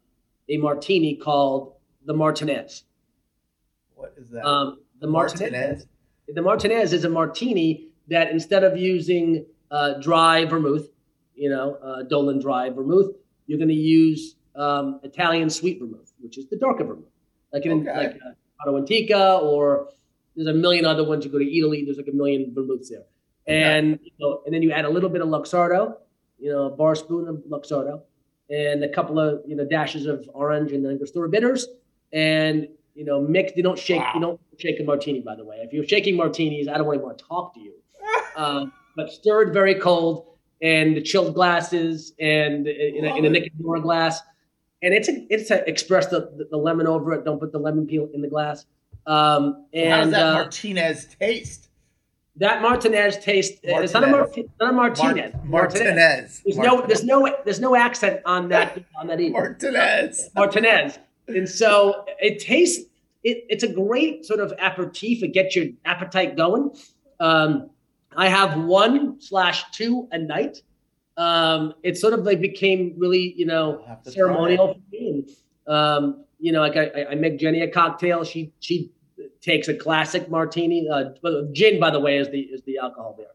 a 0.49 0.57
martini 0.57 1.17
called 1.17 1.75
the 2.07 2.15
Martinez. 2.15 2.85
What 3.95 4.15
is 4.17 4.31
that? 4.31 4.47
Um, 4.47 4.81
the 5.01 5.07
Martinez. 5.07 5.53
Martinez? 5.53 5.87
The 6.29 6.43
Martinez 6.43 6.93
is 6.93 7.05
a 7.05 7.09
martini 7.09 7.89
that 8.09 8.31
instead 8.31 8.65
of 8.65 8.77
using 8.77 9.47
uh, 9.71 9.95
dry 10.01 10.45
vermouth, 10.45 10.89
you 11.35 11.49
know, 11.49 11.75
uh, 11.83 12.03
Dolin 12.05 12.41
dry 12.41 12.71
vermouth, 12.71 13.15
you're 13.47 13.59
going 13.59 13.69
to 13.69 13.75
use 13.75 14.37
um, 14.57 15.01
Italian 15.03 15.51
sweet 15.51 15.81
vermouth, 15.81 16.13
which 16.21 16.39
is 16.39 16.47
the 16.49 16.57
darker 16.57 16.85
vermouth, 16.85 17.05
like 17.53 17.67
in 17.67 17.87
Okay. 17.89 17.97
like 17.97 18.19
uh, 18.27 18.69
Auto 18.69 18.79
Antica, 18.79 19.39
or 19.43 19.89
there's 20.37 20.49
a 20.49 20.55
million 20.55 20.85
other 20.85 21.05
ones. 21.05 21.25
You 21.25 21.31
go 21.31 21.39
to 21.39 21.59
Italy, 21.59 21.85
there's 21.85 21.97
like 21.97 22.09
a 22.09 22.13
million 22.17 22.53
vermouths 22.55 22.89
there, 22.91 23.05
and 23.47 23.99
you 24.03 24.13
know, 24.19 24.43
and 24.45 24.55
then 24.55 24.63
you 24.63 24.73
add 24.73 24.85
a 24.85 24.91
little 24.91 25.09
bit 25.11 25.23
of 25.23 25.29
Luxardo, 25.29 25.97
you 26.39 26.51
know, 26.53 26.65
a 26.67 26.71
bar 26.71 26.95
spoon 26.95 27.29
of 27.29 27.37
Luxardo, 27.49 28.03
and 28.51 28.83
a 28.85 28.89
couple 28.89 29.19
of 29.19 29.43
you 29.47 29.57
know 29.57 29.65
dashes 29.65 30.07
of 30.07 30.29
orange 30.35 30.73
and 30.73 30.87
Angostura 30.87 31.29
bitters, 31.29 31.67
and 32.13 32.69
you 32.95 33.05
know, 33.05 33.21
mix. 33.21 33.53
You 33.57 33.63
don't 33.63 33.79
shake. 33.79 34.01
Wow. 34.01 34.13
You 34.15 34.21
don't 34.21 34.41
shake 34.59 34.81
a 34.81 34.85
martini, 34.85 35.21
by 35.21 35.37
the 35.37 35.45
way. 35.45 35.57
If 35.59 35.73
you're 35.73 35.87
shaking 35.87 36.17
martinis, 36.17 36.69
I 36.69 36.77
don't 36.77 36.87
really 36.87 37.03
want 37.03 37.19
to 37.19 37.25
talk 37.25 37.55
to 37.55 37.61
you. 37.61 37.75
Um, 38.37 38.73
but 38.97 39.11
stirred 39.13 39.53
very 39.53 39.75
cold, 39.75 40.27
and 40.63 40.97
the 40.97 41.03
chilled 41.03 41.35
glasses, 41.35 42.13
and 42.21 42.67
in 42.67 43.05
a, 43.05 43.17
in 43.17 43.25
a. 43.25 43.29
Nick 43.29 43.51
and 43.53 43.61
Nora 43.61 43.81
glass, 43.81 44.21
and 44.83 44.95
it's 44.95 45.09
a, 45.09 45.27
it's 45.31 45.51
a 45.51 45.69
express 45.69 46.07
the, 46.07 46.31
the, 46.37 46.49
the 46.51 46.57
lemon 46.57 46.87
over 46.87 47.13
it. 47.13 47.25
Don't 47.25 47.39
put 47.39 47.53
the 47.53 47.59
lemon 47.59 47.87
peel 47.87 48.09
in 48.15 48.23
the 48.23 48.29
glass. 48.29 48.67
Um, 49.07 49.67
and 49.73 49.91
How 49.91 50.01
does 50.05 50.11
that 50.13 50.27
uh, 50.27 50.35
Martinez 50.35 51.07
taste? 51.19 51.71
that 52.37 52.63
Martinez 52.63 53.19
taste. 53.19 53.61
It's 53.63 53.93
not 53.93 54.05
a, 54.05 54.07
Martinez. 54.07 54.51
Marti- 54.51 54.51
not 54.61 54.71
a 54.71 54.73
Martinez. 54.73 55.35
Mar- 55.45 55.63
Martinez. 55.63 56.43
There's 56.45 56.57
no 56.57 56.87
there's 56.87 57.05
no 57.05 57.37
there's 57.45 57.61
no 57.61 57.77
accent 57.77 58.21
on 58.25 58.49
that 58.49 58.83
on 58.99 59.07
that 59.09 59.21
either. 59.21 59.33
Martinez. 59.33 60.31
Martinez. 60.35 60.99
And 61.29 61.49
so 61.49 62.05
it 62.19 62.39
tastes 62.41 62.85
it, 63.23 63.45
it's 63.49 63.63
a 63.63 63.69
great 63.69 64.25
sort 64.25 64.41
of 64.41 64.53
aperitif. 64.59 65.23
It 65.23 65.29
gets 65.35 65.55
your 65.55 65.67
appetite 65.85 66.37
going. 66.37 66.71
Um, 67.21 67.71
I 68.17 68.29
have 68.29 68.59
one 68.59 69.21
slash 69.21 69.71
two 69.73 70.09
a 70.11 70.19
night. 70.19 70.63
Um, 71.21 71.75
it 71.83 71.99
sort 71.99 72.15
of 72.15 72.21
like 72.25 72.41
became 72.41 72.95
really, 72.97 73.35
you 73.37 73.45
know, 73.47 73.81
I'll 73.83 73.87
have 73.89 74.03
to 74.05 74.11
try 74.11 74.15
ceremonial 74.15 74.75
for 74.75 74.81
me. 74.91 75.09
And, 75.67 75.75
um, 75.77 76.25
you 76.39 76.53
know, 76.53 76.61
like 76.61 76.77
I, 76.77 77.05
I- 77.11 77.15
make 77.15 77.39
Jenny 77.39 77.61
a 77.61 77.71
cocktail. 77.71 78.25
She 78.25 78.53
she 78.61 78.91
takes 79.43 79.69
a 79.69 79.75
classic 79.75 80.31
martini. 80.31 80.89
Uh, 80.89 81.11
gin, 81.53 81.79
by 81.79 81.91
the 81.91 82.01
way, 82.01 82.17
is 82.17 82.29
the 82.31 82.41
is 82.41 82.63
the 82.63 82.79
alcohol 82.79 83.15
there. 83.19 83.35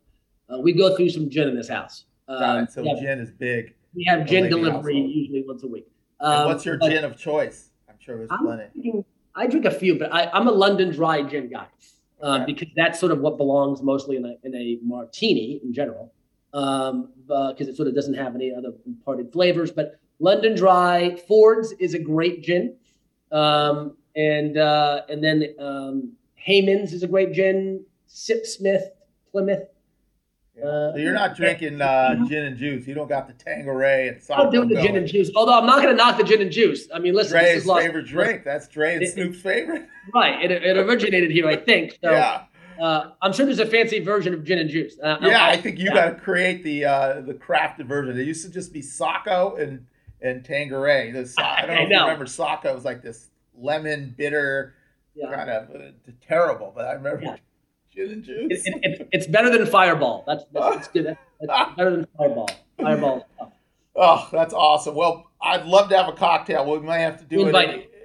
Uh, 0.50 0.60
we 0.60 0.74
go 0.74 0.96
through 0.96 1.10
some 1.10 1.30
gin 1.30 1.48
in 1.48 1.56
this 1.56 1.70
house. 1.70 2.06
Um. 2.28 2.68
So 2.68 2.82
yeah, 2.82 2.96
gin 3.00 3.20
is 3.20 3.32
big. 3.32 3.76
we 3.94 4.04
have 4.06 4.26
gin 4.26 4.50
delivery 4.50 4.96
household. 4.96 5.12
usually 5.12 5.44
once 5.48 5.64
a 5.64 5.68
week. 5.68 5.88
Um, 6.20 6.48
what's 6.48 6.66
your 6.66 6.78
gin 6.78 7.04
of 7.04 7.18
choice? 7.18 7.70
I'm 7.88 7.96
sure 8.00 8.18
there's 8.18 8.32
I'm 8.32 8.40
plenty. 8.46 8.64
drinking- 8.74 9.06
I 9.38 9.48
drink 9.48 9.66
a 9.66 9.72
few, 9.72 10.00
but 10.00 10.14
I, 10.14 10.30
I'm 10.34 10.48
a 10.48 10.52
London 10.52 10.92
dry 10.92 11.22
gin 11.22 11.50
guy 11.50 11.68
Okay. 12.24 12.46
because 12.46 12.70
that's 12.76 13.00
sort 13.02 13.12
of 13.12 13.20
what 13.20 13.36
belongs 13.38 13.82
mostly 13.84 14.16
in 14.16 14.24
a, 14.26 14.34
in 14.46 14.56
a 14.56 14.80
martini 14.82 15.60
in 15.62 15.74
general, 15.74 16.14
um, 16.56 17.10
because 17.28 17.68
it 17.68 17.76
sort 17.76 17.88
of 17.88 17.94
doesn't 17.94 18.14
have 18.16 18.34
any 18.34 18.52
other 18.52 18.70
imparted 18.88 19.32
flavors. 19.32 19.72
But 19.72 20.00
London 20.20 20.56
dry, 20.56 21.16
Ford's 21.28 21.74
is 21.74 21.94
a 21.94 22.00
great 22.00 22.42
gin, 22.42 22.76
um, 23.32 23.96
and 24.16 24.58
uh, 24.58 25.02
and 25.10 25.24
then 25.24 25.54
um, 25.60 26.14
Hayman's 26.36 26.94
is 26.94 27.04
a 27.04 27.08
great 27.08 27.34
gin. 27.34 27.86
Sipsmith, 28.08 28.84
Plymouth. 29.32 29.68
so 30.62 30.94
you're 30.96 31.12
not 31.12 31.36
drinking 31.36 31.82
uh, 31.82 32.16
gin 32.28 32.46
and 32.46 32.56
juice. 32.58 32.88
You 32.88 32.94
don't 32.94 33.10
got 33.10 33.28
the 33.28 33.34
Tanqueray 33.34 34.08
and 34.08 34.22
I'm 34.30 34.50
doing 34.52 34.70
the 34.70 34.82
gin 34.82 34.96
and 34.96 35.06
juice. 35.06 35.30
Although 35.36 35.60
I'm 35.60 35.66
not 35.66 35.82
going 35.82 35.90
to 35.90 35.96
knock 35.96 36.18
the 36.18 36.24
gin 36.24 36.42
and 36.42 36.50
juice. 36.52 36.88
I 36.94 37.00
mean, 37.00 37.14
listen, 37.14 37.34
this 37.34 37.42
Dre's 37.44 37.62
is 37.64 37.66
lost- 37.66 37.82
favorite 37.86 38.06
drink. 38.06 38.44
That's 38.46 38.70
Dre 38.70 38.94
and 38.94 39.04
It- 39.04 39.12
Snoop's 39.14 39.42
favorite. 39.42 39.86
Right. 40.14 40.50
It, 40.50 40.52
it 40.64 40.78
originated 40.78 41.32
here, 41.32 41.46
I 41.48 41.58
think. 41.58 41.98
So, 42.02 42.12
yeah. 42.12 42.44
Uh, 42.80 43.12
I'm 43.22 43.34
sure 43.34 43.46
there's 43.46 43.60
a 43.60 43.66
fancy 43.66 44.00
version 44.00 44.34
of 44.34 44.44
gin 44.44 44.60
and 44.60 44.70
juice. 44.70 44.96
Uh, 45.02 45.18
yeah, 45.22 45.44
I, 45.44 45.52
I 45.52 45.58
think 45.62 45.80
you 45.80 45.86
yeah. 45.86 45.94
got 45.94 46.10
to 46.10 46.16
create 46.22 46.64
the 46.64 46.86
uh, 46.86 47.22
the 47.22 47.34
crafted 47.34 47.86
version. 47.88 48.20
It 48.20 48.24
used 48.26 48.46
to 48.46 48.52
just 48.52 48.74
be 48.74 48.82
Sacco 48.82 49.56
and 49.56 49.86
and 50.22 50.44
Tanqueray. 50.44 51.12
The 51.12 51.26
so- 51.26 51.42
I 51.42 51.66
don't 51.66 51.70
know 51.70 51.74
I 51.74 51.84
if 51.84 51.90
you 51.90 52.00
remember 52.02 52.26
Sacco. 52.26 52.74
Was 52.74 52.86
like 52.86 53.02
this 53.02 53.30
lemon 53.58 54.14
bitter 54.18 54.76
yeah. 55.16 55.34
kind 55.34 55.50
of 55.50 55.70
uh, 55.76 56.12
terrible, 56.28 56.72
but 56.76 56.86
I 56.86 56.94
remember 56.94 57.22
Yeah. 57.24 57.36
gin 57.94 58.12
and 58.12 58.24
juice. 58.24 58.64
it, 58.66 58.80
it, 58.84 59.10
it's 59.12 59.28
better 59.28 59.50
than 59.50 59.66
Fireball. 59.66 60.24
That's 60.28 60.44
that's, 60.54 60.76
that's 60.76 60.88
good. 60.90 61.18
That's 61.42 61.76
better 61.76 61.92
than 61.92 62.08
Fireball. 62.18 62.50
Fireball. 62.80 63.28
Oh, 63.98 64.28
that's 64.30 64.54
awesome. 64.54 64.94
Well, 64.94 65.32
I'd 65.42 65.66
love 65.66 65.88
to 65.88 65.96
have 65.96 66.10
a 66.10 66.12
cocktail. 66.12 66.70
We 66.70 66.86
might 66.86 66.98
have 66.98 67.18
to 67.20 67.24
do 67.24 67.46
We 67.46 67.46
it. 67.46 67.54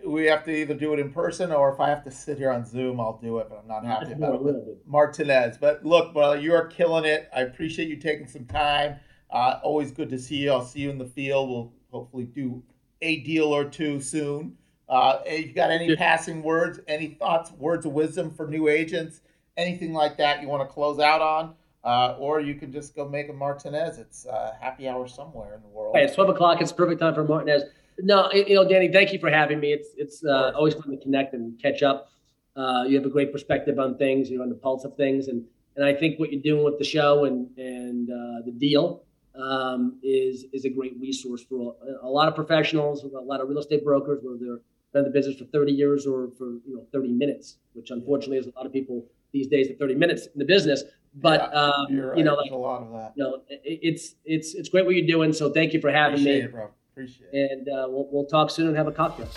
We 0.04 0.24
have 0.26 0.44
to 0.44 0.50
either 0.50 0.74
do 0.74 0.92
it 0.92 0.98
in 0.98 1.12
person 1.12 1.52
or 1.52 1.72
if 1.72 1.80
I 1.80 1.88
have 1.88 2.02
to 2.04 2.10
sit 2.10 2.38
here 2.38 2.50
on 2.50 2.64
Zoom, 2.64 3.00
I'll 3.00 3.18
do 3.22 3.38
it. 3.38 3.48
But 3.48 3.60
I'm 3.62 3.68
not 3.68 3.84
happy 3.84 4.12
about 4.12 4.46
it. 4.46 4.78
Martinez. 4.86 5.58
But 5.58 5.84
look, 5.84 6.12
brother, 6.14 6.38
you're 6.38 6.66
killing 6.66 7.04
it. 7.04 7.28
I 7.34 7.42
appreciate 7.42 7.88
you 7.88 7.96
taking 7.96 8.26
some 8.26 8.46
time. 8.46 8.96
Uh, 9.30 9.60
always 9.62 9.90
good 9.90 10.10
to 10.10 10.18
see 10.18 10.36
you. 10.36 10.52
I'll 10.52 10.64
see 10.64 10.80
you 10.80 10.90
in 10.90 10.98
the 10.98 11.06
field. 11.06 11.48
We'll 11.50 11.72
hopefully 11.90 12.24
do 12.24 12.62
a 13.02 13.20
deal 13.20 13.46
or 13.46 13.64
two 13.64 14.00
soon. 14.00 14.56
Uh, 14.88 15.20
if 15.24 15.46
you 15.46 15.52
got 15.52 15.70
any 15.70 15.94
passing 15.94 16.42
words, 16.42 16.80
any 16.88 17.08
thoughts, 17.08 17.52
words 17.52 17.86
of 17.86 17.92
wisdom 17.92 18.30
for 18.30 18.48
new 18.48 18.68
agents, 18.68 19.20
anything 19.56 19.92
like 19.92 20.16
that 20.16 20.42
you 20.42 20.48
want 20.48 20.68
to 20.68 20.72
close 20.72 20.98
out 20.98 21.22
on? 21.22 21.54
Uh, 21.82 22.16
or 22.18 22.40
you 22.40 22.54
can 22.54 22.70
just 22.70 22.94
go 22.94 23.08
make 23.08 23.30
a 23.30 23.32
Martinez. 23.32 23.98
It's 23.98 24.26
uh, 24.26 24.52
happy 24.60 24.86
hour 24.86 25.08
somewhere 25.08 25.54
in 25.54 25.62
the 25.62 25.68
world. 25.68 25.96
Hey, 25.96 26.04
it's 26.04 26.14
12 26.14 26.30
o'clock. 26.30 26.60
It's 26.60 26.72
perfect 26.72 27.00
time 27.00 27.14
for 27.14 27.24
Martinez. 27.24 27.62
No, 28.02 28.30
you 28.32 28.54
know, 28.54 28.68
Danny, 28.68 28.90
thank 28.90 29.12
you 29.12 29.18
for 29.18 29.30
having 29.30 29.60
me. 29.60 29.72
It's 29.72 29.88
it's 29.96 30.24
uh, 30.24 30.52
always 30.54 30.74
fun 30.74 30.90
to 30.90 30.96
connect 30.96 31.34
and 31.34 31.60
catch 31.60 31.82
up. 31.82 32.10
Uh, 32.56 32.84
you 32.86 32.96
have 32.96 33.06
a 33.06 33.10
great 33.10 33.32
perspective 33.32 33.78
on 33.78 33.96
things. 33.96 34.30
You're 34.30 34.42
on 34.42 34.48
the 34.48 34.54
pulse 34.54 34.84
of 34.84 34.96
things, 34.96 35.28
and 35.28 35.44
and 35.76 35.84
I 35.84 35.94
think 35.94 36.18
what 36.18 36.32
you're 36.32 36.42
doing 36.42 36.64
with 36.64 36.78
the 36.78 36.84
show 36.84 37.24
and 37.24 37.48
and 37.58 38.10
uh, 38.10 38.44
the 38.44 38.52
deal 38.52 39.04
um, 39.34 39.98
is 40.02 40.46
is 40.52 40.64
a 40.64 40.70
great 40.70 40.96
resource 41.00 41.42
for 41.48 41.76
a, 42.02 42.06
a 42.06 42.10
lot 42.10 42.28
of 42.28 42.34
professionals, 42.34 43.04
a 43.04 43.08
lot 43.08 43.40
of 43.40 43.48
real 43.48 43.58
estate 43.58 43.84
brokers, 43.84 44.20
whether 44.22 44.38
they're 44.38 44.60
been 44.92 45.04
in 45.04 45.12
the 45.12 45.16
business 45.16 45.38
for 45.38 45.44
30 45.46 45.72
years 45.72 46.06
or 46.06 46.30
for 46.36 46.54
you 46.66 46.76
know 46.76 46.86
30 46.92 47.12
minutes, 47.12 47.58
which 47.74 47.90
unfortunately 47.90 48.38
is 48.38 48.46
a 48.46 48.52
lot 48.56 48.66
of 48.66 48.72
people 48.72 49.06
these 49.32 49.46
days 49.46 49.70
at 49.70 49.78
30 49.78 49.94
minutes 49.94 50.26
in 50.26 50.38
the 50.38 50.44
business. 50.44 50.82
But 51.14 51.50
Yeah, 51.52 51.60
um, 51.60 51.86
You're 51.90 52.10
right. 52.10 52.24
know, 52.24 52.34
like 52.34 52.50
a 52.50 52.56
lot 52.56 52.82
of 52.82 52.92
that. 52.92 53.12
you 53.16 53.24
know, 53.24 53.42
it, 53.48 53.60
it's 53.64 54.14
it's 54.24 54.54
it's 54.54 54.68
great 54.68 54.84
what 54.84 54.94
you're 54.94 55.06
doing. 55.06 55.32
So 55.32 55.52
thank 55.52 55.72
you 55.72 55.80
for 55.80 55.90
having 55.90 56.20
Appreciate 56.20 56.38
me, 56.38 56.44
it, 56.44 56.52
bro. 56.52 56.70
Appreciate 56.92 57.28
it. 57.32 57.52
and 57.52 57.68
uh, 57.68 57.86
we'll 57.88 58.08
we'll 58.10 58.26
talk 58.26 58.50
soon 58.50 58.68
and 58.68 58.76
have 58.76 58.86
a 58.88 58.92
cocktail. 58.92 59.28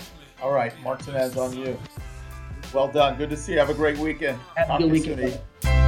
All 0.42 0.52
right, 0.52 0.72
Martinez 0.82 1.36
on 1.36 1.56
you. 1.56 1.78
Well 2.72 2.88
done. 2.88 3.16
Good 3.16 3.30
to 3.30 3.36
see 3.36 3.52
you. 3.52 3.58
Have 3.58 3.70
a 3.70 3.74
great 3.74 3.98
weekend. 3.98 4.38
Have 4.56 4.70
a 4.70 4.78
good 4.82 4.90
weekend. 4.92 5.18
soon, 5.20 5.30
brother. 5.30 5.40
Ian. 5.66 5.83